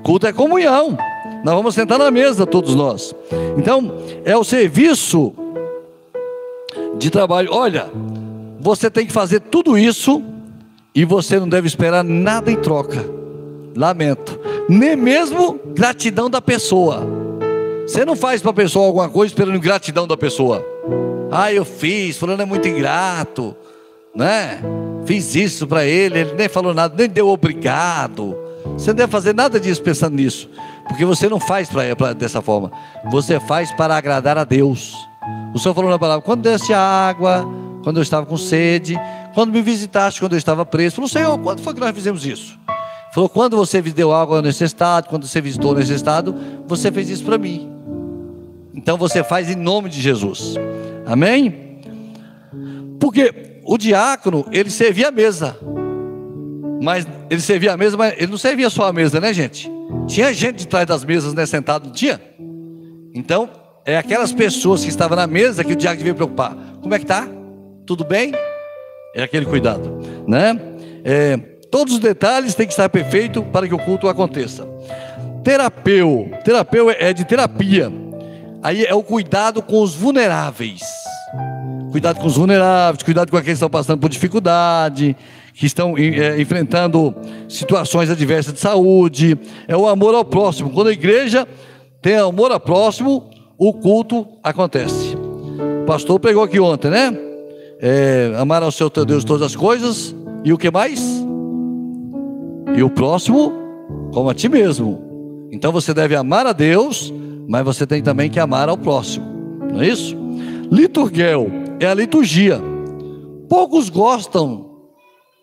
culto 0.03 0.28
é 0.28 0.34
comunhão. 0.34 0.97
Nós 1.43 1.55
vamos 1.55 1.75
sentar 1.75 1.99
na 1.99 2.09
mesa, 2.09 2.45
todos 2.45 2.73
nós. 2.73 3.13
Então, 3.57 3.91
é 4.25 4.36
o 4.36 4.43
serviço 4.43 5.34
de 6.97 7.09
trabalho. 7.09 7.49
Olha, 7.51 7.88
você 8.59 8.89
tem 8.89 9.05
que 9.05 9.13
fazer 9.13 9.39
tudo 9.41 9.78
isso 9.78 10.23
e 10.95 11.05
você 11.05 11.39
não 11.39 11.47
deve 11.47 11.67
esperar 11.67 12.03
nada 12.03 12.51
em 12.51 12.55
troca. 12.55 13.05
Lamento. 13.75 14.39
Nem 14.67 14.95
mesmo 14.95 15.59
gratidão 15.75 16.30
da 16.30 16.41
pessoa. 16.41 17.26
Você 17.88 18.03
não 18.03 18.17
faz 18.17 18.41
para 18.41 18.51
a 18.51 18.53
pessoa 18.53 18.85
alguma 18.85 19.07
coisa 19.07 19.31
esperando 19.31 19.57
gratidão 19.61 20.05
da 20.05 20.17
pessoa. 20.17 20.63
Ah, 21.31 21.53
eu 21.53 21.63
fiz, 21.63 22.17
fulano 22.17 22.41
é 22.41 22.45
muito 22.45 22.67
ingrato, 22.67 23.55
né? 24.13 24.59
Fiz 25.05 25.33
isso 25.35 25.65
para 25.65 25.85
ele, 25.85 26.19
ele 26.19 26.33
nem 26.33 26.49
falou 26.49 26.73
nada, 26.73 26.93
nem 26.97 27.07
deu 27.07 27.29
obrigado. 27.29 28.38
Você 28.73 28.89
não 28.89 28.95
deve 28.95 29.09
fazer 29.09 29.33
nada 29.33 29.57
disso 29.57 29.81
pensando 29.81 30.17
nisso, 30.17 30.49
porque 30.85 31.05
você 31.05 31.29
não 31.29 31.39
faz 31.39 31.69
pra, 31.69 31.95
pra, 31.95 32.11
dessa 32.11 32.41
forma. 32.41 32.73
Você 33.09 33.39
faz 33.39 33.71
para 33.71 33.95
agradar 33.95 34.38
a 34.38 34.43
Deus. 34.43 34.93
O 35.53 35.57
Senhor 35.57 35.73
falou 35.73 35.89
na 35.89 35.97
palavra: 35.97 36.21
quando 36.21 36.41
desse 36.41 36.73
água, 36.73 37.47
quando 37.85 37.97
eu 37.97 38.03
estava 38.03 38.25
com 38.25 38.35
sede, 38.35 38.99
quando 39.33 39.53
me 39.53 39.61
visitaste, 39.61 40.19
quando 40.19 40.33
eu 40.33 40.38
estava 40.38 40.65
preso. 40.65 40.95
Falou: 40.95 41.07
Senhor, 41.07 41.38
quando 41.39 41.61
foi 41.61 41.73
que 41.73 41.79
nós 41.79 41.95
fizemos 41.95 42.25
isso? 42.25 42.59
Falou: 43.13 43.29
quando 43.29 43.55
você 43.55 43.81
deu 43.81 44.13
água 44.13 44.41
necessitado, 44.41 45.07
quando 45.07 45.25
você 45.25 45.39
visitou 45.39 45.73
necessitado, 45.73 46.35
você 46.67 46.91
fez 46.91 47.09
isso 47.09 47.23
para 47.23 47.38
mim. 47.38 47.76
Então 48.78 48.95
você 48.95 49.23
faz 49.23 49.49
em 49.49 49.55
nome 49.55 49.89
de 49.89 49.99
Jesus. 49.99 50.53
Amém? 51.05 51.82
Porque 52.99 53.59
o 53.65 53.75
diácono, 53.78 54.45
ele 54.51 54.69
servia 54.69 55.07
a 55.07 55.11
mesa. 55.11 55.57
Mas 56.82 57.07
ele 57.28 57.41
servia 57.41 57.73
a 57.73 57.78
mesa, 57.78 57.97
mas 57.97 58.13
ele 58.17 58.28
não 58.28 58.38
servia 58.38 58.69
só 58.69 58.88
a 58.88 58.93
mesa, 58.93 59.19
né, 59.19 59.34
gente? 59.34 59.69
Tinha 60.05 60.32
gente 60.32 60.57
de 60.57 60.67
trás 60.67 60.86
das 60.86 61.03
mesas, 61.03 61.34
né, 61.34 61.45
sentado, 61.45 61.88
não 61.88 61.91
tinha? 61.91 62.21
Então, 63.15 63.49
é 63.84 63.97
aquelas 63.97 64.32
pessoas 64.32 64.84
que 64.84 64.89
estavam 64.89 65.17
na 65.17 65.25
mesa 65.25 65.63
que 65.63 65.73
o 65.73 65.75
diácono 65.75 65.97
devia 65.97 66.13
preocupar. 66.13 66.55
Como 66.80 66.93
é 66.93 66.99
que 66.99 67.05
tá? 67.05 67.28
Tudo 67.86 68.05
bem? 68.05 68.34
É 69.15 69.23
aquele 69.23 69.45
cuidado, 69.45 69.99
né? 70.28 70.59
É, 71.03 71.38
todos 71.71 71.95
os 71.95 71.99
detalhes 71.99 72.53
têm 72.53 72.67
que 72.67 72.73
estar 72.73 72.88
perfeito 72.89 73.41
para 73.41 73.67
que 73.67 73.73
o 73.73 73.80
culto 73.80 74.07
aconteça. 74.07 74.67
Terapeu, 75.43 76.30
terapeu 76.43 76.91
é 76.91 77.11
de 77.11 77.25
terapia. 77.25 77.91
Aí 78.62 78.86
é 78.86 78.93
o 78.93 79.03
cuidado 79.03 79.62
com 79.62 79.82
os 79.82 79.93
vulneráveis. 79.93 80.82
Cuidado 81.91 82.20
com 82.20 82.28
os 82.28 82.38
vulneráveis, 82.38 83.03
cuidado 83.03 83.30
com 83.30 83.38
aqueles 83.38 83.53
que 83.53 83.66
estão 83.66 83.70
passando 83.70 83.99
por 83.99 84.10
dificuldade, 84.10 85.16
que 85.53 85.66
estão 85.66 85.97
é, 85.97 86.39
enfrentando 86.39 87.16
situações 87.47 88.10
adversas 88.10 88.53
de 88.53 88.60
saúde. 88.60 89.38
É 89.68 89.76
o 89.76 89.88
amor 89.88 90.14
ao 90.14 90.26
próximo. 90.26 90.70
Quando 90.70 90.88
a 90.88 90.93
igreja 90.93 91.47
tem 92.01 92.16
amor 92.16 92.51
ao 92.51 92.60
próximo, 92.60 93.30
o 93.58 93.74
culto 93.74 94.28
acontece. 94.43 95.16
O 95.82 95.86
pastor 95.86 96.20
pegou 96.20 96.43
aqui 96.43 96.60
ontem, 96.60 96.91
né? 96.91 97.18
É, 97.80 98.34
amar 98.38 98.64
ao 98.64 98.72
seu 98.72 98.89
Deus 98.89 99.24
todas 99.24 99.41
as 99.43 99.55
coisas. 99.55 100.16
E 100.43 100.51
o 100.51 100.58
que 100.58 100.70
mais? 100.70 101.01
E 102.76 102.84
o 102.84 102.89
próximo, 102.89 103.53
como 104.12 104.30
a 104.30 104.34
ti 104.34 104.49
mesmo. 104.49 105.49
Então 105.51 105.72
você 105.72 105.93
deve 105.93 106.16
amar 106.16 106.45
a 106.45 106.53
Deus 106.53 107.14
mas 107.48 107.64
você 107.64 107.88
tem 107.88 108.02
também 108.02 108.30
que 108.30 108.39
amar 108.39 108.70
ao 108.70 108.78
próximo, 108.78 109.26
não 109.72 109.82
é 109.82 109.88
isso? 109.88 110.18
Liturguel 110.72 111.50
é 111.80 111.86
a 111.86 111.93
liturgia. 111.93 112.62
Poucos 113.48 113.89
gostam 113.89 114.66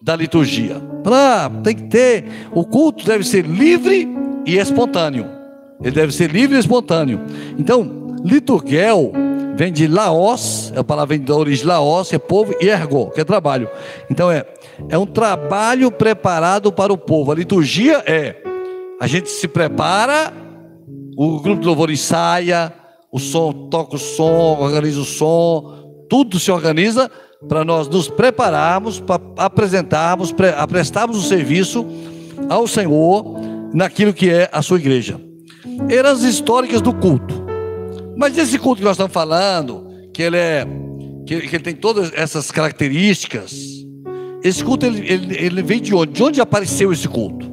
da 0.02 0.14
liturgia. 0.14 0.80
Pra, 1.02 1.50
tem 1.62 1.74
que 1.74 1.84
ter, 1.84 2.24
o 2.52 2.64
culto 2.64 3.06
deve 3.06 3.24
ser 3.24 3.46
livre 3.46 4.06
e 4.44 4.58
espontâneo. 4.58 5.26
Ele 5.82 5.94
deve 5.94 6.12
ser 6.12 6.30
livre 6.30 6.56
e 6.56 6.60
espontâneo. 6.60 7.20
Então, 7.58 8.16
liturguel 8.22 9.12
vem 9.56 9.72
de 9.72 9.86
laos, 9.86 10.72
a 10.76 10.84
palavra 10.84 11.16
vem 11.16 11.24
da 11.24 11.34
origem 11.34 11.66
laos, 11.66 12.12
é 12.12 12.18
povo, 12.18 12.54
e 12.60 12.68
ergo, 12.68 13.10
que 13.10 13.20
é 13.20 13.24
trabalho. 13.24 13.68
Então 14.10 14.30
é, 14.30 14.44
é 14.88 14.98
um 14.98 15.06
trabalho 15.06 15.90
preparado 15.90 16.72
para 16.72 16.92
o 16.92 16.98
povo. 16.98 17.32
A 17.32 17.34
liturgia 17.34 18.02
é 18.06 18.36
a 19.00 19.06
gente 19.06 19.30
se 19.30 19.48
prepara 19.48 20.32
o 21.16 21.40
grupo 21.40 21.60
de 21.60 21.66
louvor 21.66 21.90
ensaia, 21.90 22.72
o 23.12 23.18
som 23.18 23.68
toca 23.68 23.96
o 23.96 23.98
som, 23.98 24.58
organiza 24.60 25.00
o 25.00 25.04
som, 25.04 26.06
tudo 26.08 26.38
se 26.38 26.50
organiza 26.50 27.10
para 27.48 27.64
nós 27.64 27.88
nos 27.88 28.08
prepararmos, 28.08 29.00
para 29.00 29.20
apresentarmos, 29.36 30.32
para 30.32 30.66
prestarmos 30.66 31.16
o 31.16 31.28
serviço 31.28 31.86
ao 32.48 32.66
Senhor 32.66 33.40
naquilo 33.72 34.12
que 34.12 34.30
é 34.30 34.48
a 34.52 34.62
sua 34.62 34.78
igreja. 34.78 35.20
Eras 35.88 36.22
históricas 36.22 36.80
do 36.80 36.92
culto. 36.94 37.44
Mas 38.16 38.38
esse 38.38 38.58
culto 38.58 38.78
que 38.78 38.84
nós 38.84 38.94
estamos 38.94 39.12
falando, 39.12 39.86
que 40.12 40.22
ele 40.22 40.36
é 40.36 40.66
que, 41.26 41.34
ele 41.34 41.58
tem 41.60 41.74
todas 41.74 42.12
essas 42.14 42.50
características, 42.50 43.52
esse 44.42 44.62
culto 44.62 44.86
ele, 44.86 45.00
ele, 45.10 45.36
ele 45.36 45.62
vem 45.62 45.80
de 45.80 45.94
onde? 45.94 46.12
De 46.12 46.22
onde 46.22 46.40
apareceu 46.40 46.92
esse 46.92 47.08
culto? 47.08 47.52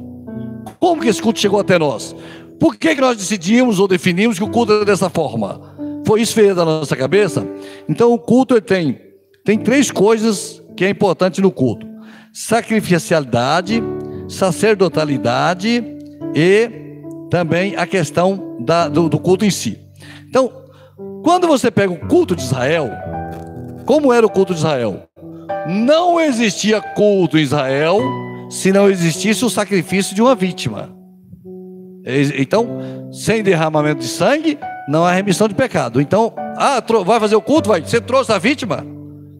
Como 0.78 1.00
que 1.00 1.08
esse 1.08 1.22
culto 1.22 1.40
chegou 1.40 1.58
até 1.58 1.78
nós? 1.78 2.14
Por 2.62 2.76
que, 2.76 2.94
que 2.94 3.00
nós 3.00 3.16
decidimos 3.16 3.80
ou 3.80 3.88
definimos 3.88 4.38
que 4.38 4.44
o 4.44 4.48
culto 4.48 4.72
é 4.72 4.84
dessa 4.84 5.10
forma? 5.10 5.60
Foi 6.06 6.20
isso 6.20 6.32
feio 6.32 6.54
da 6.54 6.64
nossa 6.64 6.94
cabeça? 6.94 7.44
Então 7.88 8.12
o 8.12 8.18
culto 8.20 8.60
tem, 8.60 9.00
tem 9.44 9.58
três 9.58 9.90
coisas 9.90 10.62
que 10.76 10.84
é 10.84 10.88
importante 10.88 11.40
no 11.40 11.50
culto: 11.50 11.84
sacrificialidade, 12.32 13.82
sacerdotalidade 14.28 15.84
e 16.36 16.70
também 17.28 17.74
a 17.74 17.84
questão 17.84 18.56
da, 18.60 18.86
do, 18.86 19.08
do 19.08 19.18
culto 19.18 19.44
em 19.44 19.50
si. 19.50 19.80
Então, 20.28 20.52
quando 21.24 21.48
você 21.48 21.68
pega 21.68 21.92
o 21.92 22.06
culto 22.06 22.36
de 22.36 22.42
Israel, 22.42 22.92
como 23.84 24.12
era 24.12 24.24
o 24.24 24.30
culto 24.30 24.52
de 24.52 24.60
Israel? 24.60 25.02
Não 25.66 26.20
existia 26.20 26.80
culto 26.80 27.36
em 27.36 27.42
Israel 27.42 28.00
se 28.48 28.70
não 28.70 28.88
existisse 28.88 29.44
o 29.44 29.50
sacrifício 29.50 30.14
de 30.14 30.22
uma 30.22 30.36
vítima. 30.36 31.01
Então, 32.04 33.10
sem 33.12 33.42
derramamento 33.42 34.00
de 34.00 34.08
sangue, 34.08 34.58
não 34.88 35.04
há 35.04 35.12
remissão 35.12 35.46
de 35.46 35.54
pecado. 35.54 36.00
Então, 36.00 36.34
ah, 36.56 36.82
vai 37.04 37.20
fazer 37.20 37.36
o 37.36 37.42
culto? 37.42 37.68
Vai. 37.68 37.80
Você 37.80 38.00
trouxe 38.00 38.32
a 38.32 38.38
vítima? 38.38 38.84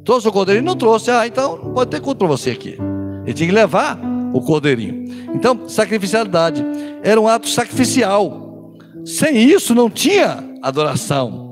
Trouxe 0.05 0.29
o 0.29 0.33
cordeirinho? 0.33 0.65
Não 0.65 0.77
trouxe. 0.77 1.11
Ah, 1.11 1.27
então 1.27 1.57
não 1.57 1.73
pode 1.73 1.91
ter 1.91 2.01
culto 2.01 2.19
para 2.19 2.29
você 2.29 2.51
aqui. 2.51 2.79
Ele 3.25 3.35
tinha 3.35 3.49
que 3.49 3.55
levar 3.55 3.99
o 4.33 4.41
cordeirinho. 4.41 5.05
Então, 5.35 5.69
sacrificialidade 5.69 6.65
era 7.03 7.21
um 7.21 7.29
ato 7.29 7.49
sacrificial. 7.49 8.75
Sem 9.05 9.37
isso, 9.39 9.75
não 9.75 9.91
tinha 9.91 10.45
adoração. 10.63 11.51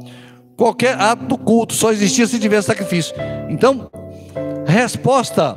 Qualquer 0.56 0.94
ato 1.00 1.24
do 1.24 1.38
culto 1.38 1.74
só 1.74 1.90
existia 1.90 2.26
se 2.26 2.38
tivesse 2.38 2.66
sacrifício. 2.66 3.14
Então, 3.48 3.90
resposta 4.66 5.54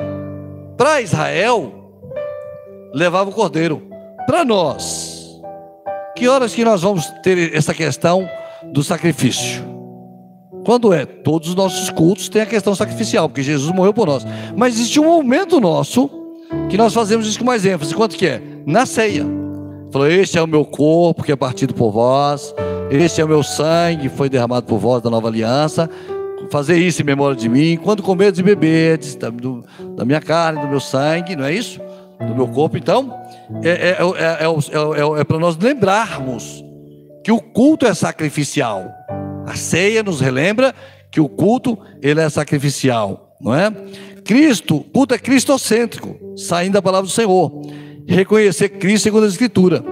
para 0.77 1.01
Israel 1.01 1.83
levava 2.93 3.29
o 3.29 3.33
cordeiro. 3.33 3.83
Para 4.25 4.45
nós, 4.45 5.12
que 6.15 6.27
horas 6.27 6.53
que 6.53 6.63
nós 6.63 6.81
vamos 6.81 7.05
ter 7.23 7.55
essa 7.55 7.73
questão 7.73 8.27
do 8.71 8.83
sacrifício? 8.83 9.63
Quando 10.65 10.93
é? 10.93 11.05
Todos 11.05 11.49
os 11.49 11.55
nossos 11.55 11.89
cultos 11.89 12.29
têm 12.29 12.41
a 12.41 12.45
questão 12.45 12.73
sacrificial, 12.73 13.27
porque 13.27 13.43
Jesus 13.43 13.73
morreu 13.73 13.93
por 13.93 14.07
nós. 14.07 14.25
Mas 14.55 14.75
existe 14.75 14.99
um 14.99 15.05
momento 15.05 15.59
nosso 15.59 16.09
que 16.69 16.77
nós 16.77 16.93
fazemos 16.93 17.27
isso 17.27 17.39
com 17.39 17.45
mais 17.45 17.65
ênfase. 17.65 17.93
Quanto 17.93 18.15
que 18.15 18.25
é? 18.25 18.41
Na 18.65 18.85
ceia. 18.85 19.25
Falou: 19.91 20.07
Este 20.07 20.37
é 20.37 20.41
o 20.41 20.47
meu 20.47 20.63
corpo 20.63 21.23
que 21.23 21.31
é 21.31 21.35
partido 21.35 21.73
por 21.73 21.91
vós. 21.91 22.53
Este 22.89 23.21
é 23.21 23.25
o 23.25 23.27
meu 23.27 23.43
sangue 23.43 24.03
que 24.03 24.15
foi 24.15 24.29
derramado 24.29 24.65
por 24.65 24.77
vós 24.77 25.01
da 25.01 25.09
nova 25.09 25.27
aliança. 25.27 25.89
Fazer 26.49 26.77
isso 26.77 27.01
em 27.01 27.05
memória 27.05 27.35
de 27.35 27.49
mim. 27.49 27.77
Quando 27.77 28.01
comedes 28.03 28.39
e 28.39 28.43
bebedes 28.43 29.15
da, 29.15 29.29
da 29.95 30.05
minha 30.05 30.21
carne, 30.21 30.61
do 30.61 30.67
meu 30.67 30.79
sangue, 30.79 31.35
não 31.35 31.45
é 31.45 31.53
isso? 31.53 31.81
Do 32.27 32.35
meu 32.35 32.47
corpo. 32.47 32.77
Então, 32.77 33.17
é, 33.63 33.69
é, 33.69 33.97
é, 33.99 35.19
é 35.19 35.23
para 35.23 35.39
nós 35.39 35.57
lembrarmos 35.57 36.63
que 37.23 37.31
o 37.31 37.39
culto 37.39 37.85
é 37.85 37.93
sacrificial. 37.93 38.91
A 39.45 39.55
ceia 39.55 40.03
nos 40.03 40.19
relembra 40.19 40.73
que 41.11 41.21
o 41.21 41.29
culto 41.29 41.77
ele 42.01 42.19
é 42.19 42.29
sacrificial, 42.29 43.35
não 43.39 43.53
é? 43.53 43.71
Cristo, 44.23 44.79
culto 44.93 45.13
é 45.13 45.17
cristocêntrico, 45.19 46.17
saindo 46.37 46.73
da 46.73 46.81
palavra 46.81 47.07
do 47.07 47.13
Senhor. 47.13 47.51
Reconhecer 48.07 48.69
Cristo 48.69 49.03
segundo 49.03 49.25
a 49.25 49.27
Escritura. 49.27 49.83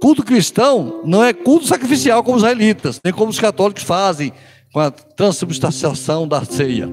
Culto 0.00 0.22
cristão 0.22 1.00
não 1.04 1.22
é 1.22 1.32
culto 1.32 1.66
sacrificial 1.66 2.22
como 2.24 2.36
os 2.36 2.42
israelitas, 2.42 3.00
nem 3.04 3.12
como 3.12 3.30
os 3.30 3.38
católicos 3.38 3.82
fazem 3.82 4.32
com 4.72 4.80
a 4.80 4.90
transubstanciação 4.90 6.26
da 6.26 6.44
ceia. 6.44 6.88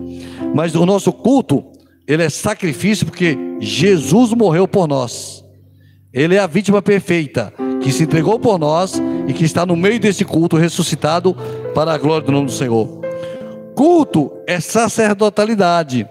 Mas 0.53 0.75
o 0.75 0.85
nosso 0.85 1.11
culto, 1.11 1.68
ele 2.09 2.23
é 2.23 2.29
sacrifício 2.29 3.05
porque 3.05 3.37
Jesus 3.59 4.33
morreu 4.33 4.67
por 4.67 4.87
nós. 4.87 5.45
Ele 6.11 6.33
é 6.33 6.39
a 6.39 6.47
vítima 6.47 6.81
perfeita 6.81 7.53
que 7.83 7.91
se 7.91 8.01
entregou 8.01 8.39
por 8.39 8.57
nós 8.57 8.99
e 9.27 9.33
que 9.33 9.45
está 9.45 9.63
no 9.63 9.75
meio 9.75 9.99
desse 9.99 10.25
culto 10.25 10.57
ressuscitado 10.57 11.37
para 11.75 11.93
a 11.93 11.97
glória 11.99 12.25
do 12.25 12.31
nome 12.31 12.47
do 12.47 12.51
Senhor. 12.51 12.99
Culto 13.75 14.31
é 14.47 14.59
sacerdotalidade. 14.59 16.07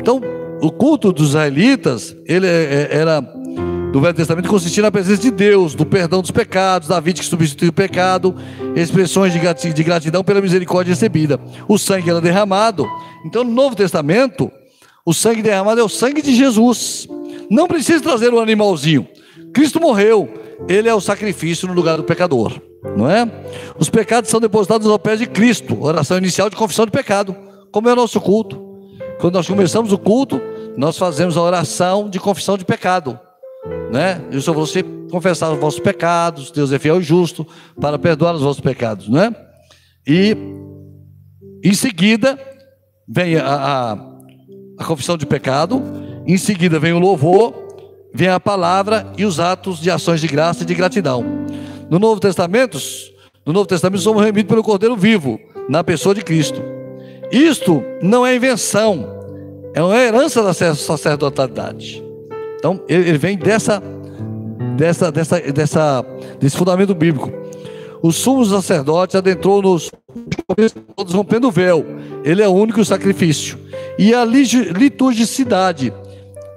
Então, 0.00 0.20
o 0.62 0.70
culto 0.70 1.12
dos 1.12 1.30
israelitas, 1.30 2.16
ele 2.24 2.46
é, 2.46 2.88
é, 2.92 2.96
era 2.98 3.20
do 3.92 4.00
Velho 4.00 4.14
Testamento 4.14 4.48
consistia 4.48 4.84
na 4.84 4.92
presença 4.92 5.22
de 5.22 5.32
Deus, 5.32 5.74
do 5.74 5.84
perdão 5.84 6.20
dos 6.20 6.30
pecados, 6.30 6.88
da 6.88 7.00
vida 7.00 7.18
que 7.18 7.24
substitui 7.24 7.70
o 7.70 7.72
pecado, 7.72 8.36
expressões 8.76 9.32
de 9.32 9.82
gratidão 9.82 10.22
pela 10.22 10.40
misericórdia 10.40 10.92
recebida. 10.92 11.40
O 11.66 11.76
sangue 11.76 12.08
era 12.08 12.20
derramado. 12.20 12.86
Então, 13.24 13.42
no 13.42 13.50
Novo 13.50 13.74
Testamento, 13.74 14.52
o 15.08 15.14
sangue 15.14 15.42
derramado 15.42 15.80
é 15.80 15.84
o 15.84 15.88
sangue 15.88 16.20
de 16.20 16.34
Jesus. 16.34 17.06
Não 17.50 17.66
precisa 17.66 18.02
trazer 18.02 18.32
um 18.32 18.40
animalzinho. 18.40 19.08
Cristo 19.52 19.80
morreu. 19.80 20.28
Ele 20.68 20.88
é 20.88 20.94
o 20.94 21.00
sacrifício 21.00 21.68
no 21.68 21.74
lugar 21.74 21.96
do 21.96 22.02
pecador, 22.02 22.60
não 22.96 23.08
é? 23.08 23.30
Os 23.78 23.88
pecados 23.88 24.28
são 24.28 24.40
depositados 24.40 24.88
aos 24.88 24.98
pés 24.98 25.20
de 25.20 25.26
Cristo. 25.26 25.80
Oração 25.80 26.18
inicial 26.18 26.50
de 26.50 26.56
confissão 26.56 26.84
de 26.84 26.90
pecado, 26.90 27.34
como 27.70 27.88
é 27.88 27.92
o 27.92 27.96
nosso 27.96 28.20
culto. 28.20 28.60
Quando 29.20 29.34
nós 29.34 29.46
começamos 29.46 29.92
o 29.92 29.98
culto, 29.98 30.40
nós 30.76 30.98
fazemos 30.98 31.36
a 31.36 31.42
oração 31.42 32.10
de 32.10 32.18
confissão 32.18 32.58
de 32.58 32.64
pecado 32.64 33.18
né? 33.90 34.20
E 34.30 34.40
se 34.40 34.50
você 34.50 34.82
confessar 35.10 35.50
os 35.50 35.58
vossos 35.58 35.80
pecados, 35.80 36.50
Deus 36.50 36.72
é 36.72 36.78
fiel 36.78 37.00
e 37.00 37.02
justo 37.02 37.46
para 37.80 37.98
perdoar 37.98 38.34
os 38.34 38.42
vossos 38.42 38.60
pecados, 38.60 39.08
né? 39.08 39.34
E 40.06 40.36
em 41.64 41.74
seguida 41.74 42.38
vem 43.08 43.36
a, 43.36 43.46
a, 43.46 43.98
a 44.78 44.84
confissão 44.84 45.16
de 45.16 45.26
pecado, 45.26 45.82
em 46.26 46.36
seguida 46.36 46.78
vem 46.78 46.92
o 46.92 46.98
louvor, 46.98 47.54
vem 48.14 48.28
a 48.28 48.38
palavra 48.38 49.10
e 49.16 49.24
os 49.24 49.40
atos 49.40 49.80
de 49.80 49.90
ações 49.90 50.20
de 50.20 50.28
graça 50.28 50.62
e 50.62 50.66
de 50.66 50.74
gratidão. 50.74 51.24
No 51.90 51.98
Novo 51.98 52.20
Testamento, 52.20 52.78
no 53.44 53.52
Novo 53.52 53.66
Testamento 53.66 54.02
somos 54.02 54.22
remidos 54.22 54.48
pelo 54.48 54.62
Cordeiro 54.62 54.96
vivo, 54.96 55.38
na 55.68 55.82
pessoa 55.82 56.14
de 56.14 56.22
Cristo. 56.22 56.62
Isto 57.30 57.82
não 58.02 58.26
é 58.26 58.36
invenção, 58.36 59.06
é 59.74 59.82
uma 59.82 59.96
herança 59.96 60.42
da 60.42 60.54
sacerdotalidade. 60.54 62.02
Então, 62.58 62.80
ele, 62.88 63.16
vem 63.18 63.36
dessa, 63.36 63.82
dessa, 64.76 65.12
dessa, 65.12 65.40
dessa, 65.40 66.04
desse 66.40 66.56
fundamento 66.56 66.94
bíblico. 66.94 67.30
O 68.02 68.12
sumo 68.12 68.44
sacerdote 68.44 69.16
adentrou 69.16 69.60
nos 69.60 69.90
todos 70.96 71.14
rompendo 71.14 71.48
o 71.48 71.50
véu. 71.50 71.84
Ele 72.24 72.42
é 72.42 72.48
o 72.48 72.52
único 72.52 72.84
sacrifício. 72.84 73.58
E 73.98 74.14
a 74.14 74.24
liturgicidade 74.24 75.92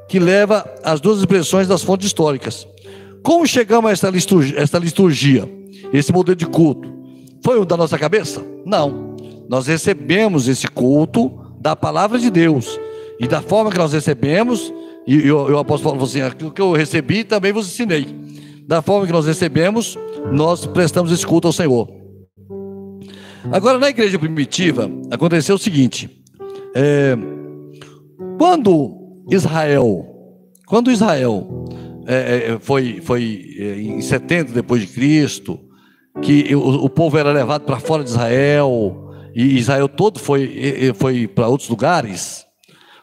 que 0.07 0.19
leva 0.19 0.69
as 0.83 1.01
duas 1.01 1.19
expressões 1.19 1.67
das 1.67 1.81
fontes 1.81 2.05
históricas. 2.07 2.67
Como 3.23 3.47
chegamos 3.47 3.89
a 3.89 3.93
esta 3.93 4.77
liturgia, 4.77 5.49
esse 5.93 6.11
modelo 6.11 6.35
de 6.35 6.45
culto? 6.45 6.91
Foi 7.43 7.59
o 7.59 7.65
da 7.65 7.75
nossa 7.75 7.97
cabeça? 7.97 8.45
Não. 8.65 9.15
Nós 9.49 9.67
recebemos 9.67 10.47
esse 10.47 10.67
culto 10.67 11.31
da 11.59 11.75
palavra 11.75 12.19
de 12.19 12.29
Deus. 12.29 12.79
E 13.19 13.27
da 13.27 13.41
forma 13.41 13.71
que 13.71 13.77
nós 13.77 13.93
recebemos, 13.93 14.73
e, 15.07 15.31
o 15.31 15.57
apóstolo 15.57 15.95
falou 15.95 16.07
assim: 16.07 16.21
aquilo 16.21 16.51
que 16.51 16.61
eu 16.61 16.71
recebi 16.73 17.23
também 17.23 17.51
vos 17.51 17.67
ensinei. 17.67 18.07
Da 18.67 18.81
forma 18.81 19.05
que 19.05 19.13
nós 19.13 19.25
recebemos, 19.25 19.97
nós 20.31 20.65
prestamos 20.65 21.11
esse 21.11 21.25
culto 21.25 21.47
ao 21.47 21.53
Senhor. 21.53 21.87
Agora, 23.51 23.79
na 23.79 23.89
igreja 23.89 24.19
primitiva, 24.19 24.89
aconteceu 25.09 25.55
o 25.55 25.59
seguinte: 25.59 26.20
é, 26.75 27.15
quando 28.37 29.25
Israel, 29.29 30.05
quando 30.65 30.91
Israel 30.91 31.65
é, 32.07 32.53
é 32.53 32.59
foi, 32.59 33.01
foi 33.01 33.55
é, 33.57 33.81
em 33.81 34.01
70 34.01 34.53
depois 34.53 34.81
de 34.81 34.87
Cristo, 34.87 35.59
que 36.21 36.53
o, 36.55 36.85
o 36.85 36.89
povo 36.89 37.17
era 37.17 37.31
levado 37.31 37.63
para 37.63 37.79
fora 37.79 38.03
de 38.03 38.09
Israel, 38.09 39.09
e 39.33 39.57
Israel 39.57 39.87
todo 39.87 40.19
foi, 40.19 40.91
foi 40.95 41.27
para 41.27 41.47
outros 41.47 41.69
lugares, 41.69 42.45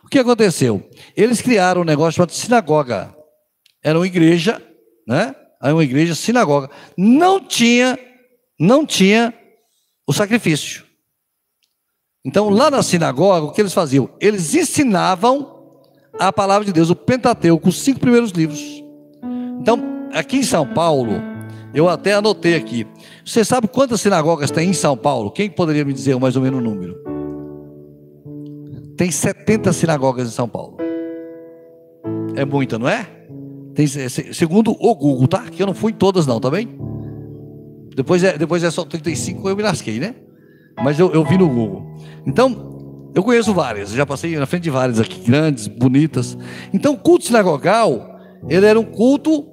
o 0.09 0.11
que 0.11 0.19
aconteceu? 0.19 0.89
Eles 1.15 1.43
criaram 1.43 1.83
um 1.83 1.85
negócio 1.85 2.13
chamado 2.17 2.33
sinagoga. 2.33 3.15
Era 3.85 3.99
uma 3.99 4.07
igreja, 4.07 4.59
né? 5.07 5.35
Era 5.63 5.75
uma 5.75 5.85
igreja 5.85 6.15
sinagoga. 6.15 6.71
Não 6.97 7.39
tinha, 7.39 7.99
não 8.59 8.87
tinha 8.87 9.35
o 10.07 10.13
sacrifício. 10.15 10.88
Então, 12.29 12.51
lá 12.51 12.71
na 12.71 12.83
sinagoga, 12.83 13.47
o 13.47 13.53
que 13.53 13.63
eles 13.63 13.73
faziam? 13.73 14.11
Eles 14.21 14.55
ensinavam 14.55 15.49
a 16.19 16.31
palavra 16.31 16.67
de 16.67 16.75
Deus, 16.75 16.91
o 16.91 16.95
Pentateuco, 16.95 17.71
os 17.71 17.81
cinco 17.81 18.01
primeiros 18.01 18.33
livros. 18.33 18.85
Então, 19.59 19.83
aqui 20.13 20.37
em 20.37 20.43
São 20.43 20.67
Paulo, 20.67 21.13
eu 21.73 21.89
até 21.89 22.13
anotei 22.13 22.55
aqui. 22.55 22.87
Você 23.25 23.43
sabe 23.47 23.67
quantas 23.67 24.03
sinagogas 24.03 24.51
tem 24.51 24.69
em 24.69 24.75
São 24.75 24.95
Paulo? 24.95 25.31
Quem 25.31 25.49
poderia 25.49 25.87
me 25.87 25.93
dizer 25.95 26.19
mais 26.21 26.37
ou 26.37 26.43
menos 26.43 26.61
o 26.61 26.63
número? 26.63 26.99
Tem 28.95 29.11
70 29.11 29.73
sinagogas 29.73 30.29
em 30.29 30.33
São 30.33 30.47
Paulo. 30.47 30.77
É 32.37 32.45
muita, 32.45 32.79
não 32.79 32.91
é? 32.91 33.09
Tem, 33.75 33.87
segundo 33.87 34.73
o 34.73 34.95
Google, 34.95 35.29
tá? 35.29 35.45
Que 35.45 35.63
eu 35.63 35.67
não 35.67 35.75
fui 35.75 35.93
em 35.93 35.97
todas, 35.97 36.27
não, 36.27 36.39
tá 36.39 36.51
bem? 36.51 36.79
Depois 37.97 38.23
é, 38.23 38.37
depois 38.37 38.63
é 38.63 38.71
só 38.71 38.85
35, 38.85 39.49
eu 39.49 39.57
me 39.57 39.63
lasquei, 39.63 39.99
né? 39.99 40.15
Mas 40.83 40.99
eu, 40.99 41.13
eu 41.13 41.25
vi 41.25 41.37
no 41.37 41.49
Google. 41.49 41.97
Então, 42.27 43.11
eu 43.15 43.23
conheço 43.23 43.53
várias, 43.53 43.91
já 43.91 44.07
passei 44.07 44.37
na 44.37 44.47
frente 44.47 44.65
de 44.65 44.71
várias 44.71 45.01
aqui, 45.01 45.21
grandes, 45.21 45.67
bonitas. 45.67 46.37
Então, 46.73 46.95
o 46.95 46.99
culto 46.99 47.25
sinagogal, 47.25 48.19
ele 48.49 48.65
era 48.65 48.79
um 48.79 48.85
culto, 48.85 49.45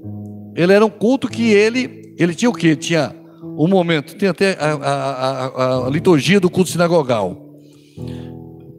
ele 0.56 0.72
era 0.72 0.86
um 0.86 0.90
culto 0.90 1.28
que 1.28 1.52
ele, 1.52 2.14
ele 2.18 2.36
tinha 2.36 2.50
o 2.50 2.54
quê? 2.54 2.76
Tinha 2.76 3.16
um 3.58 3.68
momento, 3.68 4.16
tem 4.16 4.30
até 4.30 4.58
a, 4.60 4.74
a, 4.74 5.46
a, 5.48 5.88
a 5.88 5.90
liturgia 5.90 6.40
do 6.40 6.50
culto 6.50 6.70
sinagogal. 6.70 7.42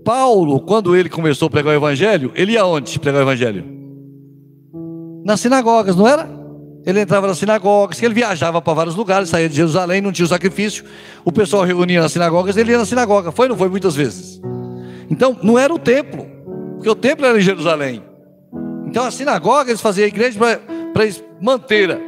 Paulo, 0.05 0.61
quando 0.61 0.95
ele 0.95 1.09
começou 1.09 1.49
a 1.49 1.51
pregar 1.51 1.73
o 1.73 1.77
evangelho, 1.77 2.31
ele 2.35 2.53
ia 2.53 2.65
onde 2.65 2.99
pregar 3.01 3.21
o 3.21 3.25
evangelho? 3.25 3.65
Nas 5.25 5.41
sinagogas, 5.41 5.97
não 5.97 6.07
era? 6.07 6.36
Ele 6.87 7.01
entrava 7.01 7.27
nas 7.27 7.39
sinagogas, 7.39 8.01
ele 8.01 8.15
viajava 8.15 8.63
para 8.63 8.73
vários 8.73 8.95
lugares, 8.95 9.29
saía 9.29 9.49
de 9.49 9.57
Jerusalém, 9.57 10.01
não 10.01 10.13
tinha 10.13 10.25
o 10.25 10.29
sacrifício. 10.29 10.85
O 11.25 11.33
pessoal 11.33 11.65
reunia 11.65 12.01
nas 12.01 12.13
sinagogas, 12.13 12.57
ele 12.57 12.71
ia 12.71 12.79
na 12.79 12.87
sinagoga. 12.87 13.33
Foi 13.33 13.49
não 13.49 13.57
foi 13.57 13.69
muitas 13.69 13.97
vezes? 13.97 14.41
Então, 15.11 15.37
não 15.43 15.59
era 15.59 15.75
o 15.75 15.81
templo, 15.81 16.25
porque 16.77 16.89
o 16.89 16.95
templo 16.95 17.27
era 17.27 17.37
em 17.37 17.41
Jerusalém. 17.41 18.05
Então, 18.87 19.05
a 19.05 19.11
sinagoga, 19.11 19.71
eles 19.71 19.81
faziam 19.81 20.05
a 20.05 20.09
igreja 20.09 20.39
para 20.39 21.09
manter 21.41 22.01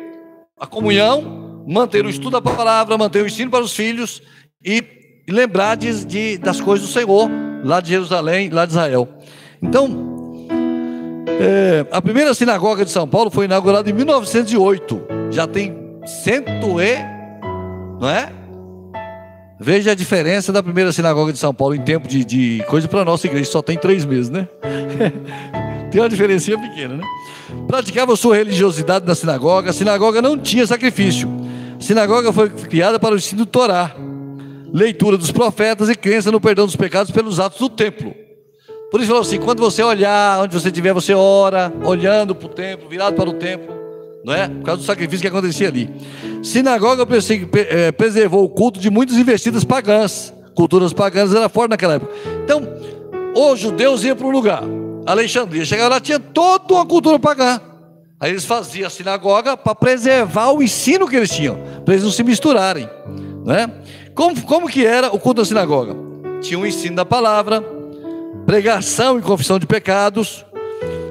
a 0.57 0.67
comunhão, 0.67 1.65
manter 1.67 2.07
o 2.07 2.09
estudo 2.09 2.41
da 2.41 2.41
palavra, 2.41 2.97
manter 2.97 3.25
o 3.25 3.27
ensino 3.27 3.51
para 3.51 3.65
os 3.65 3.75
filhos 3.75 4.23
e, 4.65 4.85
e 5.27 5.33
lembrar 5.33 5.75
de, 5.75 6.05
de, 6.05 6.39
das 6.39 6.61
coisas 6.61 6.87
do 6.87 6.93
Senhor 6.93 7.29
lá 7.65 7.81
de 7.81 7.89
Jerusalém, 7.91 8.49
lá 8.49 8.65
de 8.65 8.73
Israel. 8.73 9.09
Então, 9.61 10.18
é, 11.41 11.87
a 11.91 12.03
primeira 12.03 12.35
sinagoga 12.35 12.85
de 12.85 12.91
São 12.91 13.07
Paulo 13.07 13.31
foi 13.31 13.45
inaugurada 13.47 13.89
em 13.89 13.93
1908. 13.93 15.03
Já 15.31 15.47
tem 15.47 15.77
cento 16.07 16.81
e, 16.81 16.97
não 18.01 18.09
é? 18.09 18.33
Veja 19.61 19.93
a 19.93 19.95
diferença 19.95 20.53
da 20.53 20.63
primeira 20.63 20.93
sinagoga 20.93 21.33
de 21.33 21.39
São 21.39 21.53
Paulo 21.53 21.75
em 21.75 21.83
tempo 21.83 22.07
de, 22.07 22.25
de 22.25 22.65
coisa 22.69 22.87
para 22.87 23.05
nossa 23.05 23.27
igreja, 23.27 23.51
só 23.51 23.61
tem 23.61 23.77
três 23.77 24.05
meses, 24.05 24.31
né? 24.31 24.47
tem 25.91 26.01
uma 26.01 26.09
diferença 26.09 26.57
pequena, 26.57 26.97
né? 26.97 27.05
Praticava 27.67 28.15
sua 28.15 28.37
religiosidade 28.37 29.07
na 29.07 29.15
sinagoga. 29.15 29.71
A 29.71 29.73
sinagoga 29.73 30.23
não 30.23 30.39
tinha 30.39 30.67
sacrifício. 30.67 31.29
A 31.79 31.83
sinagoga 31.83 32.33
foi 32.33 32.51
criada 32.51 32.99
para 32.99 33.15
o 33.15 33.19
ensino 33.19 33.45
do 33.45 33.47
Torá 33.47 33.95
leitura 34.73 35.17
dos 35.17 35.31
profetas 35.31 35.89
e 35.89 35.95
crença 35.95 36.31
no 36.31 36.41
perdão 36.41 36.67
dos 36.67 36.77
pecados 36.77 37.11
pelos 37.11 37.41
atos 37.41 37.59
do 37.59 37.69
templo. 37.69 38.15
Por 38.91 39.01
isso 39.01 39.09
falou 39.09 39.23
assim: 39.23 39.39
quando 39.39 39.61
você 39.61 39.83
olhar, 39.83 40.41
onde 40.41 40.55
você 40.55 40.69
estiver, 40.69 40.93
você 40.93 41.15
ora, 41.15 41.73
olhando 41.85 42.35
para 42.35 42.47
o 42.47 42.49
templo, 42.49 42.89
virado 42.89 43.15
para 43.15 43.29
o 43.29 43.35
templo, 43.35 43.75
não 44.25 44.35
é? 44.35 44.49
Por 44.49 44.63
causa 44.63 44.81
do 44.83 44.87
sacrifício 44.87 45.21
que 45.21 45.29
acontecia 45.29 45.69
ali. 45.69 45.91
Sinagoga 46.43 47.07
eh, 47.55 47.93
preservou 47.93 48.45
o 48.45 48.49
culto 48.49 48.81
de 48.81 48.91
muitas 48.91 49.17
investidas 49.17 49.65
pagãs. 49.65 50.33
Culturas 50.55 50.93
pagãs 50.93 51.33
era 51.35 51.49
forte 51.49 51.71
naquela 51.71 51.95
época. 51.95 52.13
Então, 52.45 52.63
os 53.35 53.61
judeus 53.61 54.03
iam 54.05 54.17
para 54.17 54.27
um 54.27 54.31
lugar, 54.31 54.63
Alexandria, 55.07 55.65
chegava 55.65 55.91
lá, 55.91 56.01
tinha 56.01 56.19
toda 56.19 56.75
uma 56.75 56.85
cultura 56.85 57.19
pagã. 57.19 57.61
Aí 58.21 58.33
eles 58.33 58.45
faziam 58.45 58.87
a 58.87 58.91
sinagoga 58.91 59.57
para 59.57 59.75
preservar 59.75 60.51
o 60.51 60.61
ensino 60.61 61.07
que 61.07 61.15
eles 61.15 61.31
tinham, 61.31 61.57
para 61.85 61.95
eles 61.95 62.05
não 62.05 62.11
se 62.11 62.25
misturarem, 62.25 62.89
não 63.45 63.55
é? 63.55 63.71
Como, 64.13 64.43
como 64.43 64.69
que 64.69 64.85
era 64.85 65.15
o 65.15 65.21
culto 65.21 65.43
da 65.43 65.45
sinagoga? 65.45 65.95
Tinha 66.41 66.59
o 66.59 66.63
um 66.63 66.67
ensino 66.67 66.97
da 66.97 67.05
palavra, 67.05 67.63
pregação 68.49 69.19
e 69.19 69.23
confissão 69.23 69.59
de 69.59 69.67
pecados. 69.67 70.43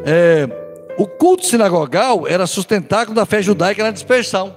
É, 0.04 0.50
o 0.98 1.06
culto 1.06 1.46
sinagogal 1.46 2.28
era 2.28 2.48
sustentáculo 2.48 3.16
da 3.16 3.28
fé 3.28 3.44
judaica 3.44 3.84
na 3.84 3.92
dispersão. 3.92 4.56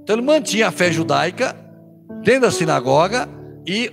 Então 0.00 0.14
ele 0.14 0.22
mantinha 0.22 0.68
a 0.68 0.70
fé 0.70 0.92
judaica 0.92 1.56
dentro 2.22 2.42
da 2.42 2.52
sinagoga 2.52 3.28
e 3.66 3.90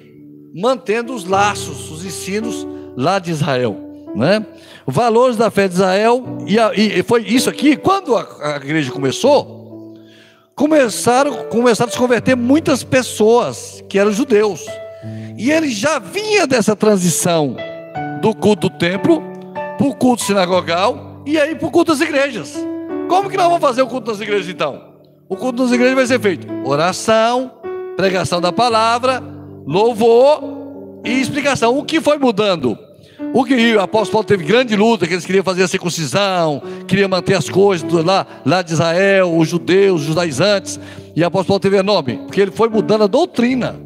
mantendo 0.55 1.15
os 1.15 1.25
laços, 1.25 1.89
os 1.89 2.05
ensinos 2.05 2.67
lá 2.95 3.17
de 3.17 3.31
Israel. 3.31 3.75
Né? 4.15 4.45
Valores 4.85 5.35
da 5.35 5.49
fé 5.49 5.67
de 5.67 5.73
Israel, 5.73 6.23
e, 6.45 6.59
a, 6.59 6.71
e 6.75 7.01
foi 7.01 7.23
isso 7.23 7.49
aqui, 7.49 7.75
quando 7.75 8.15
a, 8.15 8.53
a 8.53 8.55
igreja 8.57 8.91
começou, 8.91 9.95
começaram, 10.53 11.45
começaram 11.45 11.89
a 11.89 11.91
se 11.91 11.97
converter 11.97 12.35
muitas 12.35 12.83
pessoas 12.83 13.83
que 13.89 13.97
eram 13.97 14.11
judeus. 14.11 14.63
E 15.37 15.51
ele 15.51 15.69
já 15.69 15.99
vinha 15.99 16.47
dessa 16.47 16.75
transição 16.75 17.57
do 18.21 18.33
culto 18.33 18.69
do 18.69 18.77
templo 18.77 19.21
para 19.77 19.87
o 19.87 19.95
culto 19.95 20.23
sinagogal 20.23 21.21
e 21.25 21.37
aí 21.37 21.55
para 21.55 21.67
o 21.67 21.71
culto 21.71 21.91
das 21.91 22.01
igrejas. 22.01 22.53
Como 23.09 23.29
que 23.29 23.37
nós 23.37 23.47
vamos 23.47 23.61
fazer 23.61 23.81
o 23.81 23.87
culto 23.87 24.11
nas 24.11 24.21
igrejas 24.21 24.47
então? 24.47 24.95
O 25.27 25.35
culto 25.35 25.63
nas 25.63 25.71
igrejas 25.71 25.95
vai 25.95 26.07
ser 26.07 26.19
feito 26.19 26.47
oração, 26.63 27.51
pregação 27.97 28.39
da 28.39 28.51
palavra, 28.51 29.21
louvor 29.65 30.41
e 31.03 31.19
explicação. 31.19 31.77
O 31.77 31.83
que 31.83 31.99
foi 31.99 32.17
mudando? 32.17 32.77
O 33.33 33.43
que 33.43 33.75
o 33.75 33.81
apóstolo 33.81 34.23
Paulo 34.23 34.27
teve 34.27 34.45
grande 34.45 34.75
luta, 34.75 35.05
que 35.05 35.13
eles 35.13 35.25
queriam 35.25 35.43
fazer 35.43 35.63
a 35.63 35.67
circuncisão, 35.67 36.61
queriam 36.87 37.09
manter 37.09 37.35
as 37.35 37.49
coisas 37.49 37.89
lá, 37.91 38.25
lá 38.45 38.61
de 38.61 38.73
Israel, 38.73 39.37
os 39.37 39.49
judeus, 39.49 40.01
os 40.01 40.07
judaizantes. 40.07 40.79
E 41.15 41.21
o 41.21 41.27
apóstolo 41.27 41.59
Paulo 41.59 41.59
teve 41.59 41.83
nome, 41.83 42.17
porque 42.25 42.41
ele 42.41 42.51
foi 42.51 42.69
mudando 42.69 43.03
a 43.03 43.07
doutrina. 43.07 43.84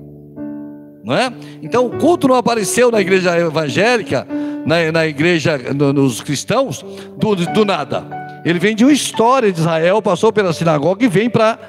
Não 1.03 1.15
é? 1.15 1.31
Então 1.61 1.85
o 1.85 1.97
culto 1.97 2.27
não 2.27 2.35
apareceu 2.35 2.91
na 2.91 2.99
igreja 2.99 3.37
evangélica, 3.37 4.27
na, 4.65 4.91
na 4.91 5.07
igreja, 5.07 5.57
no, 5.73 5.93
nos 5.93 6.21
cristãos, 6.21 6.83
do, 7.17 7.35
do 7.35 7.65
nada. 7.65 8.05
Ele 8.45 8.59
vem 8.59 8.75
de 8.75 8.83
uma 8.83 8.93
história 8.93 9.51
de 9.51 9.59
Israel, 9.59 10.01
passou 10.01 10.31
pela 10.31 10.53
sinagoga 10.53 11.03
e 11.03 11.07
vem 11.07 11.29
para. 11.29 11.59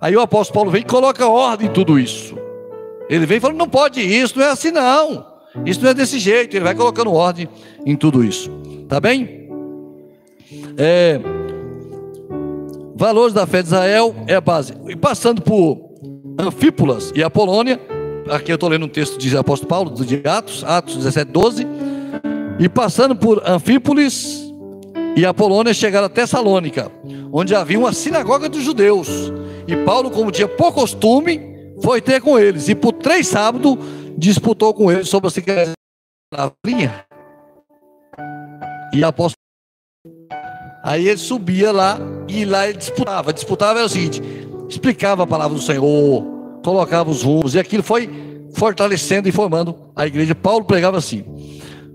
Aí 0.00 0.16
o 0.16 0.20
apóstolo 0.20 0.54
Paulo 0.54 0.70
vem 0.70 0.82
e 0.82 0.84
coloca 0.84 1.26
ordem 1.26 1.68
em 1.68 1.72
tudo 1.72 1.98
isso. 1.98 2.36
Ele 3.08 3.26
vem 3.26 3.40
falando: 3.40 3.58
não 3.58 3.68
pode 3.68 4.00
isso, 4.00 4.38
não 4.38 4.46
é 4.46 4.50
assim 4.50 4.70
não. 4.70 5.26
Isso 5.64 5.82
não 5.82 5.90
é 5.90 5.94
desse 5.94 6.18
jeito, 6.18 6.54
ele 6.54 6.64
vai 6.64 6.74
colocando 6.74 7.12
ordem 7.12 7.48
em 7.84 7.96
tudo 7.96 8.22
isso. 8.22 8.50
Tá 8.88 9.00
bem? 9.00 9.48
É, 10.76 11.18
valores 12.94 13.32
da 13.32 13.46
fé 13.46 13.62
de 13.62 13.68
Israel 13.68 14.14
é 14.26 14.34
a 14.34 14.40
base. 14.40 14.74
E 14.88 14.96
passando 14.96 15.40
por 15.40 15.86
Anfípolas 16.38 17.12
e 17.14 17.22
Apolônia, 17.22 17.80
aqui 18.30 18.52
eu 18.52 18.56
estou 18.56 18.68
lendo 18.68 18.86
um 18.86 18.88
texto 18.88 19.18
de 19.18 19.36
apóstolo 19.36 19.68
Paulo, 19.68 20.04
de 20.04 20.22
Atos, 20.26 20.64
Atos 20.64 20.96
17, 20.96 21.30
12. 21.30 21.66
E 22.58 22.68
passando 22.68 23.14
por 23.14 23.42
Anfípolis 23.46 24.52
e 25.16 25.24
Apolônia, 25.24 25.74
chegaram 25.74 26.06
a 26.06 26.10
Tessalônica, 26.10 26.90
onde 27.32 27.54
havia 27.54 27.78
uma 27.78 27.92
sinagoga 27.92 28.48
dos 28.48 28.62
judeus. 28.62 29.08
E 29.66 29.76
Paulo, 29.76 30.10
como 30.10 30.30
tinha 30.30 30.48
por 30.48 30.72
costume, 30.72 31.40
foi 31.82 32.00
ter 32.00 32.20
com 32.20 32.38
eles. 32.38 32.68
E 32.68 32.74
por 32.74 32.92
três 32.92 33.28
sábados 33.28 33.76
disputou 34.16 34.72
com 34.72 34.90
ele 34.90 35.04
sobre 35.04 35.30
a 36.34 36.50
linha. 36.64 37.04
E 38.94 39.04
apóstolo. 39.04 39.36
Aí 40.82 41.08
ele 41.08 41.18
subia 41.18 41.72
lá 41.72 41.98
e 42.28 42.44
lá 42.44 42.68
ele 42.68 42.78
disputava. 42.78 43.32
Disputava 43.32 43.80
é 43.80 43.84
o 43.84 43.88
seguinte: 43.88 44.22
explicava 44.68 45.24
a 45.24 45.26
palavra 45.26 45.56
do 45.56 45.62
Senhor, 45.62 46.24
colocava 46.66 47.08
os 47.08 47.22
rumos, 47.22 47.54
e 47.54 47.60
aquilo 47.60 47.82
foi 47.84 48.10
fortalecendo 48.52 49.28
e 49.28 49.32
formando 49.32 49.92
a 49.94 50.04
igreja. 50.04 50.34
Paulo 50.34 50.64
pregava 50.64 50.98
assim: 50.98 51.24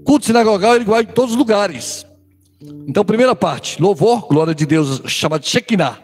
culto 0.05 0.25
sinagogal 0.25 0.75
é 0.75 0.77
igual 0.77 1.01
em 1.01 1.07
todos 1.07 1.31
os 1.31 1.37
lugares. 1.37 2.05
Então, 2.87 3.03
primeira 3.03 3.35
parte, 3.35 3.81
louvor, 3.81 4.27
glória 4.27 4.55
de 4.55 4.65
Deus, 4.65 5.01
chamado 5.07 5.45
Shekinah. 5.45 5.99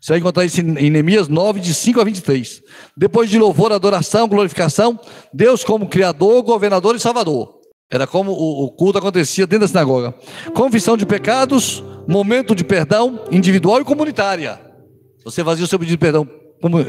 Você 0.00 0.14
vai 0.14 0.18
encontrar 0.18 0.44
isso 0.44 0.60
em 0.60 0.90
Neemias 0.90 1.28
9, 1.28 1.60
de 1.60 1.72
5 1.72 2.00
a 2.00 2.04
23. 2.04 2.60
Depois 2.96 3.30
de 3.30 3.38
louvor, 3.38 3.70
adoração, 3.70 4.26
glorificação, 4.26 4.98
Deus 5.32 5.62
como 5.62 5.86
Criador, 5.86 6.42
governador 6.42 6.96
e 6.96 6.98
Salvador. 6.98 7.60
Era 7.88 8.04
como 8.04 8.32
o, 8.32 8.68
culto 8.72 8.98
acontecia 8.98 9.46
dentro 9.46 9.60
da 9.60 9.68
sinagoga. 9.68 10.12
Confissão 10.54 10.96
de 10.96 11.06
pecados, 11.06 11.84
momento 12.08 12.52
de 12.52 12.64
perdão 12.64 13.26
individual 13.30 13.80
e 13.80 13.84
comunitária. 13.84 14.58
Você 15.24 15.44
fazia 15.44 15.64
o 15.64 15.68
seu 15.68 15.78
pedido 15.78 15.94
de 15.94 15.98
perdão 15.98 16.26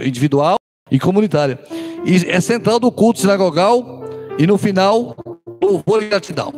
individual 0.04 0.58
e 0.94 1.00
comunitária. 1.00 1.60
E 2.06 2.30
é 2.30 2.40
central 2.40 2.80
do 2.80 2.90
culto 2.90 3.20
sinagogal 3.20 4.04
e 4.40 4.48
no 4.48 4.58
final, 4.58 5.18
louvor 5.62 6.02
e 6.02 6.08
gratidão. 6.08 6.54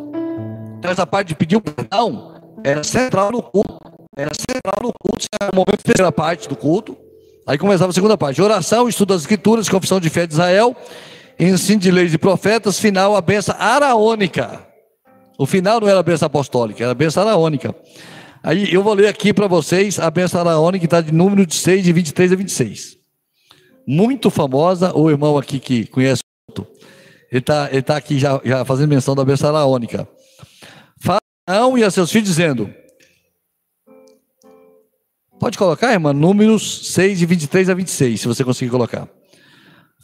Então 0.78 0.92
essa 0.92 1.08
parte 1.08 1.30
de 1.30 1.36
pedir 1.36 1.56
o 1.56 1.62
perdão 1.62 2.36
era 2.64 2.84
central 2.84 3.32
no 3.32 3.42
culto 3.42 3.96
era 4.16 4.32
central 4.34 4.76
no 4.82 4.94
culto, 4.94 5.28
era 5.40 5.52
o 5.52 5.56
momento 5.56 5.84
terceira 5.84 6.12
parte 6.12 6.48
do 6.48 6.56
culto. 6.56 6.98
Aí 7.46 7.58
começava 7.58 7.90
a 7.90 7.94
segunda 7.94 8.18
parte: 8.18 8.42
oração, 8.42 8.88
estudo 8.88 9.14
das 9.14 9.22
escrituras, 9.22 9.68
confissão 9.68 10.00
de 10.00 10.10
fé 10.10 10.26
de 10.26 10.34
Israel, 10.34 10.76
ensino 11.38 11.82
de 11.82 11.92
leis 11.92 12.14
e 12.14 12.18
profetas, 12.18 12.80
final 12.80 13.16
a 13.16 13.22
benção 13.22 13.56
araônica. 13.60 14.66
O 15.38 15.46
final 15.46 15.82
não 15.82 15.90
era 15.90 16.00
a 16.00 16.04
benção 16.04 16.28
apostólica, 16.28 16.82
era 16.82 16.92
a 16.94 16.96
benção 16.96 17.24
araônica. 17.24 17.76
Aí 18.42 18.74
eu 18.74 18.82
vou 18.82 18.94
ler 18.94 19.08
aqui 19.08 19.34
para 19.34 19.48
vocês 19.48 20.00
a 20.00 20.10
benção 20.10 20.40
araônica, 20.40 20.80
que 20.80 20.86
está 20.86 21.02
de 21.02 21.12
número 21.12 21.46
de 21.46 21.56
6, 21.56 21.84
de 21.84 21.92
23 21.92 22.32
a 22.32 22.36
26. 22.36 22.98
Muito 23.88 24.30
famosa, 24.30 24.96
o 24.96 25.10
irmão 25.10 25.38
aqui 25.38 25.60
que 25.60 25.86
conhece 25.88 26.22
culto, 26.48 26.68
ele 27.32 27.40
está 27.40 27.70
ele 27.72 27.82
tá 27.82 27.98
aqui 27.98 28.18
já, 28.18 28.40
já 28.44 28.66
fazendo 28.66 28.90
menção 28.90 29.16
da 29.16 29.24
benção 29.24 29.50
araônica. 29.50 30.08
Faraão 31.00 31.78
e 31.78 31.84
a 31.84 31.92
seus 31.92 32.12
filhos 32.12 32.28
dizendo: 32.28 32.74
Pode 35.40 35.58
colocar, 35.58 35.92
irmã? 35.92 36.14
Números 36.14 36.94
6, 36.94 37.20
de 37.20 37.26
23 37.26 37.70
a 37.70 37.74
26, 37.74 38.22
se 38.22 38.28
você 38.28 38.44
conseguir 38.44 38.72
colocar. 38.72 39.08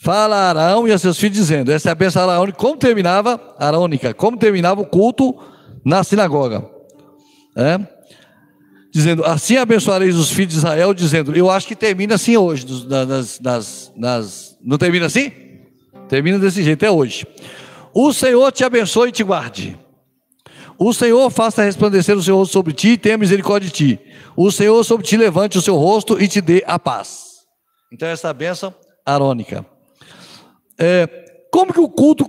Fala 0.04 0.36
Arão 0.36 0.88
e 0.88 0.92
a 0.92 0.98
seus 0.98 1.18
filhos, 1.18 1.38
dizendo: 1.38 1.72
Essa 1.72 1.90
é 1.90 1.92
a 1.92 1.96
bênção 1.96 2.24
araônica. 2.24 2.58
Como 2.58 2.78
terminava, 2.78 3.40
arônica, 3.58 4.14
como 4.14 4.38
terminava 4.38 4.82
o 4.82 4.86
culto 4.86 5.36
na 5.86 6.04
sinagoga. 6.04 6.68
É? 7.56 7.80
Dizendo: 8.92 9.24
Assim 9.24 9.56
abençoareis 9.56 10.18
os 10.18 10.30
filhos 10.30 10.54
de 10.54 10.60
Israel, 10.60 10.94
dizendo: 10.94 11.36
Eu 11.36 11.50
acho 11.50 11.66
que 11.66 11.76
termina 11.76 12.16
assim 12.16 12.36
hoje. 12.36 12.66
Nas, 12.88 13.40
nas, 13.40 13.92
nas, 13.96 14.58
não 14.62 14.78
termina 14.78 15.06
assim? 15.06 15.32
Termina 16.10 16.38
desse 16.38 16.62
jeito, 16.62 16.84
é 16.84 16.92
hoje. 16.92 17.26
O 17.94 18.12
Senhor 18.12 18.52
te 18.52 18.66
abençoe 18.66 19.10
e 19.10 19.12
te 19.14 19.24
guarde. 19.24 19.80
O 20.78 20.94
Senhor 20.94 21.30
faça 21.30 21.64
resplandecer 21.64 22.18
o 22.18 22.24
seu 22.24 22.36
rosto 22.36 22.52
sobre 22.52 22.74
ti 22.74 22.90
e 22.90 22.98
tenha 22.98 23.18
misericórdia 23.18 23.70
de 23.70 23.74
ti. 23.74 24.00
O 24.36 24.52
Senhor 24.52 24.84
sobre 24.84 25.06
ti 25.06 25.16
levante 25.16 25.58
o 25.58 25.62
seu 25.62 25.78
rosto 25.78 26.22
e 26.22 26.28
te 26.28 26.42
dê 26.42 26.64
a 26.68 26.78
paz. 26.78 27.42
Então, 27.94 28.08
essa 28.08 28.34
benção 28.34 28.74
arônica. 29.06 29.66
É, 30.78 31.08
como 31.52 31.72
que 31.72 31.80
o 31.80 31.88
culto, 31.88 32.26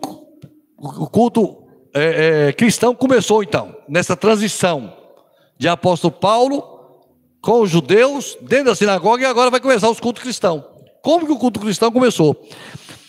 o 0.77 1.09
culto 1.09 1.65
é, 1.95 2.49
é, 2.49 2.53
cristão 2.53 2.95
começou 2.95 3.43
então? 3.43 3.75
Nessa 3.89 4.15
transição 4.15 5.02
de 5.59 5.69
apóstolo 5.69 6.13
Paulo 6.13 6.73
com 7.41 7.61
os 7.61 7.71
judeus 7.71 8.39
dentro 8.43 8.67
da 8.67 8.75
sinagoga 8.75 9.23
e 9.23 9.27
agora 9.27 9.51
vai 9.51 9.61
começar 9.61 9.91
os 9.91 10.01
cultos 10.01 10.23
cristãos. 10.23 10.63
Como 11.03 11.27
que 11.27 11.33
o 11.33 11.39
culto 11.39 11.61
cristão 11.61 11.91
começou? 11.91 12.41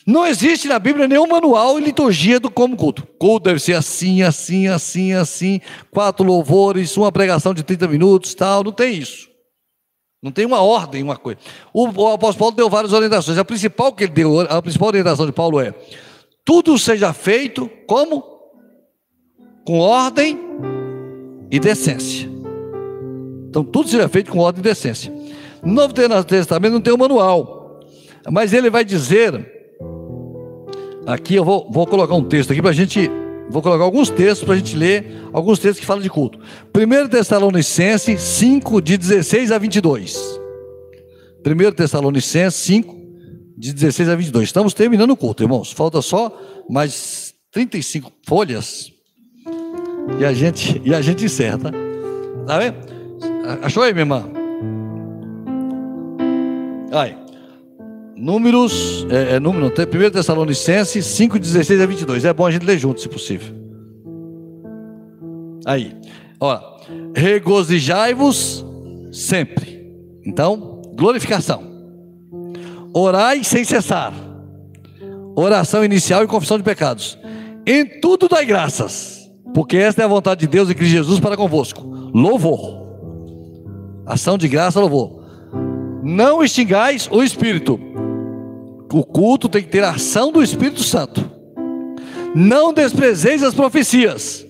Não 0.06 0.26
existe 0.26 0.68
na 0.68 0.80
Bíblia 0.80 1.08
nenhum 1.08 1.28
manual 1.28 1.80
e 1.80 1.84
liturgia 1.84 2.40
do 2.40 2.52
como 2.52 2.76
culto. 2.76 3.08
Culto 3.18 3.46
deve 3.46 3.60
ser 3.60 3.74
assim, 3.74 4.22
assim, 4.22 4.68
assim, 4.68 5.14
assim, 5.14 5.62
quatro 5.92 6.26
louvores, 6.26 6.98
uma 6.98 7.12
pregação 7.12 7.54
de 7.54 7.64
30 7.64 7.88
minutos, 7.88 8.34
tal. 8.34 8.64
Não 8.64 8.72
tem 8.72 8.98
isso. 8.98 9.30
Não 10.22 10.32
tem 10.32 10.46
uma 10.46 10.62
ordem, 10.62 11.04
uma 11.04 11.16
coisa. 11.16 11.40
O, 11.74 11.86
o 11.86 12.08
apóstolo 12.08 12.40
Paulo 12.40 12.56
deu 12.56 12.70
várias 12.70 12.92
orientações. 12.92 13.38
A 13.38 13.46
principal 13.46 13.94
que 13.94 14.06
ele 14.06 14.14
deu, 14.14 14.42
a 14.42 14.62
principal 14.62 14.90
orientação 14.90 15.26
de 15.26 15.32
Paulo 15.32 15.60
é: 15.62 15.74
tudo 16.44 16.78
seja 16.78 17.14
feito 17.14 17.70
como? 17.88 18.24
Com 19.66 19.80
ordem 19.80 20.38
e 21.50 21.60
decência. 21.60 22.33
Então, 23.54 23.64
tudo 23.64 23.88
seja 23.88 24.10
feito 24.10 24.32
com 24.32 24.40
ordem 24.40 24.62
e 24.62 24.64
decência. 24.64 25.14
No 25.62 25.74
Novo 25.74 25.94
Testamento 25.94 26.74
não 26.74 26.82
tem 26.82 26.92
um 26.92 26.98
manual, 26.98 27.80
mas 28.32 28.52
ele 28.52 28.68
vai 28.72 28.84
dizer 28.84 29.54
Aqui 31.06 31.36
eu 31.36 31.44
vou, 31.44 31.70
vou 31.70 31.86
colocar 31.86 32.16
um 32.16 32.24
texto 32.24 32.52
aqui 32.52 32.62
para 32.62 32.72
a 32.72 32.74
gente. 32.74 33.12
Vou 33.50 33.62
colocar 33.62 33.84
alguns 33.84 34.10
textos 34.10 34.44
para 34.44 34.56
a 34.56 34.58
gente 34.58 34.76
ler, 34.76 35.28
alguns 35.34 35.60
textos 35.60 35.82
que 35.82 35.86
falam 35.86 36.02
de 36.02 36.10
culto. 36.10 36.40
1 36.76 37.10
Tessalonicenses 37.10 38.20
5, 38.20 38.82
de 38.82 38.98
16 38.98 39.52
a 39.52 39.58
22. 39.58 40.40
1 41.46 41.72
Tessalonicenses 41.74 42.60
5, 42.62 42.96
de 43.56 43.74
16 43.74 44.10
a 44.10 44.16
22. 44.16 44.46
Estamos 44.46 44.74
terminando 44.74 45.12
o 45.12 45.18
culto, 45.18 45.44
irmãos. 45.44 45.72
Falta 45.72 46.02
só 46.02 46.36
mais 46.70 47.34
35 47.52 48.12
folhas. 48.26 48.92
E 50.20 50.26
a 50.26 50.34
gente, 50.34 50.82
e 50.84 50.96
a 50.96 51.02
gente 51.02 51.26
encerra, 51.26 51.58
tá? 51.58 51.72
Tá 52.48 52.60
vendo? 52.60 52.93
Achou 53.62 53.84
aí, 53.84 53.94
minha 53.94 54.04
irmã? 54.04 54.24
Aí. 56.92 57.18
Números, 58.16 59.06
é, 59.10 59.36
é 59.36 59.40
número, 59.40 59.68
1 59.68 60.12
Tessalonicenses 60.12 61.06
5, 61.06 61.40
16 61.40 61.82
a 61.82 61.86
22. 61.86 62.26
É 62.26 62.34
bom 62.34 62.46
a 62.46 62.52
gente 62.52 62.66
ler 62.66 62.78
junto, 62.78 63.02
se 63.02 63.10
possível. 63.10 63.54
Aí, 65.66 65.96
ó, 66.40 66.60
regozijai-vos 67.16 68.66
sempre. 69.12 69.92
Então, 70.26 70.82
glorificação. 70.96 71.64
Orai 72.94 73.44
sem 73.44 73.64
cessar. 73.64 74.14
Oração 75.36 75.84
inicial 75.84 76.24
e 76.24 76.28
confissão 76.28 76.58
de 76.58 76.64
pecados. 76.64 77.18
Em 77.66 78.00
tudo 78.00 78.30
dai 78.30 78.46
graças, 78.46 79.30
porque 79.54 79.78
esta 79.78 80.02
é 80.02 80.06
a 80.06 80.08
vontade 80.08 80.42
de 80.42 80.48
Deus 80.48 80.70
e 80.70 80.76
Cristo 80.76 80.92
Jesus 80.92 81.20
para 81.20 81.36
convosco. 81.36 81.82
Louvor. 82.14 82.83
Ação 84.06 84.38
de 84.38 84.48
graça, 84.48 84.80
louvor. 84.80 85.24
Não 86.04 86.44
extingais 86.44 87.08
o 87.12 87.24
espírito 87.24 87.80
o 88.94 89.04
culto 89.04 89.50
tem 89.50 89.64
que 89.64 89.70
ter 89.70 89.84
a 89.84 89.90
ação 89.90 90.32
do 90.32 90.44
Espírito 90.44 90.84
Santo. 90.84 91.30
Não 92.36 92.72
desprezeis 92.72 93.42
as 93.42 93.54
profecias. 93.54 94.46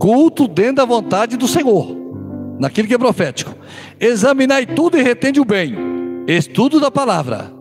Culto 0.00 0.48
dentro 0.48 0.76
da 0.76 0.84
vontade 0.84 1.36
do 1.36 1.46
Senhor. 1.46 1.96
naquilo 2.58 2.88
que 2.88 2.94
é 2.94 2.98
profético. 2.98 3.54
Examinai 4.00 4.66
tudo 4.66 4.98
e 4.98 5.02
retende 5.02 5.38
o 5.38 5.44
bem. 5.44 5.76
Estudo 6.26 6.80
da 6.80 6.90
palavra. 6.90 7.52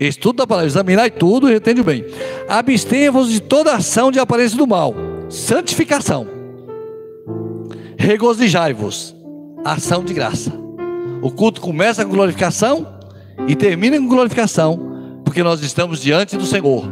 Estudo 0.00 0.36
da 0.36 0.46
palavra, 0.46 0.66
examinai 0.66 1.10
tudo 1.10 1.46
e 1.46 1.52
retende 1.52 1.82
o 1.82 1.84
bem. 1.84 2.06
Abstenha-vos 2.48 3.30
de 3.30 3.42
toda 3.42 3.74
ação 3.74 4.10
de 4.10 4.18
aparência 4.18 4.56
do 4.56 4.66
mal. 4.66 4.94
Santificação. 5.28 6.26
Regozijai-vos. 7.98 9.14
Ação 9.64 10.02
de 10.02 10.12
graça. 10.12 10.52
O 11.20 11.30
culto 11.30 11.60
começa 11.60 12.04
com 12.04 12.10
glorificação 12.10 12.98
e 13.46 13.54
termina 13.54 13.96
com 13.96 14.08
glorificação, 14.08 15.20
porque 15.24 15.42
nós 15.42 15.62
estamos 15.62 16.00
diante 16.00 16.36
do 16.36 16.44
Senhor, 16.44 16.84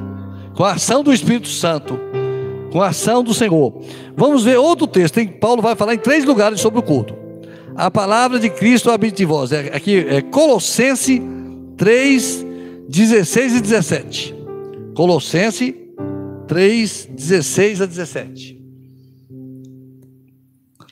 com 0.55 0.62
a 0.62 0.73
ação 0.73 1.03
do 1.03 1.12
Espírito 1.12 1.49
Santo, 1.49 1.99
com 2.71 2.81
a 2.81 2.89
ação 2.89 3.25
do 3.25 3.35
Senhor. 3.35 3.83
Vamos 4.16 4.45
ver 4.45 4.57
outro 4.57 4.87
texto, 4.87 5.18
hein? 5.18 5.27
Paulo 5.27 5.61
vai 5.61 5.75
falar 5.75 5.95
em 5.95 5.99
três 5.99 6.25
lugares 6.25 6.61
sobre 6.61 6.79
o 6.79 6.83
culto. 6.83 7.14
A 7.75 7.91
palavra 7.91 8.39
de 8.39 8.49
Cristo 8.49 8.91
habita 8.91 9.23
em 9.23 9.27
vós. 9.27 9.51
É, 9.51 9.75
aqui 9.75 9.99
é 10.09 10.23
Colossense 10.23 11.21
3, 11.77 12.47
16 12.89 13.57
e 13.57 13.61
17. 13.61 14.35
Colossense 14.95 15.75
3, 16.47 17.09
16 17.11 17.83
a 17.83 17.87
17. 17.87 18.59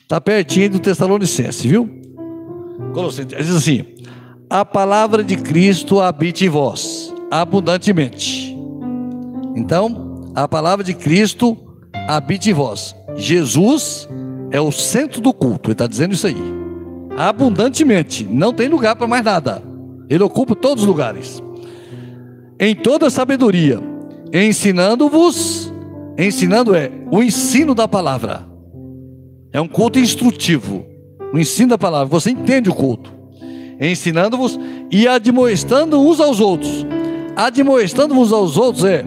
Está 0.09 0.19
pertinho 0.19 0.71
do 0.71 0.79
Tessalonicense, 0.79 1.67
viu? 1.67 1.87
Diz 3.27 3.55
assim: 3.55 3.85
A 4.49 4.65
palavra 4.65 5.23
de 5.23 5.37
Cristo 5.37 6.01
habita 6.01 6.43
em 6.43 6.49
vós, 6.49 7.13
abundantemente. 7.29 8.57
Então, 9.55 10.31
a 10.33 10.47
palavra 10.47 10.83
de 10.83 10.95
Cristo 10.95 11.55
habita 12.07 12.49
em 12.49 12.53
vós. 12.53 12.95
Jesus 13.17 14.09
é 14.49 14.59
o 14.59 14.71
centro 14.71 15.21
do 15.21 15.31
culto, 15.31 15.69
ele 15.69 15.73
está 15.73 15.85
dizendo 15.85 16.15
isso 16.15 16.25
aí. 16.25 16.41
Abundantemente, 17.15 18.23
não 18.23 18.51
tem 18.51 18.67
lugar 18.67 18.95
para 18.95 19.05
mais 19.05 19.23
nada. 19.23 19.61
Ele 20.09 20.23
ocupa 20.23 20.55
todos 20.55 20.81
os 20.85 20.89
lugares. 20.89 21.39
Em 22.59 22.75
toda 22.75 23.11
sabedoria, 23.11 23.79
ensinando-vos, 24.33 25.71
ensinando 26.17 26.73
é 26.73 26.89
o 27.11 27.21
ensino 27.21 27.75
da 27.75 27.87
palavra. 27.87 28.48
É 29.51 29.59
um 29.59 29.67
culto 29.67 29.99
instrutivo. 29.99 30.85
O 31.33 31.39
ensino 31.39 31.69
da 31.69 31.77
palavra. 31.77 32.07
Você 32.07 32.29
entende 32.29 32.69
o 32.69 32.75
culto. 32.75 33.11
Ensinando-vos 33.79 34.59
e 34.91 35.07
admoestando 35.07 35.99
uns 35.99 36.19
aos 36.19 36.39
outros. 36.39 36.85
Admoestando-vos 37.35 38.31
aos 38.31 38.57
outros 38.57 38.83
é 38.85 39.03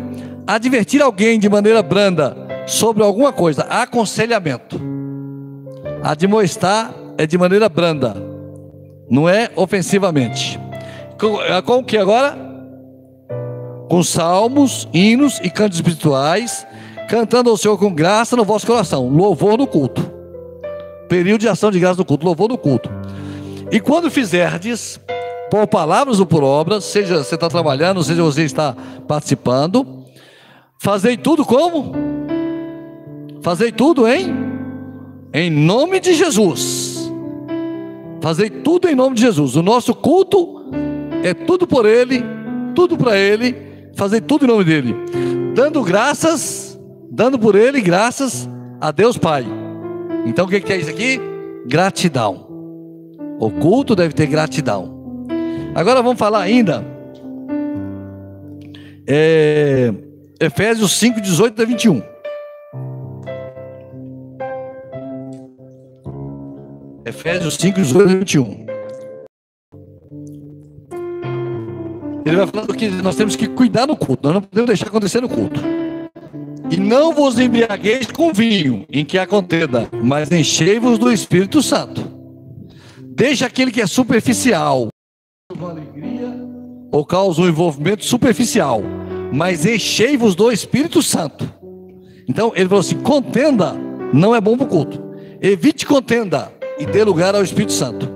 advertir 0.47 1.03
alguém 1.03 1.39
de 1.39 1.49
maneira 1.49 1.83
branda 1.83 2.37
sobre 2.67 3.03
alguma 3.03 3.33
coisa. 3.33 3.63
Aconselhamento. 3.63 4.81
Admoestar 6.03 6.93
é 7.17 7.27
de 7.27 7.39
maneira 7.39 7.69
branda. 7.69 8.17
Não 9.09 9.29
é 9.29 9.51
ofensivamente. 9.55 10.59
Com, 11.21 11.41
é 11.41 11.61
com 11.63 11.79
o 11.79 11.85
que 11.85 11.97
agora? 11.97 12.37
Com 13.89 14.03
salmos, 14.03 14.89
hinos 14.93 15.39
e 15.45 15.51
cantos 15.51 15.79
espirituais, 15.79 16.67
cantando 17.09 17.51
ao 17.51 17.57
Senhor 17.57 17.77
com 17.79 17.93
graça 17.93 18.35
no 18.35 18.45
vosso 18.45 18.67
coração. 18.67 19.09
Louvor 19.09 19.59
no 19.59 19.67
culto 19.67 20.12
período 21.13 21.43
de 21.43 21.49
ação 21.49 21.71
de 21.71 21.79
graça 21.79 21.97
do 21.97 22.07
culto, 22.07 22.25
louvor 22.25 22.49
do 22.49 22.57
culto. 22.57 22.89
E 23.71 23.79
quando 23.79 24.11
fizerdes, 24.11 24.99
por 25.51 25.67
palavras 25.67 26.19
ou 26.19 26.25
por 26.25 26.43
obras, 26.43 26.85
seja 26.85 27.23
você 27.23 27.35
está 27.35 27.51
trabalhando, 27.51 28.03
seja 28.03 28.23
você 28.23 28.45
está 28.45 28.75
participando, 29.07 30.07
fazei 30.79 31.19
tudo 31.19 31.45
como? 31.45 31.93
Fazei 33.43 33.71
tudo 33.71 34.09
em? 34.09 34.35
Em 35.35 35.51
nome 35.51 36.01
de 36.01 36.15
Jesus. 36.15 37.13
Fazei 38.23 38.49
tudo 38.49 38.89
em 38.89 38.95
nome 38.95 39.15
de 39.15 39.21
Jesus. 39.21 39.55
O 39.55 39.63
nosso 39.63 39.95
culto 39.95 40.65
é 41.23 41.35
tudo 41.35 41.67
por 41.67 41.85
Ele, 41.85 42.25
tudo 42.75 42.97
para 42.97 43.19
Ele, 43.19 43.55
fazei 43.95 44.23
tudo 44.23 44.47
em 44.47 44.49
nome 44.49 44.65
dEle. 44.65 44.97
Dando 45.55 45.83
graças, 45.83 46.81
dando 47.11 47.39
por 47.39 47.55
Ele 47.55 47.83
graças 47.83 48.49
a 48.81 48.91
Deus 48.91 49.19
Pai 49.19 49.62
então 50.25 50.47
o 50.47 50.49
que 50.49 50.73
é 50.73 50.77
isso 50.77 50.91
aqui? 50.91 51.21
Gratidão. 51.67 52.47
O 53.39 53.51
culto 53.51 53.97
deve 53.97 54.15
ter 54.15 54.27
gratidão. 54.27 55.27
Agora 55.75 56.03
vamos 56.03 56.19
falar 56.19 56.43
ainda. 56.43 56.85
É, 59.07 59.93
Efésios 60.41 60.93
5, 60.93 61.21
18 61.21 61.63
a 61.63 61.65
21. 61.65 62.03
Efésios 67.05 67.55
5, 67.55 67.81
18 67.81 68.03
a 68.03 68.15
21. 68.15 68.67
Ele 72.25 72.37
vai 72.37 72.47
falando 72.47 72.75
que 72.75 72.89
nós 72.89 73.17
temos 73.17 73.35
que 73.35 73.49
cuidar 73.49 73.87
no 73.87 73.97
culto, 73.97 74.23
nós 74.23 74.35
não 74.35 74.43
podemos 74.43 74.69
deixar 74.69 74.87
acontecer 74.87 75.21
no 75.21 75.29
culto. 75.29 75.61
Não 76.83 77.15
vos 77.15 77.39
embriagueis 77.39 78.11
com 78.11 78.33
vinho, 78.33 78.85
em 78.91 79.05
que 79.05 79.17
há 79.17 79.27
contenda, 79.27 79.89
mas 80.03 80.31
enchei-vos 80.33 80.99
do 80.99 81.13
Espírito 81.13 81.63
Santo. 81.63 82.03
Deixa 82.99 83.47
aquele 83.47 83.71
que 83.71 83.81
é 83.81 83.87
superficial, 83.87 84.89
ou 86.91 87.07
causa 87.07 87.41
um 87.41 87.49
envolvimento 87.49 88.05
superficial, 88.05 88.83
mas 89.33 89.65
enchei-vos 89.65 90.35
do 90.35 90.51
Espírito 90.51 91.01
Santo. 91.03 91.49
Então 92.29 92.53
ele 92.57 92.69
falou 92.69 92.81
assim: 92.81 92.99
contenda 92.99 93.75
não 94.13 94.35
é 94.35 94.41
bom 94.41 94.57
para 94.57 94.67
o 94.67 94.69
culto. 94.69 95.01
Evite 95.41 95.87
contenda 95.87 96.53
e 96.79 96.85
dê 96.85 97.05
lugar 97.05 97.35
ao 97.35 97.45
Espírito 97.45 97.73
Santo. 97.73 98.09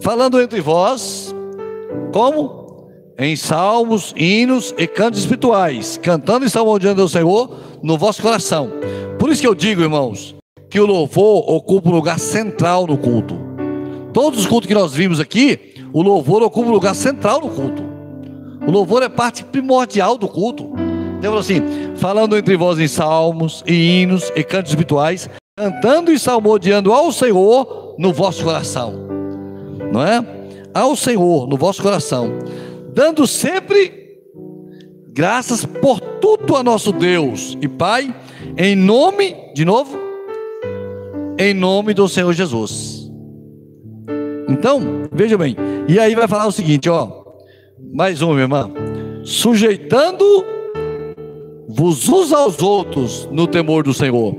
Falando 0.00 0.40
entre 0.40 0.60
vós, 0.60 1.34
como? 2.12 2.58
em 3.18 3.34
salmos, 3.34 4.14
hinos 4.16 4.72
e 4.78 4.86
cantos 4.86 5.18
espirituais, 5.18 5.98
cantando 6.00 6.46
e 6.46 6.50
salmodiando 6.50 7.02
ao 7.02 7.08
Senhor 7.08 7.67
no 7.82 7.98
vosso 7.98 8.22
coração. 8.22 8.70
Por 9.18 9.30
isso 9.30 9.40
que 9.40 9.46
eu 9.46 9.54
digo, 9.54 9.82
irmãos, 9.82 10.34
que 10.70 10.80
o 10.80 10.86
louvor 10.86 11.44
ocupa 11.50 11.88
um 11.88 11.92
lugar 11.92 12.18
central 12.18 12.86
no 12.86 12.98
culto. 12.98 13.38
Todos 14.12 14.40
os 14.40 14.46
cultos 14.46 14.66
que 14.66 14.74
nós 14.74 14.92
vimos 14.92 15.20
aqui, 15.20 15.74
o 15.92 16.02
louvor 16.02 16.42
ocupa 16.42 16.68
um 16.68 16.72
lugar 16.72 16.94
central 16.94 17.40
no 17.40 17.50
culto. 17.50 17.82
O 18.66 18.70
louvor 18.70 19.02
é 19.02 19.08
parte 19.08 19.44
primordial 19.44 20.18
do 20.18 20.28
culto. 20.28 20.72
Então, 21.18 21.36
assim, 21.36 21.62
falando 21.96 22.36
entre 22.36 22.56
vós 22.56 22.78
em 22.78 22.88
salmos 22.88 23.62
e 23.66 24.02
hinos 24.02 24.30
e 24.36 24.44
cantos 24.44 24.70
espirituais, 24.70 25.28
cantando 25.56 26.12
e 26.12 26.18
salmodiando 26.18 26.92
ao 26.92 27.10
Senhor 27.10 27.94
no 27.98 28.12
vosso 28.12 28.44
coração. 28.44 28.94
Não 29.92 30.02
é? 30.02 30.24
Ao 30.74 30.94
Senhor 30.94 31.48
no 31.48 31.56
vosso 31.56 31.82
coração 31.82 32.38
dando 32.98 33.28
sempre 33.28 33.97
graças 35.18 35.66
por 35.66 35.98
tudo 35.98 36.54
a 36.54 36.62
nosso 36.62 36.92
Deus 36.92 37.58
e 37.60 37.66
Pai, 37.66 38.14
em 38.56 38.76
nome, 38.76 39.34
de 39.52 39.64
novo, 39.64 39.98
em 41.36 41.52
nome 41.52 41.92
do 41.92 42.08
Senhor 42.08 42.32
Jesus. 42.32 43.10
Então, 44.48 44.80
veja 45.10 45.36
bem, 45.36 45.56
e 45.88 45.98
aí 45.98 46.14
vai 46.14 46.28
falar 46.28 46.46
o 46.46 46.52
seguinte, 46.52 46.88
ó, 46.88 47.24
mais 47.92 48.22
um, 48.22 48.28
minha 48.28 48.42
irmã, 48.42 48.70
sujeitando-vos 49.24 52.08
uns 52.08 52.32
aos 52.32 52.62
outros 52.62 53.28
no 53.32 53.48
temor 53.48 53.82
do 53.82 53.92
Senhor. 53.92 54.36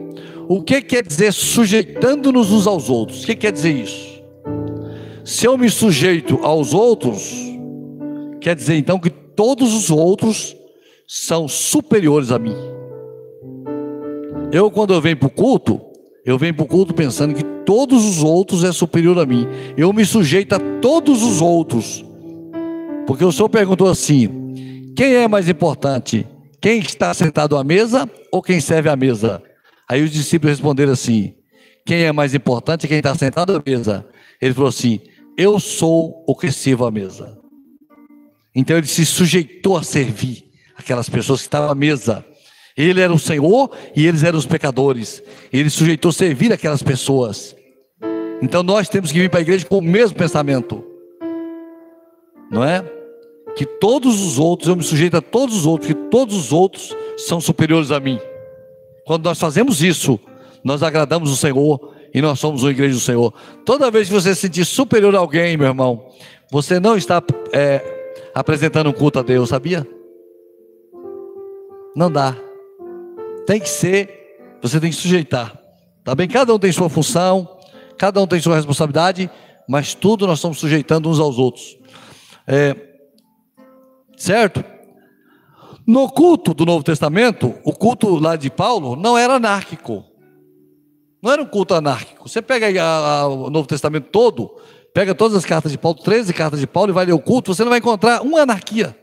O 0.47 0.63
que 0.63 0.81
quer 0.81 1.03
dizer 1.03 1.33
sujeitando-nos 1.33 2.53
uns 2.53 2.65
aos 2.65 2.89
outros? 2.89 3.23
O 3.23 3.25
que 3.25 3.35
quer 3.35 3.51
dizer 3.51 3.73
isso? 3.73 4.23
Se 5.25 5.45
eu 5.45 5.57
me 5.57 5.69
sujeito 5.69 6.39
aos 6.41 6.73
outros, 6.73 7.49
Quer 8.41 8.55
dizer 8.55 8.77
então 8.77 8.97
que 8.97 9.09
todos 9.09 9.73
os 9.73 9.89
outros 9.89 10.55
são 11.11 11.47
superiores 11.47 12.31
a 12.31 12.37
mim. 12.37 12.55
Eu, 14.51 14.69
quando 14.69 14.93
eu 14.93 15.01
venho 15.01 15.17
para 15.17 15.27
o 15.27 15.31
culto, 15.31 15.81
eu 16.23 16.37
venho 16.37 16.53
para 16.53 16.63
o 16.63 16.67
culto 16.67 16.93
pensando 16.93 17.33
que 17.33 17.43
todos 17.65 18.05
os 18.05 18.21
outros 18.21 18.63
é 18.63 18.71
superior 18.71 19.17
a 19.17 19.25
mim. 19.25 19.47
Eu 19.75 19.91
me 19.91 20.05
sujeito 20.05 20.53
a 20.53 20.59
todos 20.79 21.23
os 21.23 21.41
outros. 21.41 22.05
Porque 23.07 23.25
o 23.25 23.31
Senhor 23.31 23.49
perguntou 23.49 23.89
assim: 23.89 24.93
quem 24.95 25.15
é 25.15 25.27
mais 25.27 25.49
importante? 25.49 26.27
Quem 26.61 26.77
está 26.77 27.11
sentado 27.11 27.57
à 27.57 27.63
mesa 27.63 28.07
ou 28.31 28.43
quem 28.43 28.61
serve 28.61 28.87
à 28.87 28.95
mesa? 28.95 29.41
Aí 29.89 30.03
os 30.03 30.11
discípulos 30.11 30.57
responderam 30.57 30.93
assim: 30.93 31.33
quem 31.87 32.03
é 32.03 32.11
mais 32.11 32.35
importante? 32.35 32.87
Quem 32.87 32.97
está 32.97 33.15
sentado 33.15 33.55
à 33.55 33.63
mesa? 33.65 34.05
Ele 34.39 34.53
falou 34.53 34.69
assim: 34.69 34.99
eu 35.35 35.59
sou 35.59 36.23
o 36.27 36.35
que 36.35 36.51
sirvo 36.51 36.85
à 36.85 36.91
mesa. 36.91 37.35
Então 38.53 38.77
ele 38.77 38.85
se 38.85 39.03
sujeitou 39.07 39.75
a 39.75 39.81
servir 39.81 40.48
aquelas 40.79 41.09
pessoas 41.09 41.41
que 41.41 41.47
estavam 41.47 41.69
à 41.69 41.75
mesa. 41.75 42.25
Ele 42.75 43.01
era 43.01 43.13
o 43.13 43.19
Senhor 43.19 43.69
e 43.95 44.07
eles 44.07 44.23
eram 44.23 44.39
os 44.39 44.45
pecadores. 44.45 45.21
Ele 45.51 45.69
sujeitou 45.69 46.11
servir 46.11 46.53
aquelas 46.53 46.81
pessoas. 46.81 47.55
Então 48.41 48.63
nós 48.63 48.87
temos 48.87 49.11
que 49.11 49.19
vir 49.19 49.29
para 49.29 49.39
a 49.39 49.41
igreja 49.41 49.65
com 49.65 49.79
o 49.79 49.81
mesmo 49.81 50.15
pensamento. 50.15 50.83
Não 52.49 52.63
é? 52.63 52.83
Que 53.55 53.65
todos 53.65 54.21
os 54.21 54.39
outros, 54.39 54.69
eu 54.69 54.75
me 54.75 54.83
sujeito 54.83 55.17
a 55.17 55.21
todos 55.21 55.55
os 55.57 55.65
outros, 55.65 55.87
que 55.87 55.93
todos 56.09 56.35
os 56.35 56.53
outros 56.53 56.95
são 57.17 57.41
superiores 57.41 57.91
a 57.91 57.99
mim. 57.99 58.19
Quando 59.05 59.25
nós 59.25 59.37
fazemos 59.37 59.83
isso, 59.83 60.17
nós 60.63 60.81
agradamos 60.81 61.31
o 61.31 61.35
Senhor 61.35 61.93
e 62.13 62.21
nós 62.21 62.39
somos 62.39 62.63
uma 62.63 62.71
igreja 62.71 62.93
do 62.93 63.01
Senhor. 63.01 63.33
Toda 63.65 63.91
vez 63.91 64.07
que 64.07 64.13
você 64.13 64.33
se 64.33 64.41
sentir 64.41 64.65
superior 64.65 65.13
a 65.15 65.19
alguém, 65.19 65.57
meu 65.57 65.67
irmão, 65.67 66.05
você 66.49 66.79
não 66.79 66.95
está 66.95 67.21
é, 67.51 67.81
apresentando 68.33 68.89
um 68.89 68.93
culto 68.93 69.19
a 69.19 69.21
Deus, 69.21 69.49
sabia? 69.49 69.85
Não 71.95 72.11
dá. 72.11 72.35
Tem 73.45 73.59
que 73.59 73.69
ser, 73.69 74.57
você 74.61 74.79
tem 74.79 74.89
que 74.89 74.95
sujeitar. 74.95 75.57
Tá 76.03 76.13
bem? 76.15 76.27
Cada 76.27 76.53
um 76.53 76.59
tem 76.59 76.71
sua 76.71 76.89
função, 76.89 77.57
cada 77.97 78.21
um 78.21 78.27
tem 78.27 78.39
sua 78.39 78.55
responsabilidade, 78.55 79.29
mas 79.67 79.93
tudo 79.93 80.25
nós 80.25 80.39
estamos 80.39 80.59
sujeitando 80.59 81.09
uns 81.09 81.19
aos 81.19 81.37
outros. 81.37 81.77
É, 82.47 82.75
certo? 84.17 84.63
No 85.85 86.09
culto 86.09 86.53
do 86.53 86.65
Novo 86.65 86.83
Testamento, 86.83 87.55
o 87.63 87.73
culto 87.73 88.19
lá 88.19 88.35
de 88.35 88.49
Paulo 88.49 88.95
não 88.95 89.17
era 89.17 89.35
anárquico. 89.35 90.05
Não 91.21 91.31
era 91.31 91.41
um 91.41 91.45
culto 91.45 91.73
anárquico. 91.73 92.29
Você 92.29 92.41
pega 92.41 92.83
a, 92.83 93.21
a, 93.21 93.27
o 93.27 93.49
Novo 93.49 93.67
Testamento 93.67 94.07
todo, 94.11 94.49
pega 94.93 95.13
todas 95.13 95.35
as 95.35 95.45
cartas 95.45 95.71
de 95.71 95.77
Paulo, 95.77 95.97
13 95.97 96.33
cartas 96.33 96.59
de 96.59 96.67
Paulo, 96.67 96.91
e 96.91 96.93
vai 96.93 97.05
ler 97.05 97.13
o 97.13 97.19
culto, 97.19 97.53
você 97.53 97.63
não 97.63 97.69
vai 97.69 97.79
encontrar 97.79 98.21
uma 98.21 98.41
anarquia. 98.41 98.95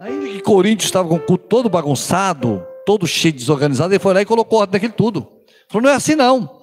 Ainda 0.00 0.28
que 0.28 0.40
Coríntios 0.40 0.88
estava 0.88 1.08
com 1.08 1.16
o 1.16 1.20
culto 1.20 1.44
todo 1.48 1.68
bagunçado, 1.68 2.64
todo 2.86 3.06
cheio 3.06 3.32
de 3.32 3.40
desorganizado, 3.40 3.92
ele 3.92 3.98
foi 3.98 4.14
lá 4.14 4.22
e 4.22 4.26
colocou 4.26 4.60
ordem 4.60 4.74
naquele 4.74 4.92
tudo. 4.92 5.26
Falou, 5.68 5.82
não 5.82 5.90
é 5.90 5.94
assim 5.94 6.14
não. 6.14 6.58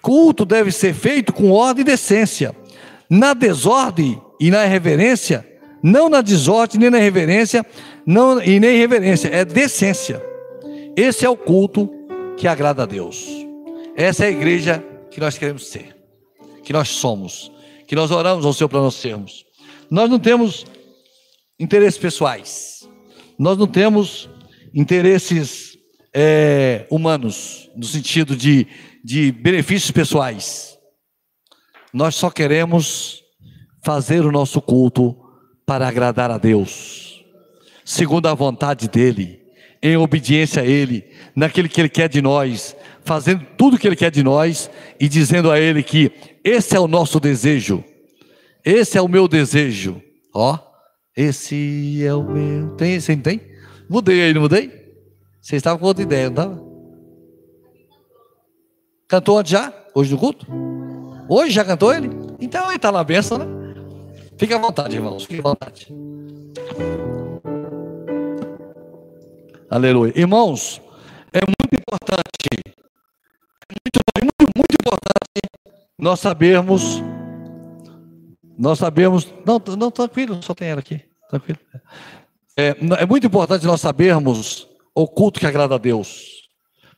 Culto 0.00 0.44
deve 0.44 0.70
ser 0.70 0.94
feito 0.94 1.32
com 1.32 1.50
ordem 1.50 1.82
e 1.82 1.84
decência. 1.84 2.54
Na 3.10 3.34
desordem 3.34 4.22
e 4.38 4.50
na 4.50 4.64
irreverência, 4.64 5.44
não 5.82 6.08
na 6.08 6.20
desordem 6.20 6.78
nem 6.78 6.90
na 6.90 6.98
reverência, 6.98 7.66
não, 8.06 8.40
e 8.40 8.60
nem 8.60 8.78
reverência, 8.78 9.28
é 9.28 9.44
decência. 9.44 10.22
Esse 10.96 11.26
é 11.26 11.28
o 11.28 11.36
culto 11.36 11.90
que 12.36 12.46
agrada 12.46 12.84
a 12.84 12.86
Deus. 12.86 13.26
Essa 13.96 14.24
é 14.24 14.28
a 14.28 14.30
igreja 14.30 14.84
que 15.10 15.18
nós 15.18 15.36
queremos 15.36 15.66
ser, 15.66 15.96
que 16.62 16.72
nós 16.72 16.88
somos, 16.88 17.50
que 17.88 17.96
nós 17.96 18.12
oramos 18.12 18.46
ao 18.46 18.52
Senhor 18.52 18.68
para 18.68 18.80
nós 18.80 18.94
sermos. 18.94 19.44
Nós 19.90 20.08
não 20.08 20.20
temos 20.20 20.64
interesses 21.58 21.98
pessoais, 21.98 22.88
nós 23.38 23.56
não 23.56 23.66
temos 23.66 24.28
interesses 24.74 25.76
é, 26.14 26.86
humanos, 26.90 27.70
no 27.76 27.84
sentido 27.84 28.36
de, 28.36 28.66
de 29.04 29.32
benefícios 29.32 29.90
pessoais. 29.90 30.78
Nós 31.92 32.14
só 32.14 32.30
queremos 32.30 33.22
fazer 33.84 34.24
o 34.24 34.32
nosso 34.32 34.60
culto 34.60 35.16
para 35.66 35.86
agradar 35.86 36.30
a 36.30 36.38
Deus, 36.38 37.24
segundo 37.84 38.26
a 38.26 38.34
vontade 38.34 38.88
dEle, 38.88 39.40
em 39.82 39.96
obediência 39.96 40.62
a 40.62 40.66
Ele, 40.66 41.04
naquele 41.34 41.68
que 41.68 41.80
Ele 41.80 41.88
quer 41.88 42.08
de 42.08 42.22
nós, 42.22 42.76
fazendo 43.04 43.46
tudo 43.56 43.76
o 43.76 43.78
que 43.78 43.86
Ele 43.86 43.96
quer 43.96 44.10
de 44.10 44.22
nós 44.22 44.70
e 44.98 45.08
dizendo 45.08 45.50
a 45.50 45.60
Ele 45.60 45.82
que 45.82 46.10
esse 46.42 46.76
é 46.76 46.80
o 46.80 46.88
nosso 46.88 47.20
desejo, 47.20 47.84
esse 48.64 48.96
é 48.96 49.02
o 49.02 49.08
meu 49.08 49.28
desejo, 49.28 50.02
ó, 50.34 50.58
esse 51.16 52.04
é 52.04 52.14
o 52.14 52.22
meu. 52.22 52.76
Tem 52.76 52.94
esse, 52.94 53.14
não 53.16 53.22
tem? 53.22 53.40
Mudei 53.88 54.22
aí, 54.22 54.34
não 54.34 54.42
mudei? 54.42 54.68
Vocês 55.40 55.60
estavam 55.60 55.78
com 55.78 55.86
outra 55.86 56.02
ideia, 56.02 56.28
não 56.28 56.30
estava? 56.30 56.66
Cantou 59.08 59.38
antes 59.38 59.52
já? 59.52 59.72
Hoje 59.94 60.12
no 60.12 60.18
culto? 60.18 60.46
Hoje 61.28 61.50
já 61.50 61.64
cantou 61.64 61.94
ele? 61.94 62.10
Então 62.40 62.66
ele 62.66 62.76
está 62.76 62.92
na 62.92 63.02
benção, 63.02 63.38
né? 63.38 63.46
Fique 64.36 64.52
à 64.52 64.58
vontade, 64.58 64.94
irmãos, 64.94 65.24
fique 65.24 65.40
à 65.40 65.42
vontade. 65.42 65.88
Aleluia. 69.70 70.12
Irmãos, 70.14 70.82
é 71.32 71.40
muito 71.40 71.80
importante, 71.80 72.48
é 72.52 72.70
muito, 73.70 74.00
muito, 74.22 74.52
muito 74.54 74.74
importante 74.74 75.16
nós 75.98 76.20
sabermos, 76.20 77.02
nós 78.58 78.78
sabemos, 78.78 79.26
não, 79.44 79.60
não, 79.76 79.90
tranquilo, 79.90 80.42
só 80.42 80.54
tem 80.54 80.68
ela 80.68 80.80
aqui, 80.80 81.00
tranquilo. 81.28 81.58
É, 82.56 82.74
é 82.98 83.06
muito 83.06 83.26
importante 83.26 83.66
nós 83.66 83.80
sabermos 83.80 84.66
o 84.94 85.06
culto 85.06 85.38
que 85.38 85.46
agrada 85.46 85.74
a 85.74 85.78
Deus. 85.78 86.48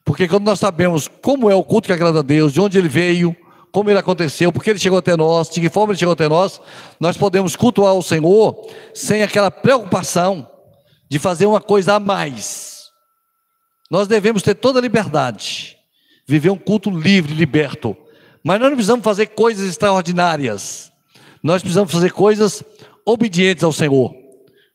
Porque 0.05 0.29
quando 0.29 0.45
nós 0.45 0.61
sabemos 0.61 1.09
como 1.21 1.51
é 1.51 1.55
o 1.55 1.65
culto 1.65 1.87
que 1.87 1.93
agrada 1.93 2.21
a 2.21 2.23
Deus, 2.23 2.53
de 2.53 2.61
onde 2.61 2.79
ele 2.79 2.89
veio, 2.89 3.37
como 3.73 3.91
ele 3.91 3.99
aconteceu, 3.99 4.53
porque 4.53 4.71
ele 4.71 4.79
chegou 4.79 4.99
até 4.99 5.17
nós, 5.17 5.51
de 5.51 5.61
que 5.61 5.69
forma 5.69 5.93
ele 5.93 5.99
chegou 5.99 6.13
até 6.13 6.29
nós, 6.29 6.61
nós 6.99 7.17
podemos 7.17 7.57
cultuar 7.57 7.95
o 7.95 8.03
Senhor 8.03 8.67
sem 8.95 9.23
aquela 9.23 9.51
preocupação 9.51 10.49
de 11.11 11.19
fazer 11.19 11.47
uma 11.47 11.61
coisa 11.61 11.95
a 11.95 12.01
mais. 12.01 12.85
Nós 13.91 14.07
devemos 14.07 14.43
ter 14.43 14.55
toda 14.55 14.79
a 14.79 14.83
liberdade, 14.83 15.77
viver 16.27 16.51
um 16.51 16.59
culto 16.59 16.91
livre, 16.91 17.35
liberto. 17.35 17.97
Mas 18.45 18.61
nós 18.61 18.69
não 18.69 18.77
precisamos 18.77 19.05
fazer 19.05 19.27
coisas 19.27 19.69
extraordinárias. 19.69 20.93
Nós 21.43 21.63
precisamos 21.63 21.93
fazer 21.93 22.13
coisas 22.13 22.63
obedientes 23.05 23.65
ao 23.65 23.73
Senhor, 23.73 24.15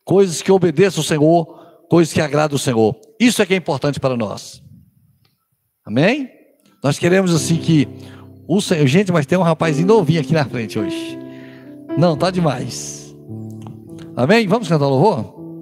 coisas 0.04 0.42
que 0.42 0.52
obedeçam 0.52 1.02
ao 1.02 1.06
Senhor, 1.06 1.46
coisas 1.90 2.14
que 2.14 2.22
agradam 2.22 2.56
ao 2.56 2.60
Senhor. 2.60 2.96
Isso 3.20 3.42
é 3.42 3.46
que 3.46 3.54
é 3.54 3.58
importante 3.58 4.00
para 4.00 4.18
nós. 4.18 4.62
Amém? 5.86 6.30
Nós 6.84 6.98
queremos 6.98 7.34
assim 7.34 7.58
que 7.58 7.88
o 8.48 8.62
Senhor, 8.62 8.88
gente, 8.88 9.12
mas 9.12 9.26
tem 9.26 9.38
um 9.38 9.44
rapazinho 9.44 9.88
novinho 9.88 10.22
aqui 10.22 10.34
na 10.34 10.46
frente 10.46 10.78
hoje. 10.80 11.18
Não, 11.98 12.18
tá 12.18 12.32
demais. 12.32 13.16
Amém? 14.16 14.48
Vamos 14.48 14.68
cantar 14.68 14.88
louvor? 14.88 15.43